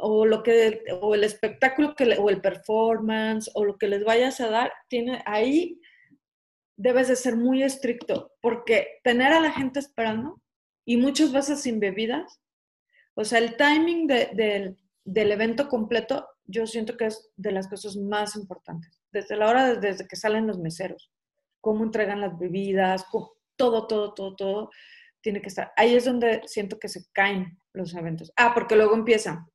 o 0.00 0.26
lo 0.26 0.42
que 0.42 0.82
o 1.00 1.14
el 1.14 1.24
espectáculo 1.24 1.94
que 1.94 2.16
o 2.18 2.30
el 2.30 2.40
performance 2.40 3.50
o 3.54 3.64
lo 3.64 3.76
que 3.78 3.88
les 3.88 4.04
vayas 4.04 4.40
a 4.40 4.48
dar 4.48 4.72
tiene 4.88 5.22
ahí 5.26 5.80
debes 6.76 7.08
de 7.08 7.16
ser 7.16 7.36
muy 7.36 7.62
estricto 7.62 8.32
porque 8.40 9.00
tener 9.04 9.32
a 9.32 9.40
la 9.40 9.52
gente 9.52 9.78
esperando 9.78 10.40
y 10.84 10.96
muchas 10.96 11.32
veces 11.32 11.60
sin 11.62 11.80
bebidas 11.80 12.40
o 13.14 13.24
sea 13.24 13.38
el 13.38 13.56
timing 13.56 14.06
del, 14.06 14.76
del 15.04 15.32
evento 15.32 15.68
completo 15.68 16.26
yo 16.44 16.66
siento 16.66 16.96
que 16.96 17.06
es 17.06 17.30
de 17.36 17.52
las 17.52 17.68
cosas 17.68 17.96
más 17.96 18.36
importantes 18.36 19.00
desde 19.12 19.36
la 19.36 19.48
hora 19.48 19.74
desde 19.74 20.06
que 20.06 20.16
salen 20.16 20.46
los 20.46 20.58
meseros 20.58 21.10
cómo 21.60 21.84
entregan 21.84 22.20
las 22.20 22.38
bebidas 22.38 23.06
todo 23.56 23.86
todo 23.86 24.14
todo 24.14 24.34
todo 24.36 24.70
tiene 25.20 25.40
que 25.40 25.48
estar. 25.48 25.72
Ahí 25.76 25.94
es 25.94 26.04
donde 26.04 26.42
siento 26.46 26.78
que 26.78 26.88
se 26.88 27.04
caen 27.12 27.58
los 27.72 27.94
eventos. 27.94 28.32
Ah, 28.36 28.52
porque 28.54 28.76
luego 28.76 28.94
empieza. 28.94 29.46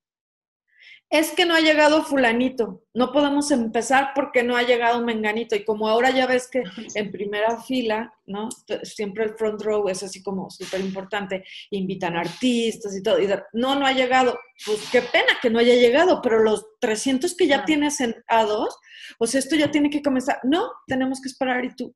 Es 1.16 1.32
que 1.32 1.46
no 1.46 1.56
ha 1.56 1.62
llegado 1.62 2.04
fulanito, 2.04 2.84
no 2.94 3.14
podemos 3.14 3.50
empezar 3.52 4.10
porque 4.14 4.44
no 4.44 4.58
ha 4.58 4.64
llegado 4.64 5.02
menganito. 5.02 5.56
Y 5.56 5.64
como 5.64 5.88
ahora 5.88 6.10
ya 6.10 6.28
ves 6.28 6.50
que 6.52 6.62
en 6.96 7.10
primera 7.10 7.62
fila, 7.62 8.14
¿no? 8.26 8.50
Siempre 8.84 9.24
el 9.24 9.36
front 9.38 9.62
row 9.62 9.88
es 9.88 10.04
así 10.04 10.22
como 10.22 10.50
súper 10.50 10.82
importante, 10.82 11.46
invitan 11.70 12.18
artistas 12.18 12.94
y 12.98 13.02
todo. 13.02 13.22
Y 13.22 13.30
no, 13.54 13.76
no 13.76 13.86
ha 13.86 13.94
llegado. 13.94 14.38
Pues 14.66 14.90
qué 14.92 15.04
pena 15.04 15.38
que 15.42 15.50
no 15.50 15.60
haya 15.60 15.76
llegado, 15.76 16.22
pero 16.22 16.44
los 16.44 16.66
300 16.82 17.34
que 17.38 17.48
ya 17.48 17.64
tienes 17.64 17.96
sentados, 17.96 18.78
pues 19.18 19.36
esto 19.36 19.56
ya 19.56 19.72
tiene 19.72 19.90
que 19.90 20.02
comenzar. 20.02 20.40
No, 20.44 20.70
tenemos 20.86 21.22
que 21.22 21.30
esperar 21.30 21.64
y 21.64 21.74
tú, 21.74 21.96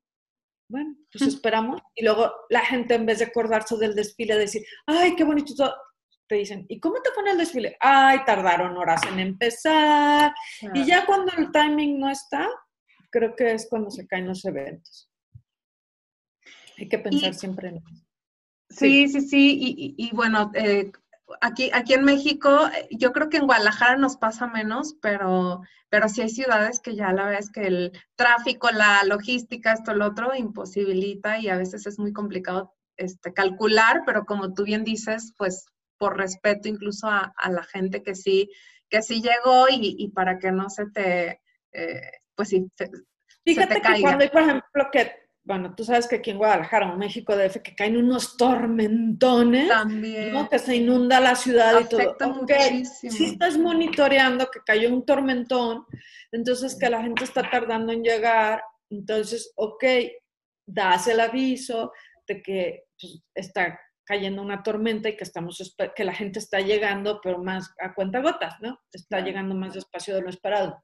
bueno, 0.66 0.96
pues 1.12 1.20
esperamos. 1.34 1.82
Y 1.94 2.06
luego 2.06 2.32
la 2.48 2.60
gente, 2.60 2.94
en 2.94 3.04
vez 3.04 3.18
de 3.18 3.26
acordarse 3.26 3.76
del 3.76 3.94
desfile, 3.94 4.38
decir, 4.38 4.62
ay, 4.86 5.14
qué 5.14 5.24
bonito 5.24 5.54
todo, 5.54 5.74
te 6.30 6.36
dicen, 6.36 6.64
¿y 6.68 6.78
cómo 6.78 7.02
te 7.02 7.10
pone 7.10 7.32
el 7.32 7.38
desfile? 7.38 7.76
Ay, 7.80 8.20
tardaron 8.24 8.76
horas 8.76 9.00
en 9.10 9.18
empezar. 9.18 10.32
Y 10.74 10.84
ya 10.84 11.04
cuando 11.04 11.32
el 11.36 11.50
timing 11.50 11.98
no 11.98 12.08
está, 12.08 12.48
creo 13.10 13.34
que 13.34 13.52
es 13.52 13.66
cuando 13.68 13.90
se 13.90 14.06
caen 14.06 14.28
los 14.28 14.44
eventos. 14.44 15.10
Hay 16.78 16.88
que 16.88 17.00
pensar 17.00 17.34
siempre 17.34 17.70
en 17.70 17.76
eso. 17.78 18.06
Sí, 18.68 19.08
sí, 19.08 19.22
sí. 19.22 19.94
Y, 19.98 20.14
bueno, 20.14 20.52
eh, 20.54 20.92
aquí, 21.40 21.68
aquí 21.72 21.94
en 21.94 22.04
México, 22.04 22.68
eh, 22.68 22.86
yo 22.92 23.10
creo 23.10 23.28
que 23.28 23.38
en 23.38 23.46
Guadalajara 23.46 23.96
nos 23.96 24.16
pasa 24.16 24.46
menos, 24.46 24.94
pero, 25.02 25.62
pero 25.88 26.08
sí 26.08 26.22
hay 26.22 26.30
ciudades 26.30 26.78
que 26.78 26.94
ya 26.94 27.12
la 27.12 27.26
vez 27.26 27.50
que 27.50 27.62
el 27.62 27.92
tráfico, 28.14 28.70
la 28.70 29.02
logística, 29.02 29.72
esto, 29.72 29.94
lo 29.94 30.06
otro, 30.06 30.36
imposibilita 30.36 31.40
y 31.40 31.48
a 31.48 31.56
veces 31.56 31.88
es 31.88 31.98
muy 31.98 32.12
complicado 32.12 32.72
este, 32.96 33.34
calcular, 33.34 34.04
pero 34.06 34.26
como 34.26 34.54
tú 34.54 34.62
bien 34.62 34.84
dices, 34.84 35.34
pues 35.36 35.66
por 36.00 36.16
respeto 36.16 36.66
incluso 36.66 37.06
a, 37.08 37.30
la 37.50 37.62
gente 37.62 38.02
que 38.02 38.14
sí, 38.14 38.50
que 38.88 39.02
sí 39.02 39.20
llegó 39.20 39.66
y, 39.70 40.08
para 40.14 40.38
que 40.38 40.50
no 40.50 40.70
se 40.70 40.86
te, 40.86 41.42
eh, 41.72 42.10
pues 42.34 42.48
sí, 42.48 42.66
se, 42.74 42.90
Fíjate 43.44 43.74
te 43.74 43.80
que 43.82 44.00
cuando 44.00 44.24
hay, 44.24 44.30
por 44.30 44.40
ejemplo, 44.40 44.88
que 44.90 45.12
bueno, 45.42 45.74
tú 45.74 45.84
sabes 45.84 46.06
que 46.06 46.16
aquí 46.16 46.30
en 46.30 46.38
Guadalajara 46.38 46.92
o 46.92 46.96
México 46.96 47.36
DF 47.36 47.60
que 47.62 47.74
caen 47.74 47.96
unos 47.96 48.36
tormentones, 48.36 49.68
También. 49.68 50.48
que 50.48 50.58
se 50.58 50.76
inunda 50.76 51.20
la 51.20 51.34
ciudad 51.34 51.80
y 51.80 51.88
todo. 51.88 52.16
Aunque 52.20 52.84
si 52.84 53.24
estás 53.24 53.58
monitoreando 53.58 54.50
que 54.50 54.60
cayó 54.64 54.90
un 54.90 55.04
tormentón, 55.04 55.84
entonces 56.32 56.76
que 56.78 56.88
la 56.88 57.02
gente 57.02 57.24
está 57.24 57.50
tardando 57.50 57.92
en 57.92 58.02
llegar, 58.02 58.62
entonces, 58.90 59.52
ok, 59.56 59.84
das 60.66 61.08
el 61.08 61.20
aviso 61.20 61.92
de 62.26 62.42
que 62.42 62.84
pues, 63.00 63.22
está 63.34 63.78
cayendo 64.10 64.42
una 64.42 64.64
tormenta 64.64 65.08
y 65.08 65.16
que 65.16 65.22
estamos 65.22 65.76
que 65.94 66.04
la 66.04 66.12
gente 66.12 66.40
está 66.40 66.58
llegando, 66.58 67.20
pero 67.22 67.38
más 67.38 67.72
a 67.80 67.94
cuenta 67.94 68.18
gotas, 68.18 68.56
¿no? 68.60 68.76
Está 68.92 69.20
llegando 69.20 69.54
más 69.54 69.74
despacio 69.74 70.16
de 70.16 70.22
lo 70.22 70.30
esperado. 70.30 70.82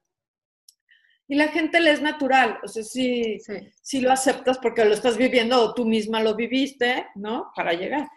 Y 1.27 1.35
la 1.35 1.49
gente 1.49 1.81
le 1.81 1.91
es 1.91 2.01
natural, 2.01 2.57
o 2.63 2.69
sea, 2.69 2.83
si, 2.83 3.37
sí. 3.81 3.99
lo 3.99 4.13
aceptas 4.13 4.59
porque 4.59 4.85
lo 4.85 4.93
estás 4.93 5.17
viviendo 5.17 5.61
o 5.61 5.73
tú 5.73 5.83
misma 5.83 6.23
lo 6.23 6.35
viviste, 6.35 7.05
¿no? 7.15 7.51
Para 7.53 7.73
llegar. 7.73 8.07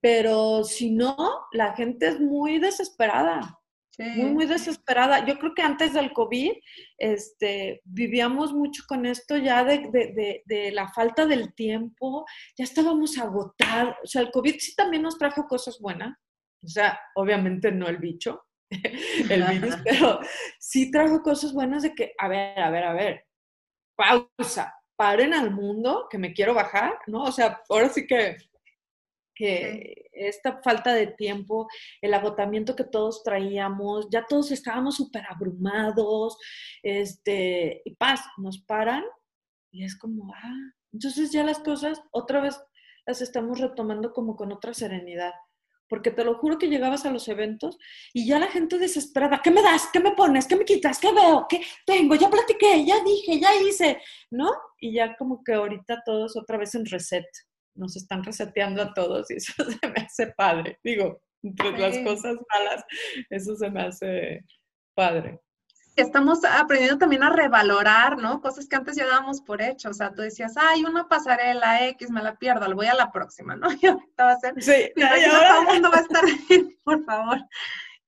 Pero 0.00 0.62
si 0.62 0.92
no, 0.92 1.16
la 1.50 1.74
gente 1.74 2.06
es 2.06 2.20
muy 2.20 2.60
desesperada, 2.60 3.58
muy, 3.98 4.30
muy 4.30 4.46
desesperada. 4.46 5.24
Yo 5.24 5.38
creo 5.38 5.54
que 5.54 5.62
antes 5.62 5.92
del 5.94 6.12
COVID 6.12 6.52
este, 6.98 7.80
vivíamos 7.84 8.52
mucho 8.52 8.82
con 8.86 9.06
esto 9.06 9.36
ya 9.36 9.64
de, 9.64 9.88
de, 9.90 10.42
de, 10.44 10.72
la 10.72 10.88
falta 10.88 11.26
del 11.26 11.54
tiempo, 11.54 12.26
ya 12.56 12.64
estábamos 12.64 13.18
agotados. 13.18 13.96
O 14.02 14.06
sea, 14.06 14.22
el 14.22 14.30
COVID 14.30 14.56
sí 14.58 14.74
también 14.74 15.02
nos 15.02 15.18
trajo 15.18 15.46
cosas 15.46 15.78
buenas, 15.80 16.16
o 16.62 16.68
sea, 16.68 16.98
obviamente 17.14 17.70
no 17.72 17.88
el 17.88 17.98
bicho, 17.98 18.44
el 19.30 19.44
virus, 19.44 19.76
pero 19.84 20.20
sí 20.58 20.90
trajo 20.90 21.22
cosas 21.22 21.52
buenas 21.52 21.82
de 21.82 21.94
que, 21.94 22.12
a 22.18 22.28
ver, 22.28 22.58
a 22.58 22.70
ver, 22.70 22.84
a 22.84 22.92
ver, 22.92 23.24
pausa, 23.96 24.74
paren 24.96 25.34
al 25.34 25.50
mundo, 25.50 26.06
que 26.10 26.18
me 26.18 26.32
quiero 26.32 26.54
bajar, 26.54 26.98
¿no? 27.06 27.22
O 27.24 27.32
sea, 27.32 27.62
ahora 27.68 27.88
sí 27.88 28.06
que, 28.06 28.36
que 29.36 30.08
esta 30.12 30.60
falta 30.62 30.94
de 30.94 31.08
tiempo, 31.08 31.68
el 32.00 32.14
agotamiento 32.14 32.74
que 32.74 32.84
todos 32.84 33.22
traíamos, 33.22 34.08
ya 34.10 34.24
todos 34.26 34.50
estábamos 34.50 34.96
súper 34.96 35.24
abrumados, 35.28 36.36
este, 36.82 37.82
y 37.84 37.94
paz, 37.94 38.20
nos 38.38 38.62
paran 38.62 39.04
y 39.70 39.84
es 39.84 39.96
como, 39.96 40.32
ah, 40.34 40.72
entonces 40.92 41.30
ya 41.30 41.44
las 41.44 41.58
cosas 41.58 42.00
otra 42.10 42.40
vez 42.40 42.58
las 43.06 43.20
estamos 43.20 43.60
retomando 43.60 44.12
como 44.12 44.34
con 44.34 44.50
otra 44.52 44.74
serenidad 44.74 45.32
porque 45.88 46.10
te 46.10 46.24
lo 46.24 46.34
juro 46.34 46.58
que 46.58 46.68
llegabas 46.68 47.06
a 47.06 47.10
los 47.10 47.28
eventos 47.28 47.78
y 48.12 48.26
ya 48.26 48.38
la 48.38 48.48
gente 48.48 48.78
desesperada, 48.78 49.40
¿qué 49.42 49.50
me 49.50 49.62
das? 49.62 49.88
¿Qué 49.92 50.00
me 50.00 50.12
pones? 50.12 50.46
¿Qué 50.46 50.56
me 50.56 50.64
quitas? 50.64 50.98
¿Qué 50.98 51.12
veo? 51.12 51.46
¿Qué 51.48 51.62
tengo? 51.84 52.14
Ya 52.14 52.28
platiqué, 52.28 52.84
ya 52.84 53.02
dije, 53.04 53.38
ya 53.38 53.54
hice, 53.54 54.00
¿no? 54.30 54.50
Y 54.80 54.94
ya 54.94 55.16
como 55.16 55.42
que 55.44 55.54
ahorita 55.54 56.02
todos 56.04 56.36
otra 56.36 56.58
vez 56.58 56.74
en 56.74 56.86
reset, 56.86 57.26
nos 57.76 57.96
están 57.96 58.24
reseteando 58.24 58.82
a 58.82 58.94
todos 58.94 59.30
y 59.30 59.34
eso 59.34 59.52
se 59.80 59.88
me 59.88 60.00
hace 60.02 60.26
padre. 60.28 60.78
Digo, 60.82 61.20
entre 61.42 61.78
las 61.78 61.98
cosas 61.98 62.36
malas, 62.52 62.84
eso 63.30 63.56
se 63.56 63.70
me 63.70 63.82
hace 63.82 64.44
padre 64.94 65.40
estamos 65.96 66.44
aprendiendo 66.44 66.98
también 66.98 67.22
a 67.22 67.30
revalorar, 67.30 68.18
¿no? 68.18 68.40
Cosas 68.40 68.68
que 68.68 68.76
antes 68.76 68.96
ya 68.96 69.06
dábamos 69.06 69.40
por 69.40 69.62
hecho. 69.62 69.90
O 69.90 69.94
sea, 69.94 70.12
tú 70.12 70.22
decías, 70.22 70.54
ay, 70.56 70.84
una 70.84 71.08
pasarela 71.08 71.86
X, 71.88 72.10
me 72.10 72.22
la 72.22 72.36
pierdo, 72.36 72.68
lo 72.68 72.76
voy 72.76 72.86
a 72.86 72.94
la 72.94 73.10
próxima, 73.10 73.56
¿no? 73.56 73.68
Y 73.82 73.86
ahorita 73.86 74.24
va 74.24 74.32
a 74.32 74.38
ser. 74.38 74.62
Sí, 74.62 74.92
y 74.94 75.02
ahora... 75.02 75.48
todo 75.48 75.60
el 75.60 75.66
mundo 75.66 75.90
va 75.90 75.98
a 75.98 76.02
estar 76.02 76.24
bien, 76.48 76.78
por 76.84 77.04
favor. 77.04 77.38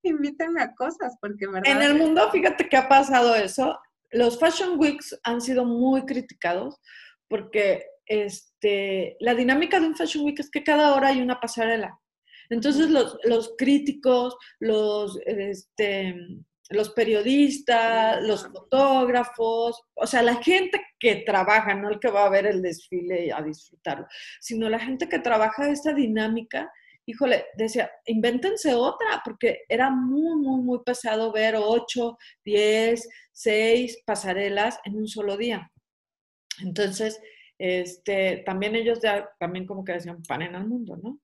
Invítenme 0.03 0.63
a 0.63 0.75
cosas, 0.75 1.17
porque 1.21 1.47
verdad. 1.47 1.67
En 1.67 1.83
el 1.83 1.95
mundo, 1.95 2.31
fíjate 2.31 2.69
que 2.69 2.77
ha 2.77 2.89
pasado 2.89 3.35
eso. 3.35 3.79
Los 4.11 4.39
Fashion 4.39 4.79
Weeks 4.79 5.19
han 5.25 5.41
sido 5.41 5.65
muy 5.65 6.07
criticados 6.07 6.81
porque 7.29 7.85
este, 8.09 9.17
la 9.21 9.35
dinámica 9.35 9.79
de 9.79 9.87
un 9.87 9.97
Fashion 9.97 10.25
Week 10.25 10.41
es 10.41 10.51
que 10.51 10.65
cada 10.65 10.95
hora 10.95 11.09
hay 11.09 11.21
una 11.21 11.41
pasarela. 11.41 11.99
Entonces 12.51 12.91
los, 12.91 13.19
los 13.25 13.55
críticos, 13.59 14.37
los, 14.59 15.19
este, 15.27 16.17
los 16.71 16.91
periodistas, 16.91 18.23
los 18.23 18.47
fotógrafos, 18.47 19.83
o 19.95 20.07
sea, 20.07 20.23
la 20.23 20.37
gente 20.37 20.81
que 20.99 21.17
trabaja, 21.17 21.75
no 21.75 21.91
el 21.91 22.01
que 22.01 22.11
va 22.11 22.27
a 22.27 22.31
ver 22.31 22.47
el 22.47 22.63
desfile 22.63 23.33
a 23.33 23.43
disfrutarlo, 23.43 24.07
sino 24.41 24.69
la 24.69 24.79
gente 24.79 25.09
que 25.09 25.19
trabaja 25.19 25.71
esta 25.71 25.93
dinámica, 25.93 26.71
híjole, 27.07 27.47
decía, 27.55 27.91
invéntense 28.07 28.75
otra, 28.75 29.23
porque 29.25 29.61
era 29.69 29.91
muy, 29.91 30.37
muy, 30.37 30.61
muy 30.63 30.81
pesado 30.85 31.33
ver 31.33 31.57
ocho, 31.57 32.19
diez, 32.45 33.09
seis 33.33 34.03
pasarelas 34.05 34.79
en 34.85 34.97
un 34.97 35.09
solo 35.09 35.37
día. 35.37 35.71
Entonces, 36.61 37.21
este, 37.59 38.39
también 38.47 38.77
ellos 38.77 39.01
ya, 39.03 39.29
también 39.39 39.67
como 39.67 39.85
que 39.85 39.93
decían, 39.93 40.23
pan 40.23 40.43
en 40.43 40.55
el 40.55 40.67
mundo, 40.67 40.97
¿no? 40.97 41.21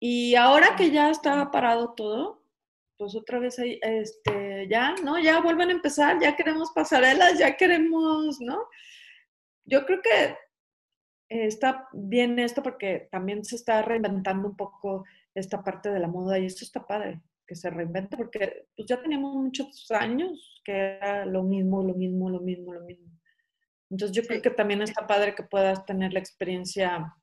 Y 0.00 0.34
ahora 0.34 0.76
que 0.76 0.90
ya 0.90 1.10
está 1.10 1.50
parado 1.50 1.94
todo, 1.94 2.42
pues 2.98 3.14
otra 3.14 3.38
vez 3.38 3.58
ahí, 3.58 3.78
este, 3.82 4.68
ya, 4.68 4.94
¿no? 5.04 5.18
Ya 5.18 5.40
vuelven 5.40 5.70
a 5.70 5.72
empezar, 5.72 6.20
ya 6.20 6.36
queremos 6.36 6.72
pasarelas, 6.72 7.38
ya 7.38 7.56
queremos, 7.56 8.40
¿no? 8.40 8.58
Yo 9.64 9.86
creo 9.86 10.00
que 10.02 10.36
está 11.28 11.88
bien 11.92 12.38
esto 12.38 12.62
porque 12.62 13.08
también 13.10 13.44
se 13.44 13.56
está 13.56 13.82
reinventando 13.82 14.48
un 14.48 14.56
poco 14.56 15.04
esta 15.34 15.62
parte 15.62 15.90
de 15.90 16.00
la 16.00 16.08
moda 16.08 16.38
y 16.38 16.46
esto 16.46 16.64
está 16.64 16.86
padre, 16.86 17.20
que 17.46 17.54
se 17.54 17.70
reinvente 17.70 18.16
porque 18.16 18.66
pues 18.74 18.88
ya 18.88 19.00
teníamos 19.00 19.34
muchos 19.34 19.90
años 19.90 20.62
que 20.64 20.72
era 20.72 21.24
lo 21.26 21.42
mismo, 21.42 21.82
lo 21.82 21.94
mismo, 21.94 22.30
lo 22.30 22.40
mismo, 22.40 22.72
lo 22.72 22.80
mismo. 22.80 23.17
Entonces 23.90 24.16
yo 24.16 24.22
creo 24.26 24.42
que 24.42 24.50
también 24.50 24.82
está 24.82 25.06
padre 25.06 25.34
que 25.34 25.42
puedas 25.42 25.84
tener 25.86 26.12
la 26.12 26.18
experiencia 26.18 27.14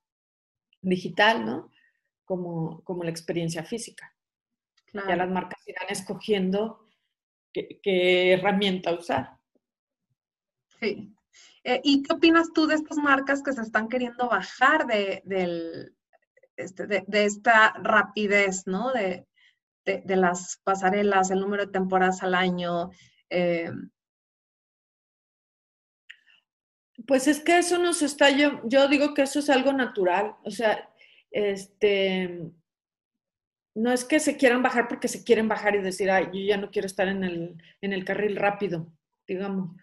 digital, 0.82 1.45
¿no? 1.45 1.72
Como, 2.26 2.84
como 2.84 3.03
la 3.03 3.11
experiencia 3.11 3.63
física. 3.63 4.11
Ya 4.93 5.16
las 5.18 5.30
marcas 5.30 5.61
irán 5.68 5.88
escogiendo 5.89 6.88
qué, 7.51 8.34
herramienta 8.34 8.93
usar. 8.93 9.38
Sí. 10.80 11.13
Eh, 11.63 11.82
¿Y 11.84 12.03
qué 12.03 12.13
opinas 12.13 12.53
tú 12.53 12.66
de 12.66 12.76
estas 12.76 12.97
marcas 12.97 13.43
que 13.43 13.51
se 13.51 13.61
están 13.61 13.89
queriendo 13.89 14.30
bajar 14.30 14.88
de, 14.88 15.22
del, 15.26 15.95
este, 16.55 16.88
de, 16.88 17.03
esta 17.26 17.74
rapidez, 17.74 18.68
¿no? 18.68 18.91
De, 18.93 19.28
de, 19.84 20.16
las 20.16 20.61
pasarelas, 20.63 21.30
el 21.32 21.41
número 21.41 21.66
de 21.66 21.72
temporadas 21.72 22.24
al 22.24 22.36
año. 22.36 22.91
Eh? 23.30 23.72
Pues 27.08 27.28
es 27.28 27.39
que 27.39 27.58
eso 27.58 27.78
nos 27.78 28.01
está, 28.01 28.30
yo, 28.30 28.62
yo 28.66 28.88
digo 28.88 29.14
que 29.14 29.24
eso 29.24 29.39
es 29.39 29.49
algo 29.49 29.74
natural. 29.74 30.36
O 30.43 30.51
sea, 30.51 30.89
este, 31.32 32.51
no 33.76 33.91
es 33.91 34.06
que 34.06 34.20
se 34.20 34.38
quieran 34.38 34.64
bajar 34.64 34.88
porque 34.88 35.08
se 35.08 35.24
quieren 35.24 35.47
bajar 35.47 35.76
y 35.76 35.82
decir, 35.82 36.10
ay, 36.10 36.26
yo 36.34 36.39
ya 36.39 36.58
no 36.58 36.72
quiero 36.72 36.88
estar 36.88 37.08
en 37.08 37.24
el, 37.24 37.58
en 37.82 37.93
el 37.93 38.06
carril 38.06 38.36
rápido, 38.36 38.91
digamos, 39.28 39.76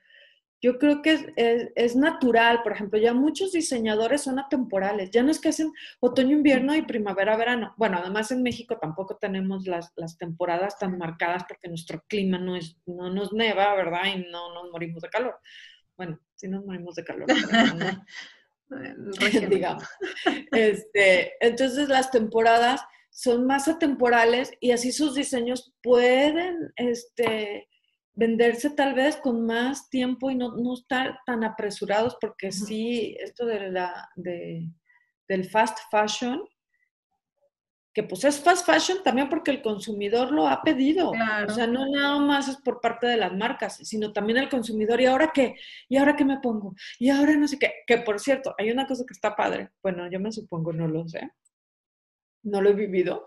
yo 0.62 0.78
creo 0.78 1.02
que 1.02 1.34
es, 1.74 1.96
natural, 1.96 2.62
por 2.62 2.70
ejemplo, 2.70 2.96
ya 2.96 3.12
muchos 3.12 3.50
diseñadores 3.50 4.22
son 4.22 4.38
atemporales, 4.38 5.10
ya 5.10 5.24
no 5.24 5.32
es 5.32 5.40
que 5.40 5.48
hacen 5.48 5.72
otoño, 5.98 6.36
invierno 6.36 6.76
y 6.76 6.82
primavera, 6.82 7.36
verano. 7.36 7.74
Bueno, 7.76 7.98
además 7.98 8.30
en 8.30 8.44
México 8.44 8.78
tampoco 8.80 9.16
tenemos 9.16 9.66
las, 9.66 9.92
temporadas 10.18 10.78
tan 10.78 10.96
marcadas 10.98 11.42
porque 11.48 11.68
nuestro 11.68 12.04
clima 12.06 12.38
no, 12.38 12.54
es, 12.54 12.76
no 12.86 13.10
nos 13.10 13.32
neva, 13.32 13.74
¿verdad? 13.74 14.02
Y 14.14 14.30
no 14.30 14.54
nos 14.54 14.70
morimos 14.70 15.02
de 15.02 15.08
calor. 15.08 15.34
Bueno, 15.96 16.20
sí 16.34 16.48
nos 16.48 16.64
morimos 16.64 16.94
de 16.94 17.04
calor. 17.04 17.26
digamos. 19.50 19.84
Este, 20.50 21.32
entonces 21.40 21.88
las 21.88 22.10
temporadas 22.10 22.80
son 23.10 23.46
más 23.46 23.68
atemporales 23.68 24.52
y 24.60 24.70
así 24.70 24.92
sus 24.92 25.14
diseños 25.14 25.74
pueden 25.82 26.72
este, 26.76 27.68
venderse 28.14 28.70
tal 28.70 28.94
vez 28.94 29.16
con 29.16 29.44
más 29.44 29.88
tiempo 29.90 30.30
y 30.30 30.34
no, 30.34 30.56
no 30.56 30.74
estar 30.74 31.18
tan 31.26 31.44
apresurados, 31.44 32.16
porque 32.20 32.52
sí, 32.52 33.16
esto 33.20 33.46
de 33.46 33.70
la, 33.70 34.08
de, 34.16 34.68
del 35.28 35.44
fast 35.48 35.78
fashion, 35.90 36.42
que 37.92 38.02
pues 38.02 38.24
es 38.24 38.40
fast 38.40 38.64
fashion 38.64 39.02
también 39.02 39.28
porque 39.28 39.50
el 39.50 39.60
consumidor 39.60 40.32
lo 40.32 40.48
ha 40.48 40.62
pedido. 40.62 41.10
O 41.10 41.50
sea, 41.50 41.66
no 41.66 41.86
nada 41.86 42.18
más 42.18 42.48
es 42.48 42.56
por 42.56 42.80
parte 42.80 43.06
de 43.06 43.18
las 43.18 43.32
marcas, 43.34 43.76
sino 43.82 44.12
también 44.12 44.38
el 44.38 44.48
consumidor. 44.48 45.00
¿Y 45.00 45.06
ahora 45.06 45.30
qué? 45.32 45.56
¿Y 45.88 45.98
ahora 45.98 46.16
qué 46.16 46.24
me 46.24 46.40
pongo? 46.40 46.74
Y 46.98 47.10
ahora 47.10 47.36
no 47.36 47.46
sé 47.46 47.58
qué. 47.58 47.72
Que 47.86 47.98
por 47.98 48.18
cierto, 48.18 48.54
hay 48.58 48.70
una 48.70 48.86
cosa 48.86 49.04
que 49.06 49.12
está 49.12 49.36
padre. 49.36 49.70
Bueno, 49.82 50.10
yo 50.10 50.20
me 50.20 50.32
supongo, 50.32 50.72
no 50.72 50.88
lo 50.88 51.06
sé 51.06 51.30
no 52.44 52.60
lo 52.60 52.70
he 52.70 52.74
vivido, 52.74 53.26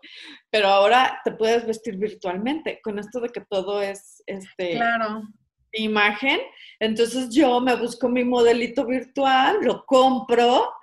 pero 0.49 0.67
ahora 0.67 1.21
te 1.23 1.31
puedes 1.31 1.65
vestir 1.65 1.97
virtualmente 1.97 2.81
con 2.83 2.99
esto 2.99 3.19
de 3.19 3.29
que 3.29 3.41
todo 3.41 3.81
es 3.81 4.21
este 4.25 4.71
claro. 4.71 5.23
imagen. 5.71 6.39
Entonces 6.79 7.29
yo 7.29 7.61
me 7.61 7.75
busco 7.75 8.09
mi 8.09 8.23
modelito 8.23 8.85
virtual, 8.85 9.59
lo 9.61 9.85
compro, 9.85 10.73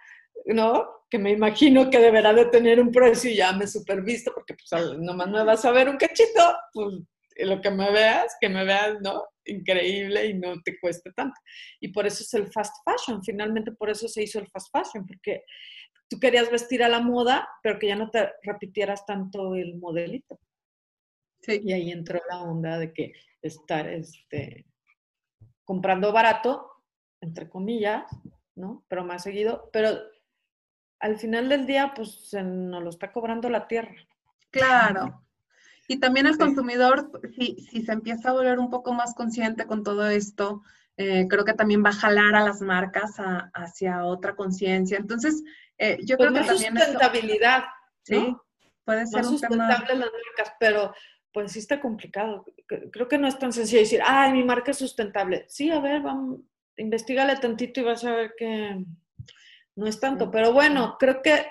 ¿no? 0.46 1.01
Que 1.12 1.18
me 1.18 1.32
imagino 1.32 1.90
que 1.90 1.98
deberá 1.98 2.32
de 2.32 2.46
tener 2.46 2.80
un 2.80 2.90
precio 2.90 3.30
y 3.30 3.36
ya 3.36 3.52
me 3.52 3.66
supervisto 3.66 4.32
porque 4.34 4.54
pues 4.54 4.98
nomás 4.98 5.28
me 5.28 5.44
vas 5.44 5.62
a 5.66 5.70
ver 5.70 5.90
un 5.90 5.98
cachito, 5.98 6.56
pues 6.72 7.02
lo 7.36 7.60
que 7.60 7.70
me 7.70 7.92
veas, 7.92 8.34
que 8.40 8.48
me 8.48 8.64
veas, 8.64 8.98
¿no? 9.02 9.22
Increíble 9.44 10.24
y 10.24 10.32
no 10.32 10.54
te 10.62 10.80
cueste 10.80 11.12
tanto. 11.12 11.38
Y 11.80 11.88
por 11.88 12.06
eso 12.06 12.22
es 12.22 12.32
el 12.32 12.50
fast 12.50 12.74
fashion, 12.82 13.22
finalmente 13.22 13.72
por 13.72 13.90
eso 13.90 14.08
se 14.08 14.22
hizo 14.22 14.38
el 14.38 14.48
fast 14.48 14.68
fashion, 14.72 15.06
porque 15.06 15.44
tú 16.08 16.18
querías 16.18 16.50
vestir 16.50 16.82
a 16.82 16.88
la 16.88 17.00
moda, 17.00 17.46
pero 17.62 17.78
que 17.78 17.88
ya 17.88 17.96
no 17.96 18.08
te 18.08 18.30
repitieras 18.42 19.04
tanto 19.04 19.54
el 19.54 19.76
modelito. 19.76 20.40
Sí. 21.42 21.60
Y 21.62 21.74
ahí 21.74 21.90
entró 21.90 22.22
la 22.30 22.40
onda 22.40 22.78
de 22.78 22.94
que 22.94 23.12
estar 23.42 23.86
este, 23.86 24.64
comprando 25.66 26.10
barato, 26.10 26.70
entre 27.20 27.50
comillas, 27.50 28.06
¿no? 28.54 28.86
Pero 28.88 29.04
más 29.04 29.24
seguido, 29.24 29.68
pero 29.74 29.98
al 31.02 31.18
final 31.18 31.48
del 31.48 31.66
día, 31.66 31.92
pues 31.94 32.28
se 32.30 32.42
nos 32.42 32.82
lo 32.82 32.88
está 32.88 33.12
cobrando 33.12 33.50
la 33.50 33.66
tierra. 33.66 33.94
Claro. 34.50 35.20
Y 35.88 35.98
también 35.98 36.26
el 36.26 36.38
consumidor, 36.38 37.10
si, 37.36 37.56
si 37.56 37.82
se 37.82 37.92
empieza 37.92 38.30
a 38.30 38.32
volver 38.32 38.60
un 38.60 38.70
poco 38.70 38.92
más 38.92 39.12
consciente 39.14 39.66
con 39.66 39.82
todo 39.82 40.06
esto, 40.06 40.62
eh, 40.96 41.26
creo 41.28 41.44
que 41.44 41.54
también 41.54 41.84
va 41.84 41.90
a 41.90 41.94
jalar 41.94 42.36
a 42.36 42.44
las 42.44 42.60
marcas 42.60 43.16
hacia 43.52 44.04
otra 44.04 44.36
conciencia. 44.36 44.96
Entonces, 44.96 45.42
eh, 45.76 45.98
yo 46.04 46.16
pues 46.16 46.30
creo 46.30 46.40
que 46.40 46.48
también... 46.48 46.76
sustentabilidad. 46.76 47.64
Sí, 48.04 48.36
puede 48.84 49.06
ser 49.06 49.22
más 49.22 49.28
sustentable 49.28 49.94
las 49.96 50.10
marcas, 50.12 50.54
pero 50.60 50.94
pues 51.32 51.50
sí 51.50 51.58
está 51.58 51.80
complicado. 51.80 52.44
Creo 52.92 53.08
que 53.08 53.18
no 53.18 53.26
es 53.26 53.38
tan 53.38 53.52
sencillo 53.52 53.80
decir, 53.80 54.00
ay, 54.06 54.32
mi 54.32 54.44
marca 54.44 54.70
es 54.70 54.78
sustentable. 54.78 55.46
Sí, 55.48 55.68
a 55.70 55.80
ver, 55.80 56.00
vamos, 56.00 56.40
investigale 56.76 57.36
tantito 57.36 57.80
y 57.80 57.84
vas 57.84 58.04
a 58.04 58.12
ver 58.12 58.34
que 58.36 58.84
no 59.76 59.86
es 59.86 60.00
tanto. 60.00 60.30
Pero 60.30 60.52
bueno, 60.52 60.96
creo 60.98 61.22
que 61.22 61.46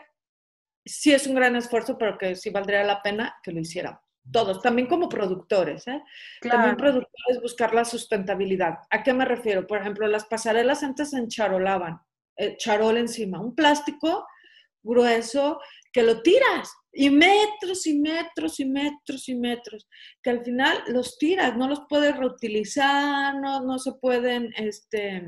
sí 0.85 1.13
es 1.13 1.27
un 1.27 1.35
gran 1.35 1.55
esfuerzo, 1.55 1.97
pero 1.97 2.17
que 2.17 2.35
sí 2.35 2.49
valdría 2.49 2.83
la 2.83 3.01
pena 3.01 3.35
que 3.43 3.51
lo 3.51 3.59
hiciéramos 3.59 4.01
todos, 4.29 4.61
también 4.61 4.87
como 4.87 5.09
productores, 5.09 5.87
¿eh? 5.87 6.01
También 6.41 6.77
productores 6.77 7.41
buscar 7.41 7.73
la 7.73 7.85
sustentabilidad. 7.85 8.79
¿A 8.89 9.03
qué 9.03 9.13
me 9.13 9.25
refiero? 9.25 9.65
Por 9.65 9.79
ejemplo, 9.79 10.07
las 10.07 10.25
pasarelas 10.25 10.83
antes 10.83 11.13
encharolaban, 11.13 11.99
eh, 12.37 12.55
charol 12.57 12.97
encima, 12.97 13.39
un 13.39 13.55
plástico 13.55 14.27
grueso 14.83 15.59
que 15.91 16.03
lo 16.03 16.21
tiras 16.21 16.71
y 16.93 17.09
metros 17.09 17.85
y 17.87 17.99
metros 17.99 18.59
y 18.59 18.65
metros 18.65 19.29
y 19.29 19.35
metros, 19.35 19.87
que 20.21 20.29
al 20.29 20.43
final 20.43 20.83
los 20.87 21.17
tiras, 21.17 21.55
no 21.57 21.67
los 21.67 21.83
puedes 21.89 22.15
reutilizar, 22.15 23.35
no, 23.35 23.61
no 23.61 23.79
se 23.79 23.93
pueden, 23.93 24.53
este, 24.55 25.25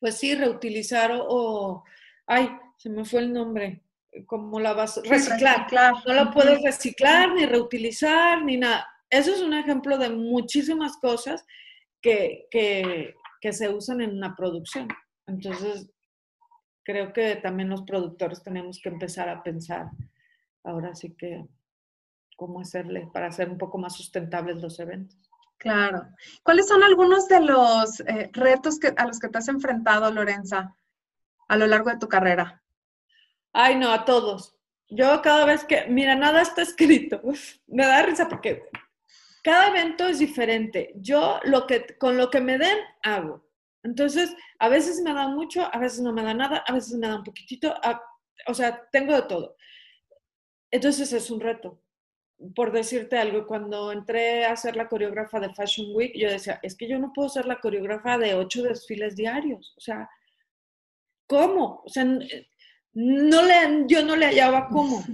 pues 0.00 0.16
sí, 0.16 0.34
reutilizar 0.34 1.12
o 1.14 1.84
ay, 2.26 2.50
se 2.76 2.90
me 2.90 3.04
fue 3.04 3.20
el 3.20 3.32
nombre, 3.32 3.82
como 4.26 4.60
la 4.60 4.72
vas 4.72 4.98
a 4.98 5.02
reciclar. 5.02 5.66
No 6.06 6.14
lo 6.14 6.30
puedes 6.30 6.62
reciclar, 6.62 7.32
ni 7.32 7.46
reutilizar, 7.46 8.44
ni 8.44 8.56
nada. 8.56 8.86
Eso 9.10 9.34
es 9.34 9.40
un 9.40 9.54
ejemplo 9.54 9.98
de 9.98 10.10
muchísimas 10.10 10.96
cosas 10.98 11.44
que, 12.00 12.46
que, 12.50 13.14
que 13.40 13.52
se 13.52 13.68
usan 13.68 14.00
en 14.00 14.16
una 14.16 14.36
producción. 14.36 14.88
Entonces, 15.26 15.90
creo 16.84 17.12
que 17.12 17.36
también 17.36 17.70
los 17.70 17.82
productores 17.82 18.42
tenemos 18.42 18.80
que 18.82 18.90
empezar 18.90 19.28
a 19.28 19.42
pensar 19.42 19.90
ahora 20.62 20.94
sí 20.94 21.14
que 21.16 21.44
cómo 22.36 22.60
hacerle 22.60 23.08
para 23.12 23.26
hacer 23.26 23.50
un 23.50 23.58
poco 23.58 23.78
más 23.78 23.96
sustentables 23.96 24.62
los 24.62 24.78
eventos. 24.78 25.27
Claro. 25.58 26.08
¿Cuáles 26.44 26.68
son 26.68 26.82
algunos 26.82 27.28
de 27.28 27.40
los 27.40 28.00
eh, 28.00 28.30
retos 28.32 28.78
que, 28.78 28.94
a 28.96 29.06
los 29.06 29.18
que 29.18 29.28
te 29.28 29.38
has 29.38 29.48
enfrentado, 29.48 30.10
Lorenza, 30.10 30.74
a 31.48 31.56
lo 31.56 31.66
largo 31.66 31.90
de 31.90 31.98
tu 31.98 32.08
carrera? 32.08 32.62
Ay, 33.52 33.76
no, 33.76 33.90
a 33.90 34.04
todos. 34.04 34.54
Yo 34.88 35.20
cada 35.20 35.44
vez 35.44 35.64
que, 35.64 35.86
mira, 35.88 36.14
nada 36.14 36.42
está 36.42 36.62
escrito. 36.62 37.20
Me 37.66 37.84
da 37.84 38.02
risa 38.02 38.28
porque 38.28 38.68
cada 39.42 39.68
evento 39.68 40.06
es 40.06 40.20
diferente. 40.20 40.92
Yo 40.96 41.40
lo 41.44 41.66
que, 41.66 41.98
con 41.98 42.16
lo 42.16 42.30
que 42.30 42.40
me 42.40 42.58
den, 42.58 42.78
hago. 43.02 43.44
Entonces, 43.82 44.34
a 44.58 44.68
veces 44.68 45.00
me 45.00 45.14
da 45.14 45.28
mucho, 45.28 45.68
a 45.72 45.78
veces 45.78 46.00
no 46.00 46.12
me 46.12 46.22
da 46.22 46.34
nada, 46.34 46.64
a 46.66 46.72
veces 46.72 46.98
me 46.98 47.08
da 47.08 47.16
un 47.16 47.24
poquitito, 47.24 47.74
o 48.46 48.54
sea, 48.54 48.86
tengo 48.90 49.14
de 49.14 49.22
todo. 49.22 49.56
Entonces 50.70 51.12
es 51.12 51.30
un 51.30 51.40
reto. 51.40 51.80
Por 52.54 52.72
decirte 52.72 53.18
algo, 53.18 53.46
cuando 53.46 53.90
entré 53.90 54.44
a 54.44 54.56
ser 54.56 54.76
la 54.76 54.88
coreógrafa 54.88 55.40
de 55.40 55.52
Fashion 55.52 55.88
Week, 55.94 56.12
yo 56.14 56.30
decía, 56.30 56.60
es 56.62 56.76
que 56.76 56.88
yo 56.88 56.98
no 56.98 57.12
puedo 57.12 57.28
ser 57.28 57.46
la 57.46 57.60
coreógrafa 57.60 58.16
de 58.16 58.34
ocho 58.34 58.62
desfiles 58.62 59.16
diarios. 59.16 59.74
O 59.76 59.80
sea, 59.80 60.08
¿cómo? 61.26 61.82
O 61.84 61.88
sea, 61.88 62.04
no 62.04 63.42
le, 63.42 63.84
yo 63.86 64.04
no 64.04 64.16
le 64.16 64.26
hallaba 64.26 64.68
cómo. 64.68 65.04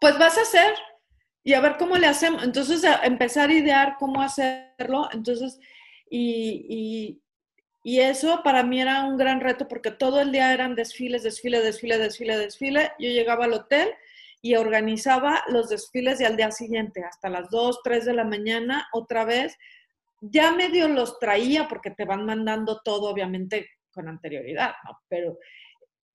Pues 0.00 0.18
vas 0.18 0.38
a 0.38 0.42
hacer 0.42 0.74
y 1.42 1.54
a 1.54 1.60
ver 1.60 1.76
cómo 1.78 1.96
le 1.96 2.06
hacemos. 2.06 2.42
Entonces, 2.44 2.82
empezar 3.02 3.50
a 3.50 3.54
idear 3.54 3.96
cómo 3.98 4.22
hacerlo. 4.22 5.08
Entonces, 5.12 5.58
y, 6.10 7.18
y, 7.82 8.00
eso 8.00 8.42
para 8.42 8.62
mí 8.62 8.80
era 8.80 9.04
un 9.04 9.16
gran 9.16 9.40
reto 9.40 9.68
porque 9.68 9.90
todo 9.90 10.20
el 10.20 10.32
día 10.32 10.52
eran 10.52 10.74
desfiles, 10.74 11.22
desfile, 11.22 11.60
desfile, 11.60 11.98
desfile, 11.98 12.36
desfile. 12.36 12.92
Yo 12.98 13.08
llegaba 13.08 13.46
al 13.46 13.54
hotel 13.54 13.88
y 14.42 14.56
organizaba 14.56 15.42
los 15.48 15.68
desfiles 15.68 16.20
y 16.20 16.24
al 16.24 16.36
día 16.36 16.50
siguiente, 16.50 17.04
hasta 17.04 17.28
las 17.28 17.50
2, 17.50 17.80
3 17.84 18.04
de 18.04 18.14
la 18.14 18.24
mañana, 18.24 18.88
otra 18.92 19.24
vez. 19.24 19.56
Ya 20.22 20.52
medio 20.52 20.88
los 20.88 21.18
traía 21.18 21.68
porque 21.68 21.90
te 21.90 22.04
van 22.04 22.24
mandando 22.26 22.80
todo, 22.82 23.10
obviamente, 23.10 23.68
con 23.90 24.08
anterioridad, 24.08 24.74
¿no? 24.84 24.98
Pero 25.08 25.38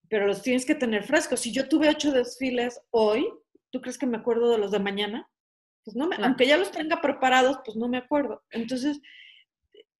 pero 0.08 0.26
los 0.26 0.42
tienes 0.42 0.64
que 0.64 0.74
tener 0.74 1.04
frescos. 1.04 1.40
Si 1.40 1.52
yo 1.52 1.68
tuve 1.68 1.88
ocho 1.88 2.12
desfiles 2.12 2.80
hoy, 2.90 3.28
¿tú 3.70 3.80
crees 3.80 3.98
que 3.98 4.06
me 4.06 4.18
acuerdo 4.18 4.50
de 4.50 4.58
los 4.58 4.70
de 4.70 4.78
mañana? 4.78 5.28
Pues 5.84 5.96
no 5.96 6.06
me, 6.06 6.16
aunque 6.16 6.46
ya 6.46 6.56
los 6.56 6.70
tenga 6.70 7.00
preparados, 7.00 7.60
pues 7.64 7.76
no 7.76 7.88
me 7.88 7.98
acuerdo. 7.98 8.42
Entonces, 8.50 9.00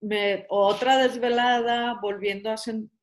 me, 0.00 0.46
otra 0.48 0.98
desvelada, 0.98 1.98
volviendo 2.00 2.50
a, 2.50 2.56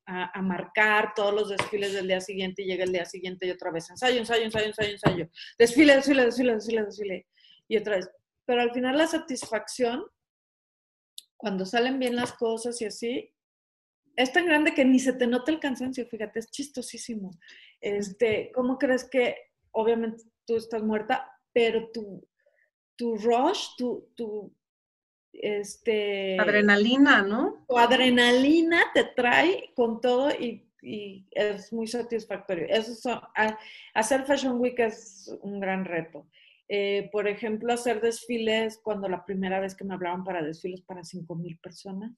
a, 0.06 0.42
marcar 0.42 1.12
todos 1.14 1.34
los 1.34 1.48
desfiles 1.48 1.92
del 1.92 2.06
día 2.06 2.20
siguiente 2.20 2.62
y 2.62 2.66
llega 2.66 2.84
el 2.84 2.92
día 2.92 3.04
siguiente 3.04 3.46
y 3.46 3.50
otra 3.50 3.70
vez 3.70 3.88
ensayo, 3.90 4.18
ensayo, 4.18 4.44
ensayo, 4.44 4.66
ensayo, 4.66 4.92
ensayo. 4.92 5.28
Desfile, 5.58 5.96
desfile, 5.96 6.24
desfile, 6.24 6.54
desfile, 6.54 6.84
desfile. 6.84 7.26
Y 7.68 7.76
otra 7.76 7.96
vez. 7.96 8.10
Pero 8.44 8.60
al 8.60 8.72
final 8.72 8.98
la 8.98 9.06
satisfacción, 9.06 10.04
cuando 11.36 11.64
salen 11.64 11.98
bien 11.98 12.16
las 12.16 12.32
cosas 12.34 12.80
y 12.82 12.86
así, 12.86 13.34
es 14.16 14.32
tan 14.32 14.46
grande 14.46 14.74
que 14.74 14.84
ni 14.84 14.98
se 14.98 15.12
te 15.12 15.26
nota 15.26 15.50
el 15.50 15.60
cansancio, 15.60 16.06
fíjate, 16.06 16.38
es 16.38 16.50
chistosísimo. 16.50 17.30
Este, 17.80 18.52
¿Cómo 18.54 18.78
crees 18.78 19.08
que, 19.08 19.36
obviamente, 19.72 20.22
tú 20.46 20.56
estás 20.56 20.82
muerta, 20.82 21.28
pero 21.52 21.90
tu, 21.92 22.26
tu 22.96 23.16
rush, 23.16 23.68
tu, 23.76 24.12
tu, 24.14 24.54
este... 25.42 26.38
Adrenalina, 26.38 27.22
¿no? 27.22 27.64
Tu 27.68 27.78
adrenalina 27.78 28.82
te 28.92 29.04
trae 29.04 29.72
con 29.74 30.00
todo 30.00 30.30
y, 30.30 30.68
y 30.82 31.26
es 31.30 31.72
muy 31.72 31.86
satisfactorio. 31.86 32.66
Eso 32.68 33.22
hacer 33.94 34.24
Fashion 34.24 34.60
Week 34.60 34.78
es 34.78 35.34
un 35.42 35.60
gran 35.60 35.84
reto. 35.84 36.26
Eh, 36.68 37.10
por 37.12 37.28
ejemplo, 37.28 37.72
hacer 37.72 38.00
desfiles 38.00 38.80
cuando 38.82 39.08
la 39.08 39.24
primera 39.24 39.60
vez 39.60 39.74
que 39.74 39.84
me 39.84 39.94
hablaban 39.94 40.24
para 40.24 40.42
desfiles 40.42 40.80
para 40.80 41.04
5 41.04 41.34
mil 41.34 41.58
personas 41.58 42.12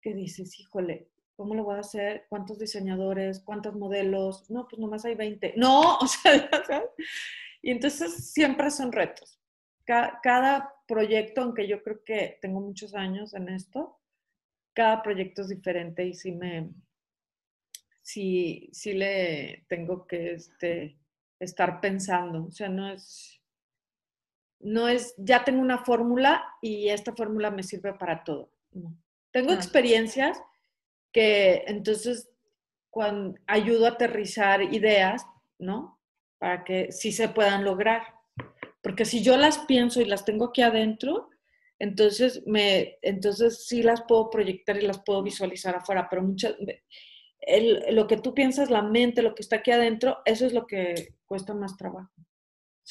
que 0.00 0.14
dices, 0.14 0.58
híjole, 0.58 1.08
¿cómo 1.36 1.54
lo 1.54 1.64
voy 1.64 1.76
a 1.76 1.80
hacer? 1.80 2.26
¿Cuántos 2.28 2.58
diseñadores? 2.58 3.40
¿Cuántos 3.40 3.74
modelos? 3.74 4.50
No, 4.50 4.66
pues 4.68 4.80
nomás 4.80 5.04
hay 5.04 5.14
20. 5.14 5.54
No, 5.56 5.98
o 5.98 6.06
sea, 6.06 6.48
¿sabes? 6.66 6.90
Y 7.62 7.70
entonces 7.70 8.32
siempre 8.32 8.70
son 8.70 8.92
retos. 8.92 9.40
Cada, 9.84 10.72
proyecto, 10.86 11.40
aunque 11.40 11.66
yo 11.66 11.82
creo 11.82 12.04
que 12.04 12.38
tengo 12.42 12.60
muchos 12.60 12.94
años 12.94 13.32
en 13.32 13.48
esto, 13.48 13.98
cada 14.74 15.02
proyecto 15.02 15.42
es 15.42 15.48
diferente 15.48 16.04
y 16.04 16.14
sí 16.14 16.32
me, 16.32 16.70
sí, 18.02 18.68
sí 18.72 18.92
le 18.92 19.64
tengo 19.68 20.06
que 20.06 20.34
este, 20.34 20.98
estar 21.38 21.80
pensando. 21.80 22.44
O 22.44 22.50
sea, 22.50 22.68
no 22.68 22.90
es, 22.90 23.40
no 24.60 24.88
es, 24.88 25.14
ya 25.16 25.44
tengo 25.44 25.60
una 25.60 25.78
fórmula 25.78 26.44
y 26.60 26.88
esta 26.88 27.14
fórmula 27.14 27.50
me 27.50 27.62
sirve 27.62 27.94
para 27.94 28.24
todo. 28.24 28.50
Tengo 29.30 29.52
experiencias 29.52 30.40
que 31.12 31.64
entonces 31.66 32.28
cuando 32.90 33.38
ayudo 33.46 33.86
a 33.86 33.90
aterrizar 33.90 34.62
ideas, 34.62 35.26
¿no? 35.58 36.00
Para 36.38 36.62
que 36.62 36.92
sí 36.92 37.10
se 37.10 37.28
puedan 37.28 37.64
lograr. 37.64 38.13
Porque 38.84 39.06
si 39.06 39.22
yo 39.22 39.38
las 39.38 39.60
pienso 39.60 40.02
y 40.02 40.04
las 40.04 40.26
tengo 40.26 40.44
aquí 40.44 40.60
adentro, 40.60 41.30
entonces, 41.78 42.42
me, 42.46 42.98
entonces 43.00 43.66
sí 43.66 43.82
las 43.82 44.02
puedo 44.02 44.28
proyectar 44.28 44.76
y 44.76 44.82
las 44.82 45.02
puedo 45.02 45.22
visualizar 45.22 45.74
afuera, 45.74 46.06
pero 46.10 46.22
muchas, 46.22 46.54
lo 47.90 48.06
que 48.06 48.18
tú 48.18 48.34
piensas, 48.34 48.68
la 48.68 48.82
mente, 48.82 49.22
lo 49.22 49.34
que 49.34 49.40
está 49.40 49.56
aquí 49.56 49.70
adentro, 49.70 50.18
eso 50.26 50.44
es 50.44 50.52
lo 50.52 50.66
que 50.66 51.14
cuesta 51.24 51.54
más 51.54 51.78
trabajo. 51.78 52.12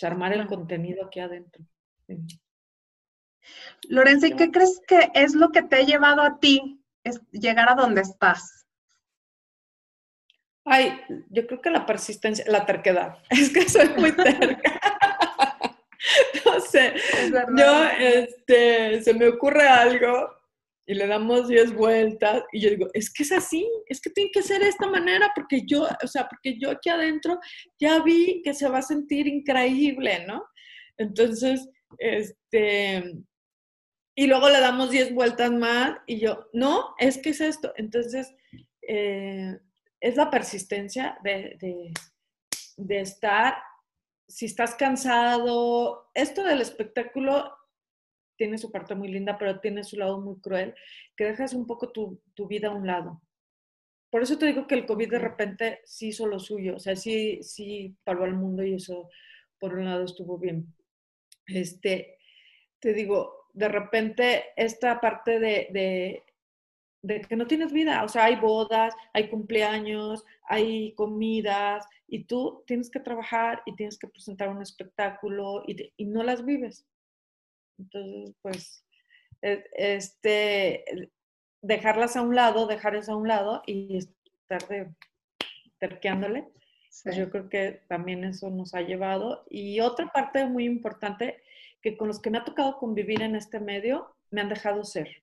O 0.02 0.06
armar 0.08 0.34
el 0.34 0.48
contenido 0.48 1.06
aquí 1.06 1.20
adentro. 1.20 1.64
Lorenzo, 3.88 4.26
¿y 4.26 4.36
qué 4.36 4.50
crees 4.50 4.82
que 4.88 5.12
es 5.14 5.36
lo 5.36 5.50
que 5.50 5.62
te 5.62 5.76
ha 5.76 5.82
llevado 5.82 6.24
a 6.24 6.40
ti 6.40 6.84
es 7.04 7.22
llegar 7.32 7.70
a 7.70 7.76
donde 7.76 8.02
estás? 8.02 8.66
Ay, 10.66 11.02
yo 11.30 11.46
creo 11.46 11.62
que 11.62 11.70
la 11.70 11.86
persistencia, 11.86 12.46
la 12.48 12.66
terquedad. 12.66 13.20
Es 13.30 13.54
que 13.54 13.70
soy 13.70 13.90
muy 13.90 14.12
terca. 14.12 14.73
no 16.56 16.60
sé. 16.60 16.94
Yo, 17.58 17.84
este, 18.00 19.02
se 19.02 19.14
me 19.14 19.28
ocurre 19.28 19.68
algo 19.68 20.30
y 20.86 20.94
le 20.96 21.08
damos 21.08 21.48
10 21.48 21.74
vueltas 21.76 22.44
y 22.52 22.62
yo 22.62 22.70
digo, 22.70 22.88
es 22.94 23.12
que 23.12 23.24
es 23.24 23.32
así, 23.32 23.68
es 23.88 24.02
que 24.02 24.10
tiene 24.10 24.32
que 24.32 24.42
ser 24.42 24.62
de 24.62 24.68
esta 24.68 24.88
manera 24.88 25.32
porque 25.34 25.62
yo, 25.66 25.88
o 26.04 26.08
sea, 26.08 26.28
porque 26.28 26.58
yo 26.60 26.72
aquí 26.72 26.90
adentro 26.90 27.40
ya 27.80 28.02
vi 28.04 28.42
que 28.44 28.54
se 28.54 28.68
va 28.68 28.80
a 28.80 28.84
sentir 28.84 29.28
increíble, 29.28 30.26
¿no? 30.28 30.44
Entonces, 30.98 31.70
este, 31.98 33.14
y 34.16 34.28
luego 34.28 34.50
le 34.50 34.60
damos 34.60 34.92
10 34.92 35.14
vueltas 35.14 35.52
más 35.52 35.98
y 36.06 36.20
yo, 36.20 36.48
no, 36.54 36.94
es 37.00 37.18
que 37.18 37.30
es 37.30 37.42
esto. 37.42 37.74
Entonces, 37.78 38.34
eh, 38.82 39.58
es 40.00 40.16
la 40.16 40.30
persistencia 40.30 41.18
de, 41.24 41.58
de, 41.60 41.94
de 42.78 43.00
estar, 43.00 43.56
si 44.34 44.48
estás 44.48 44.74
cansado, 44.74 46.10
esto 46.16 46.44
del 46.44 46.60
espectáculo 46.60 47.56
tiene 48.36 48.58
su 48.58 48.72
parte 48.72 48.96
muy 48.96 49.10
linda, 49.10 49.38
pero 49.38 49.60
tiene 49.60 49.84
su 49.84 49.96
lado 49.96 50.20
muy 50.20 50.40
cruel, 50.40 50.74
que 51.16 51.26
dejas 51.26 51.54
un 51.54 51.68
poco 51.68 51.92
tu, 51.92 52.20
tu, 52.34 52.48
vida 52.48 52.70
a 52.70 52.72
un 52.72 52.88
lado. 52.88 53.22
Por 54.10 54.24
eso 54.24 54.40
te 54.40 54.48
digo 54.48 54.66
que 54.66 54.74
el 54.74 54.88
COVID 54.88 55.08
de 55.08 55.20
repente 55.20 55.82
sí 55.86 56.08
hizo 56.08 56.26
lo 56.26 56.40
suyo, 56.40 56.78
o 56.78 56.80
sea, 56.80 56.96
sí, 56.96 57.44
sí 57.44 57.96
paró 58.04 58.24
al 58.24 58.34
mundo 58.34 58.64
y 58.64 58.74
eso 58.74 59.08
por 59.60 59.76
un 59.76 59.86
lado 59.86 60.04
estuvo 60.04 60.40
bien. 60.40 60.66
Este, 61.46 62.18
te 62.80 62.92
digo, 62.92 63.50
de 63.54 63.68
repente 63.68 64.46
esta 64.56 65.00
parte 65.00 65.40
de, 65.40 65.68
de, 65.70 66.24
de 67.04 67.22
que 67.22 67.36
no 67.36 67.46
tienes 67.46 67.72
vida, 67.74 68.04
o 68.04 68.08
sea, 68.08 68.26
hay 68.26 68.38
bodas, 68.38 68.96
hay 69.14 69.30
cumpleaños, 69.30 70.26
hay 70.48 70.94
comidas, 70.96 71.86
y 72.08 72.24
tú 72.24 72.64
tienes 72.66 72.90
que 72.90 73.02
trabajar 73.02 73.62
y 73.66 73.76
tienes 73.76 74.00
que 74.00 74.08
presentar 74.08 74.50
un 74.50 74.62
espectáculo 74.62 75.64
y, 75.68 75.92
y 75.98 76.06
no 76.06 76.24
las 76.24 76.46
vives. 76.46 76.86
Entonces, 77.78 78.34
pues, 78.42 78.86
e, 79.42 79.64
este, 79.74 80.86
dejarlas 81.62 82.16
a 82.16 82.22
un 82.22 82.36
lado, 82.36 82.68
dejar 82.68 82.96
eso 82.96 83.12
a 83.12 83.18
un 83.18 83.28
lado 83.28 83.64
y 83.66 83.98
estar 83.98 84.66
de, 84.70 84.90
terqueándole. 85.80 86.48
Pues 87.04 87.18
yo 87.18 87.30
creo 87.30 87.50
que 87.50 87.82
también 87.88 88.24
eso 88.24 88.50
nos 88.50 88.74
ha 88.76 88.82
llevado. 88.82 89.46
Y 89.50 89.82
otra 89.82 90.08
parte 90.08 90.46
muy 90.46 90.66
importante, 90.66 91.42
que 91.82 91.98
con 91.98 92.08
los 92.08 92.22
que 92.22 92.30
me 92.30 92.38
ha 92.38 92.46
tocado 92.46 92.78
convivir 92.78 93.22
en 93.24 93.36
este 93.36 93.60
medio, 93.60 94.16
me 94.30 94.42
han 94.42 94.50
dejado 94.50 94.86
ser. 94.86 95.23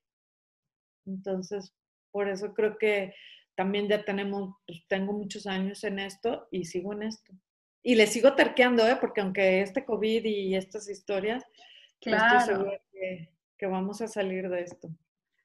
Entonces, 1.05 1.73
por 2.11 2.29
eso 2.29 2.53
creo 2.53 2.77
que 2.77 3.13
también 3.55 3.87
ya 3.87 4.03
tenemos, 4.03 4.55
pues 4.65 4.83
tengo 4.87 5.13
muchos 5.13 5.45
años 5.47 5.83
en 5.83 5.99
esto 5.99 6.47
y 6.51 6.65
sigo 6.65 6.93
en 6.93 7.03
esto. 7.03 7.33
Y 7.83 7.95
le 7.95 8.07
sigo 8.07 8.33
terqueando, 8.33 8.87
¿eh? 8.87 8.97
porque 8.99 9.21
aunque 9.21 9.61
este 9.61 9.85
COVID 9.85 10.23
y 10.25 10.55
estas 10.55 10.87
historias, 10.89 11.43
Claro. 12.01 12.65
que, 13.57 13.67
vamos 13.67 14.01
a 14.01 14.07
salir 14.07 14.49
de 14.49 14.61
esto. 14.61 14.89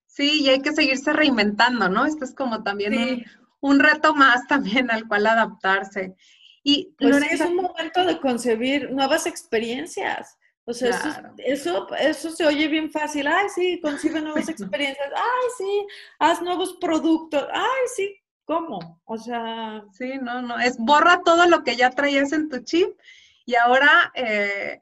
Sí, 0.06 0.42
y 0.42 0.48
hay 0.48 0.62
que 0.62 0.72
seguirse 0.72 1.12
reinventando, 1.12 1.90
¿no? 1.90 2.06
Esto 2.06 2.24
es 2.24 2.34
como 2.34 2.62
también 2.62 3.24
un, 3.60 3.78
reto 3.78 4.14
más 4.14 4.46
también 4.48 4.90
al 4.90 5.06
cual 5.06 5.26
adaptarse. 5.26 6.16
Y 6.62 6.94
pues 6.98 7.22
es 7.30 7.40
un 7.42 7.56
momento 7.56 8.04
de 8.04 8.18
concebir 8.18 8.90
nuevas 8.90 9.26
experiencias. 9.26 10.38
O 10.68 10.74
sea, 10.74 11.32
eso, 11.38 11.86
eso, 11.96 12.30
se 12.30 12.44
oye 12.44 12.66
bien 12.66 12.90
fácil. 12.90 13.28
Ay, 13.28 13.48
sí, 13.54 13.80
concibe 13.80 14.20
nuevas 14.20 14.48
experiencias. 14.48 15.08
Ay, 15.14 15.48
sí, 15.56 15.86
haz 16.18 16.42
nuevos 16.42 16.76
productos. 16.80 17.46
Ay, 17.52 17.82
sí, 17.94 18.16
¿cómo? 18.44 19.00
O 19.04 19.16
sea... 19.16 19.84
Sí, 19.92 20.18
no, 20.20 20.42
no, 20.42 20.58
es 20.58 20.76
borra 20.76 21.22
todo 21.24 21.46
lo 21.46 21.62
que 21.62 21.76
ya 21.76 21.90
traías 21.90 22.32
en 22.32 22.48
tu 22.48 22.58
chip 22.64 22.98
y 23.44 23.54
ahora 23.54 24.12
eh, 24.16 24.80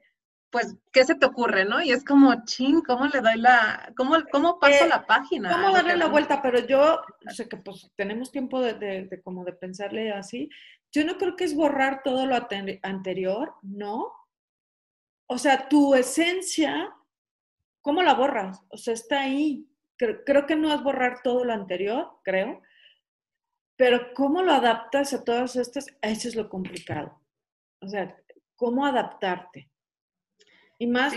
pues, 0.55 0.73
¿qué 0.93 1.03
se 1.03 1.15
te 1.15 1.25
ocurre, 1.25 1.65
no? 1.65 1.83
Y 1.83 1.91
es 1.91 2.05
como, 2.05 2.45
ching, 2.45 2.81
¿cómo 2.81 3.07
le 3.07 3.19
doy 3.19 3.37
la, 3.37 3.91
cómo, 3.97 4.15
cómo 4.31 4.57
paso 4.57 4.85
eh, 4.85 4.87
la 4.87 5.05
página? 5.05 5.51
¿Cómo 5.51 5.71
darle 5.71 5.97
la 5.97 6.07
vuelta? 6.07 6.41
Pero 6.41 6.65
yo, 6.65 7.01
o 7.27 7.31
sea, 7.31 7.45
que 7.45 7.57
pues 7.57 7.91
tenemos 7.97 8.31
tiempo 8.31 8.61
de, 8.61 8.73
de, 8.73 9.21
como 9.21 9.43
de 9.43 9.51
pensarle 9.51 10.13
así. 10.13 10.49
Yo 10.93 11.03
no 11.03 11.17
creo 11.17 11.35
que 11.35 11.43
es 11.43 11.53
borrar 11.55 12.03
todo 12.03 12.25
lo 12.25 12.37
anterior, 12.83 13.53
¿no? 13.63 14.13
O 15.27 15.37
sea, 15.37 15.67
tu 15.67 15.95
esencia, 15.95 16.93
¿cómo 17.81 18.03
la 18.03 18.13
borras? 18.13 18.61
O 18.69 18.77
sea, 18.77 18.93
está 18.93 19.21
ahí. 19.21 19.67
Creo, 19.97 20.23
creo 20.25 20.45
que 20.45 20.55
no 20.55 20.73
es 20.73 20.83
borrar 20.83 21.21
todo 21.23 21.45
lo 21.45 21.53
anterior, 21.53 22.19
creo. 22.23 22.61
Pero 23.77 24.13
¿cómo 24.13 24.41
lo 24.41 24.53
adaptas 24.53 25.13
a 25.13 25.23
todas 25.23 25.55
estas? 25.55 25.87
Eso 26.01 26.27
es 26.27 26.35
lo 26.35 26.49
complicado. 26.49 27.21
O 27.81 27.87
sea, 27.87 28.15
¿cómo 28.55 28.85
adaptarte? 28.85 29.69
Y 30.77 30.87
más, 30.87 31.13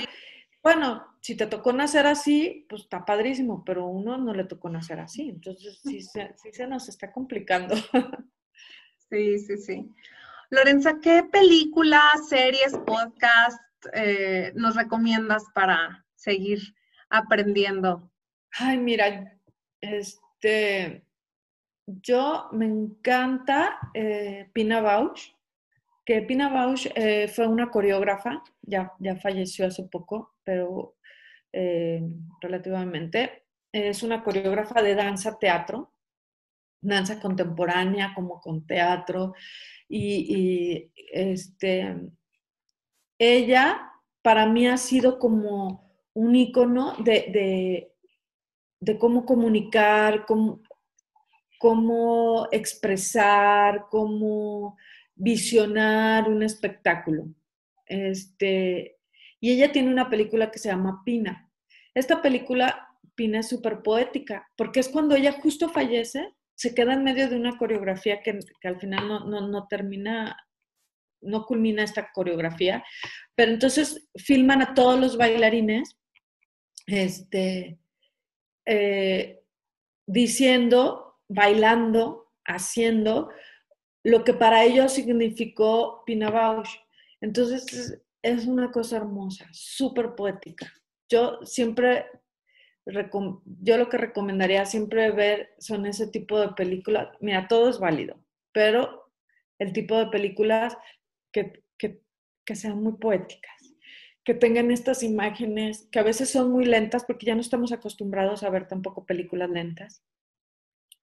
bueno, 0.63 1.05
si 1.21 1.37
te 1.37 1.47
tocó 1.47 1.73
nacer 1.73 2.07
así, 2.07 2.67
pues 2.69 2.83
está 2.83 3.05
padrísimo, 3.05 3.65
pero 3.65 3.87
uno 3.87 4.17
no 4.17 4.33
le 4.33 4.45
tocó 4.45 4.69
nacer 4.69 5.01
así, 5.01 5.29
entonces 5.29 5.81
sí 5.83 6.01
se, 6.03 6.35
se 6.53 6.67
nos 6.67 6.89
está 6.89 7.13
complicando. 7.13 7.75
Sí, 9.11 9.39
sí, 9.39 9.57
sí. 9.57 9.95
Lorenza, 10.51 10.99
¿qué 11.01 11.23
películas, 11.23 12.29
series, 12.29 12.73
podcast 12.87 13.59
eh, 13.93 14.53
nos 14.55 14.77
recomiendas 14.77 15.45
para 15.55 16.05
seguir 16.15 16.61
aprendiendo? 17.11 18.11
Ay, 18.59 18.79
mira, 18.79 19.39
este, 19.81 21.05
yo 21.87 22.49
me 22.53 22.67
encanta 22.67 23.79
eh, 23.95 24.51
Pina 24.53 24.81
Bausch 24.81 25.33
que 26.05 26.23
Pina 26.23 26.49
Bausch 26.49 26.87
eh, 26.95 27.29
fue 27.29 27.47
una 27.47 27.71
coreógrafa, 27.71 28.43
ya, 28.63 28.95
ya 28.99 29.17
falleció 29.17 29.67
hace 29.67 29.83
poco, 29.85 30.37
pero 30.43 30.97
relativamente. 32.41 33.45
Es 33.73 34.03
una 34.03 34.23
coreógrafa 34.23 34.81
de 34.81 34.95
danza 34.95 35.39
teatro, 35.39 35.93
danza 36.81 37.21
contemporánea 37.21 38.13
como 38.15 38.41
con 38.41 38.67
teatro. 38.67 39.35
Y, 39.89 40.93
este, 41.13 42.11
ella 43.19 43.93
para 44.23 44.47
mí 44.47 44.67
ha 44.67 44.77
sido 44.77 45.19
como 45.19 45.93
un 46.15 46.37
icono 46.37 46.95
de, 46.99 47.91
de, 48.81 48.99
cómo 48.99 49.25
comunicar, 49.25 50.27
cómo, 50.27 50.61
cómo 51.59 52.49
expresar, 52.51 53.87
cómo 53.91 54.77
visionar 55.15 56.29
un 56.29 56.43
espectáculo. 56.43 57.27
Este, 57.87 58.99
y 59.41 59.53
ella 59.53 59.73
tiene 59.73 59.91
una 59.91 60.11
película 60.11 60.51
que 60.51 60.59
se 60.59 60.69
llama 60.69 61.03
Pina. 61.05 61.51
Esta 61.95 62.23
película, 62.23 62.89
Pina, 63.15 63.41
es 63.41 63.49
súper 63.49 63.83
poética, 63.83 64.49
porque 64.57 64.81
es 64.81 64.89
cuando 64.89 65.15
ella 65.17 65.33
justo 65.33 65.69
fallece, 65.69 66.35
se 66.55 66.75
queda 66.75 66.95
en 66.95 67.05
medio 67.05 67.29
de 67.29 67.37
una 67.37 67.57
coreografía 67.57 68.21
que, 68.23 68.39
al 68.65 68.81
final 68.81 69.31
no, 69.31 69.69
termina, 69.69 70.37
no 71.21 71.45
culmina 71.47 71.83
esta 71.83 72.11
coreografía, 72.13 72.85
pero 73.35 73.53
entonces 73.53 74.09
filman 74.17 74.63
a 74.63 74.75
todos 74.75 74.99
los 75.01 75.17
bailarines, 75.17 75.97
este, 76.87 77.79
eh, 78.67 79.43
diciendo, 80.07 81.21
bailando, 81.29 82.33
haciendo 82.45 83.31
lo 84.05 84.25
que 84.25 84.33
para 84.33 84.65
ellos 84.65 84.93
significó 84.93 86.03
Pina 86.07 86.31
Bausch. 86.31 86.71
Entonces 87.21 88.01
es 88.23 88.47
una 88.47 88.71
cosa 88.71 88.97
hermosa, 88.97 89.49
súper 89.53 90.15
poética. 90.15 90.73
Yo 91.11 91.41
siempre, 91.45 92.07
yo 92.87 93.77
lo 93.77 93.89
que 93.89 93.99
recomendaría 93.99 94.65
siempre 94.67 95.11
ver 95.11 95.55
son 95.59 95.87
ese 95.87 96.07
tipo 96.09 96.41
de 96.41 96.49
películas. 96.51 97.09
Mira, 97.21 97.49
todo 97.49 97.69
es 97.69 97.79
válido, 97.79 98.23
pero 98.53 99.13
el 99.59 99.73
tipo 99.73 99.99
de 99.99 100.07
películas 100.07 100.77
que, 101.33 101.63
que, 101.79 102.55
sean 102.55 102.83
muy 102.83 102.95
poéticas 102.95 103.59
que 104.25 104.35
tengan 104.35 104.71
estas 104.71 105.03
imágenes 105.03 105.89
que 105.91 105.99
a 105.99 106.03
veces 106.03 106.31
son 106.31 106.51
muy 106.51 106.67
lentas 106.67 107.05
porque 107.07 107.25
ya 107.25 107.35
no 107.35 107.41
estamos 107.41 107.73
acostumbrados 107.73 108.43
a 108.43 108.51
ver 108.51 108.69
tampoco 108.69 109.07
películas 109.07 109.49
lentas, 109.49 110.05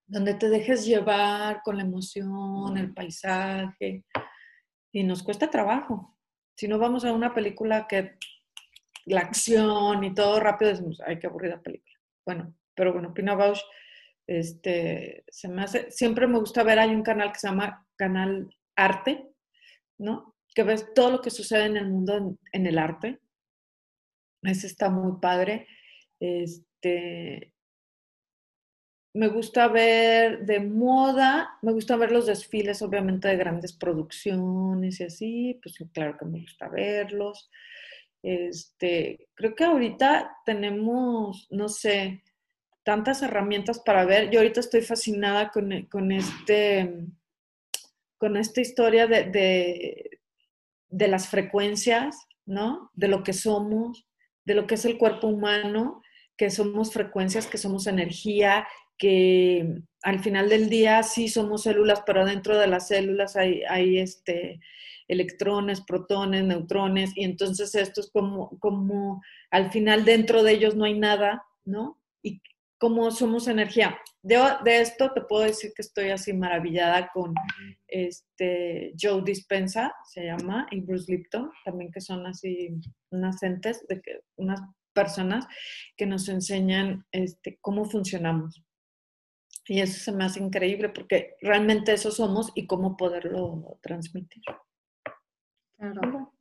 donde 0.05 0.35
te 0.35 0.47
dejes 0.47 0.85
llevar 0.85 1.63
con 1.63 1.77
la 1.77 1.83
emoción, 1.83 2.77
el 2.77 2.93
paisaje, 2.93 4.03
y 4.91 5.03
nos 5.03 5.23
cuesta 5.23 5.49
trabajo. 5.49 6.15
Si 6.55 6.67
no 6.67 6.77
vamos 6.77 7.03
a 7.03 7.13
una 7.13 7.33
película 7.33 7.87
que 7.87 8.17
la 9.05 9.21
acción 9.21 10.03
y 10.03 10.13
todo 10.13 10.39
rápido, 10.39 10.71
decimos, 10.71 11.01
ay, 11.05 11.17
qué 11.17 11.25
aburrida 11.25 11.61
película. 11.61 11.95
Bueno, 12.25 12.53
pero 12.75 12.93
bueno, 12.93 13.13
Pina 13.13 13.33
Bausch, 13.33 13.61
este, 14.27 15.23
se 15.27 15.47
me 15.47 15.63
hace, 15.63 15.91
siempre 15.91 16.27
me 16.27 16.37
gusta 16.39 16.63
ver, 16.63 16.79
hay 16.79 16.91
un 16.91 17.03
canal 17.03 17.31
que 17.31 17.39
se 17.39 17.47
llama 17.47 17.87
Canal 17.95 18.55
Arte, 18.75 19.31
¿no? 19.97 20.35
que 20.55 20.63
ves 20.63 20.93
todo 20.95 21.11
lo 21.11 21.21
que 21.21 21.29
sucede 21.29 21.65
en 21.65 21.77
el 21.77 21.89
mundo 21.89 22.37
en, 22.53 22.65
el 22.65 22.79
arte. 22.79 23.19
Ese 24.41 24.67
está 24.67 24.89
muy 24.89 25.19
padre. 25.19 25.67
Este, 26.19 27.51
me 29.13 29.27
gusta 29.27 29.67
ver 29.67 30.45
de 30.45 30.61
moda, 30.61 31.57
me 31.61 31.73
gusta 31.73 31.97
ver 31.97 32.11
los 32.13 32.25
desfiles, 32.25 32.81
obviamente, 32.81 33.27
de 33.27 33.35
grandes 33.35 33.73
producciones 33.73 35.01
y 35.01 35.03
así, 35.03 35.59
pues 35.61 35.75
claro 35.91 36.17
que 36.17 36.25
me 36.25 36.39
gusta 36.39 36.69
verlos. 36.69 37.51
Este, 38.23 39.27
creo 39.35 39.55
que 39.55 39.65
ahorita 39.65 40.37
tenemos, 40.45 41.47
no 41.51 41.67
sé, 41.67 42.23
tantas 42.83 43.21
herramientas 43.23 43.79
para 43.79 44.05
ver. 44.05 44.29
Yo 44.29 44.39
ahorita 44.39 44.61
estoy 44.61 44.81
fascinada 44.81 45.51
con, 45.51 46.11
este, 46.13 47.07
con 48.25 48.37
esta 48.37 48.59
historia 48.59 49.05
de, 49.05 50.19
de 50.89 51.07
las 51.07 51.27
frecuencias, 51.27 52.17
¿no? 52.47 52.89
De 52.95 53.07
lo 53.07 53.21
que 53.21 53.33
somos, 53.33 54.07
de 54.45 54.55
lo 54.55 54.65
que 54.65 54.73
es 54.73 54.85
el 54.85 54.97
cuerpo 54.97 55.27
humano, 55.27 56.01
que 56.35 56.49
somos 56.49 56.91
frecuencias, 56.91 57.45
que 57.45 57.59
somos 57.59 57.85
energía, 57.85 58.67
que 58.97 59.79
al 60.01 60.21
final 60.21 60.49
del 60.49 60.71
día 60.71 61.03
sí 61.03 61.27
somos 61.27 61.61
células, 61.61 62.01
pero 62.03 62.25
dentro 62.25 62.57
de 62.57 62.65
las 62.65 62.87
células 62.87 63.35
hay, 63.35 63.99
este, 63.99 64.59
electrones, 65.07 65.81
protones, 65.81 66.45
neutrones, 66.45 67.11
y 67.15 67.25
entonces 67.25 67.75
esto 67.75 68.01
es 68.01 68.09
como, 68.09 68.57
como 68.57 69.21
al 69.51 69.71
final 69.71 70.03
dentro 70.03 70.41
de 70.41 70.53
ellos 70.53 70.75
no 70.75 70.85
hay 70.85 70.97
nada, 70.97 71.45
¿no? 71.63 71.99
Y 72.23 72.41
como 72.77 73.09
somos 73.11 73.47
energía. 73.47 73.97
De, 74.21 74.37
esto 74.65 75.11
te 75.13 75.21
puedo 75.21 75.43
decir 75.43 75.71
que 75.75 75.81
estoy 75.81 76.09
así 76.09 76.33
maravillada 76.33 77.09
con 77.13 77.33
este 77.87 78.93
Joe 78.99 79.21
Dispensa, 79.23 79.93
se 80.05 80.25
llama, 80.25 80.67
y 80.71 80.81
Bruce 80.81 81.11
Lipton, 81.11 81.51
también 81.63 81.91
que 81.91 82.01
son 82.01 82.25
así 82.25 82.69
unas 83.11 83.41
entes, 83.43 83.85
de 83.87 84.01
que, 84.01 84.21
unas 84.35 84.61
personas 84.93 85.45
que 85.97 86.05
nos 86.05 86.27
enseñan 86.29 87.05
este, 87.11 87.57
cómo 87.61 87.85
funcionamos. 87.85 88.63
Y 89.67 89.81
eso 89.81 89.99
se 89.99 90.11
me 90.11 90.25
hace 90.25 90.39
increíble 90.41 90.89
porque 90.89 91.35
realmente 91.41 91.93
eso 91.93 92.11
somos 92.11 92.51
y 92.55 92.67
cómo 92.67 92.95
poderlo 92.95 93.79
transmitir. 93.81 94.43
Claro. 95.77 96.33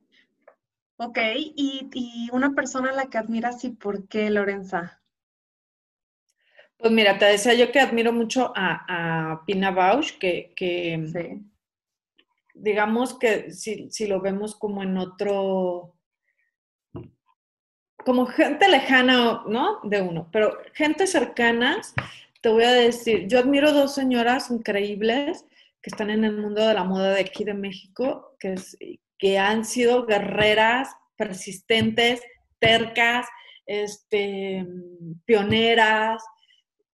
Ok, 0.96 1.18
y, 1.36 1.90
y 1.92 2.28
una 2.32 2.54
persona 2.54 2.90
a 2.90 2.94
la 2.94 3.06
que 3.06 3.18
admiras 3.18 3.64
y 3.64 3.70
por 3.70 4.06
qué, 4.08 4.30
Lorenza? 4.30 5.03
Pues 6.84 6.92
mira, 6.92 7.18
te 7.18 7.24
decía 7.24 7.54
yo 7.54 7.72
que 7.72 7.80
admiro 7.80 8.12
mucho 8.12 8.52
a, 8.54 9.42
Pina 9.46 9.70
Bausch, 9.70 10.18
que, 10.18 10.52
digamos 12.52 13.18
que 13.18 13.50
si, 13.52 13.90
si, 13.90 14.06
lo 14.06 14.20
vemos 14.20 14.54
como 14.54 14.82
en 14.82 14.98
otro, 14.98 15.96
como 18.04 18.26
gente 18.26 18.68
lejana, 18.68 19.44
¿no? 19.48 19.80
De 19.84 20.02
uno, 20.02 20.28
pero 20.30 20.58
gente 20.74 21.06
cercanas, 21.06 21.94
te 22.42 22.50
voy 22.50 22.64
a 22.64 22.72
decir, 22.72 23.28
yo 23.28 23.38
admiro 23.38 23.72
dos 23.72 23.94
señoras 23.94 24.50
increíbles 24.50 25.46
que 25.80 25.88
están 25.88 26.10
en 26.10 26.22
el 26.22 26.36
mundo 26.36 26.68
de 26.68 26.74
la 26.74 26.84
moda 26.84 27.14
de 27.14 27.20
aquí 27.22 27.44
de 27.44 27.54
México, 27.54 28.36
que, 28.38 28.56
que 29.16 29.38
han 29.38 29.64
sido 29.64 30.04
guerreras, 30.04 30.94
persistentes, 31.16 32.20
tercas, 32.58 33.26
este, 33.64 34.66
pioneras, 35.24 36.22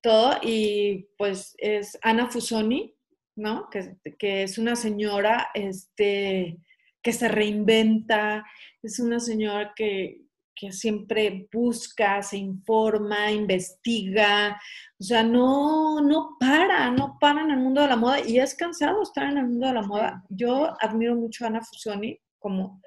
todo, 0.02 0.36
y 0.42 1.08
pues 1.16 1.54
es 1.58 1.98
Ana 2.02 2.28
Fusoni, 2.28 2.94
¿no? 3.36 3.68
Que, 3.70 3.96
que, 4.18 4.42
es 4.42 4.58
una 4.58 4.76
señora 4.76 5.48
este, 5.54 6.58
que 7.02 7.12
se 7.12 7.28
reinventa, 7.28 8.44
es 8.82 8.98
una 9.00 9.20
señora 9.20 9.72
que, 9.74 10.22
que 10.54 10.72
siempre 10.72 11.48
busca, 11.52 12.22
se 12.22 12.36
informa, 12.36 13.30
investiga, 13.30 14.60
o 14.98 15.02
sea, 15.02 15.22
no, 15.22 16.00
no 16.02 16.36
para, 16.38 16.90
no 16.90 17.16
para 17.18 17.40
en 17.42 17.50
el 17.50 17.58
mundo 17.58 17.80
de 17.80 17.88
la 17.88 17.96
moda 17.96 18.20
y 18.20 18.38
es 18.38 18.54
cansado 18.54 19.02
estar 19.02 19.30
en 19.30 19.38
el 19.38 19.46
mundo 19.46 19.68
de 19.68 19.72
la 19.72 19.82
moda. 19.82 20.22
Yo 20.28 20.74
admiro 20.80 21.16
mucho 21.16 21.44
a 21.44 21.48
Ana 21.48 21.62
Fusoni 21.62 22.18
como, 22.38 22.82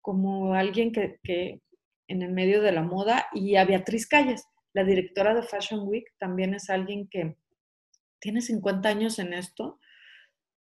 como 0.00 0.54
alguien 0.54 0.92
que, 0.92 1.18
que 1.24 1.60
en 2.06 2.22
el 2.22 2.32
medio 2.32 2.62
de 2.62 2.72
la 2.72 2.82
moda 2.82 3.26
y 3.32 3.56
a 3.56 3.64
Beatriz 3.64 4.06
Calles 4.06 4.44
la 4.74 4.84
directora 4.84 5.34
de 5.34 5.42
Fashion 5.42 5.86
Week 5.88 6.06
también 6.18 6.54
es 6.54 6.70
alguien 6.70 7.08
que 7.08 7.36
tiene 8.20 8.40
50 8.40 8.88
años 8.88 9.18
en 9.18 9.32
esto, 9.32 9.80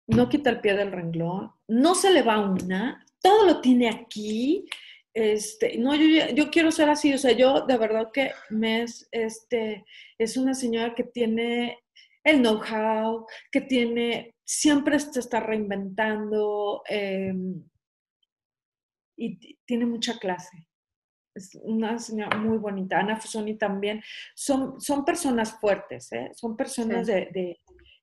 no 0.08 0.30
quita 0.30 0.49
el 0.49 0.62
pie 0.62 0.76
del 0.76 0.91
renglón, 0.91 1.51
no 1.68 1.95
se 1.95 2.12
le 2.12 2.24
va 2.24 2.39
una, 2.39 3.06
todo 3.22 3.45
lo 3.45 3.62
tiene 3.62 3.89
aquí. 3.89 4.66
Este, 5.14 5.78
no, 5.78 5.95
yo, 5.95 6.34
yo 6.34 6.49
quiero 6.49 6.72
ser 6.72 6.89
así, 6.89 7.14
o 7.14 7.18
sea, 7.18 7.32
yo 7.34 7.66
de 7.68 7.78
verdad 7.78 8.10
que 8.12 8.32
me 8.49 8.82
es, 8.82 9.08
este, 9.12 9.86
es 10.18 10.38
una 10.38 10.56
señora 10.56 10.95
que 10.95 11.04
tiene 11.04 11.80
el 12.24 12.39
know-how, 12.39 13.26
que 13.51 13.62
tiene, 13.62 14.36
siempre 14.43 14.99
se 14.99 15.20
está 15.20 15.39
reinventando 15.39 16.82
em, 16.89 17.64
y 19.16 19.56
tiene 19.66 19.86
mucha 19.86 20.18
clase 20.18 20.68
es 21.36 21.56
una 21.62 22.00
señora 22.00 22.38
muy 22.38 22.58
bonita. 22.58 23.00
Ana 23.00 23.18
Fusoni 23.18 23.58
también. 23.58 24.02
Son, 24.36 24.80
son 24.80 25.06
personas 25.06 25.60
fuertes, 25.60 26.12
¿eh? 26.12 26.32
son 26.36 26.56
personas 26.56 27.08
de, 27.08 27.60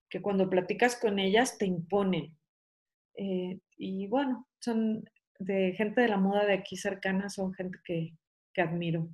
que 0.08 0.22
cuando 0.22 0.50
platicas 0.50 0.96
con 0.96 1.18
ellas 1.18 1.56
te 1.58 1.66
imponen. 1.66 2.36
Eh, 3.16 3.58
y 3.76 4.06
bueno, 4.08 4.48
son 4.60 5.04
de 5.38 5.72
gente 5.76 6.02
de 6.02 6.08
la 6.08 6.16
moda 6.16 6.44
de 6.44 6.54
aquí 6.54 6.76
cercana, 6.76 7.28
son 7.28 7.52
gente 7.54 7.78
que, 7.84 8.12
que 8.52 8.62
admiro. 8.62 9.08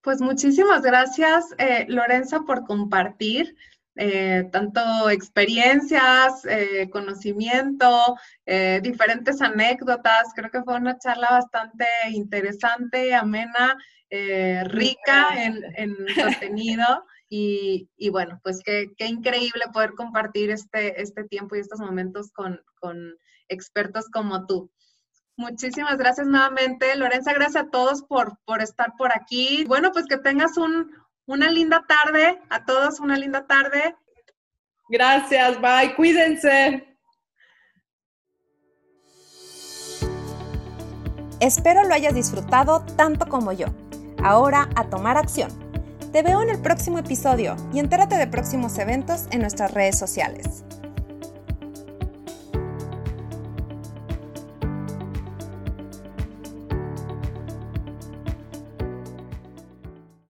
Pues 0.00 0.20
muchísimas 0.20 0.82
gracias, 0.82 1.54
eh, 1.58 1.86
Lorenza, 1.88 2.40
por 2.40 2.64
compartir. 2.64 3.56
Eh, 3.96 4.48
tanto 4.50 5.08
experiencias, 5.08 6.44
eh, 6.46 6.90
conocimiento, 6.90 8.16
eh, 8.44 8.80
diferentes 8.82 9.40
anécdotas. 9.40 10.32
Creo 10.34 10.50
que 10.50 10.62
fue 10.62 10.76
una 10.76 10.98
charla 10.98 11.30
bastante 11.30 11.86
interesante, 12.10 13.14
amena, 13.14 13.76
rica 14.64 15.44
en, 15.44 15.96
contenido. 16.50 17.04
Y, 17.28 17.88
bueno, 18.10 18.40
pues 18.44 18.60
qué, 18.64 18.88
increíble 18.98 19.64
poder 19.72 19.94
compartir 19.94 20.50
este, 20.50 21.00
este 21.00 21.24
tiempo 21.24 21.56
y 21.56 21.60
estos 21.60 21.80
momentos 21.80 22.30
con, 22.32 22.60
expertos 23.48 24.08
como 24.08 24.46
tú. 24.46 24.70
Muchísimas 25.36 25.98
gracias 25.98 26.26
nuevamente, 26.28 26.94
Lorenza. 26.96 27.32
Gracias 27.32 27.64
a 27.64 27.70
todos 27.70 28.02
por, 28.02 28.38
por 28.44 28.62
estar 28.62 28.92
por 28.96 29.10
aquí. 29.12 29.64
Bueno, 29.66 29.90
pues 29.92 30.06
que 30.06 30.16
tengas 30.16 30.56
un, 30.56 30.92
una 31.26 31.50
linda 31.50 31.84
tarde, 31.86 32.40
a 32.50 32.64
todos 32.64 33.00
una 33.00 33.16
linda 33.16 33.46
tarde. 33.46 33.96
Gracias, 34.88 35.60
bye, 35.60 35.94
cuídense. 35.96 36.94
Espero 41.40 41.84
lo 41.84 41.94
hayas 41.94 42.14
disfrutado 42.14 42.84
tanto 42.96 43.26
como 43.28 43.52
yo. 43.52 43.66
Ahora 44.22 44.68
a 44.76 44.88
tomar 44.88 45.16
acción. 45.16 45.50
Te 46.12 46.22
veo 46.22 46.40
en 46.42 46.48
el 46.48 46.60
próximo 46.62 46.98
episodio 46.98 47.56
y 47.72 47.80
entérate 47.80 48.16
de 48.16 48.26
próximos 48.26 48.78
eventos 48.78 49.26
en 49.30 49.40
nuestras 49.40 49.72
redes 49.72 49.98
sociales. 49.98 50.64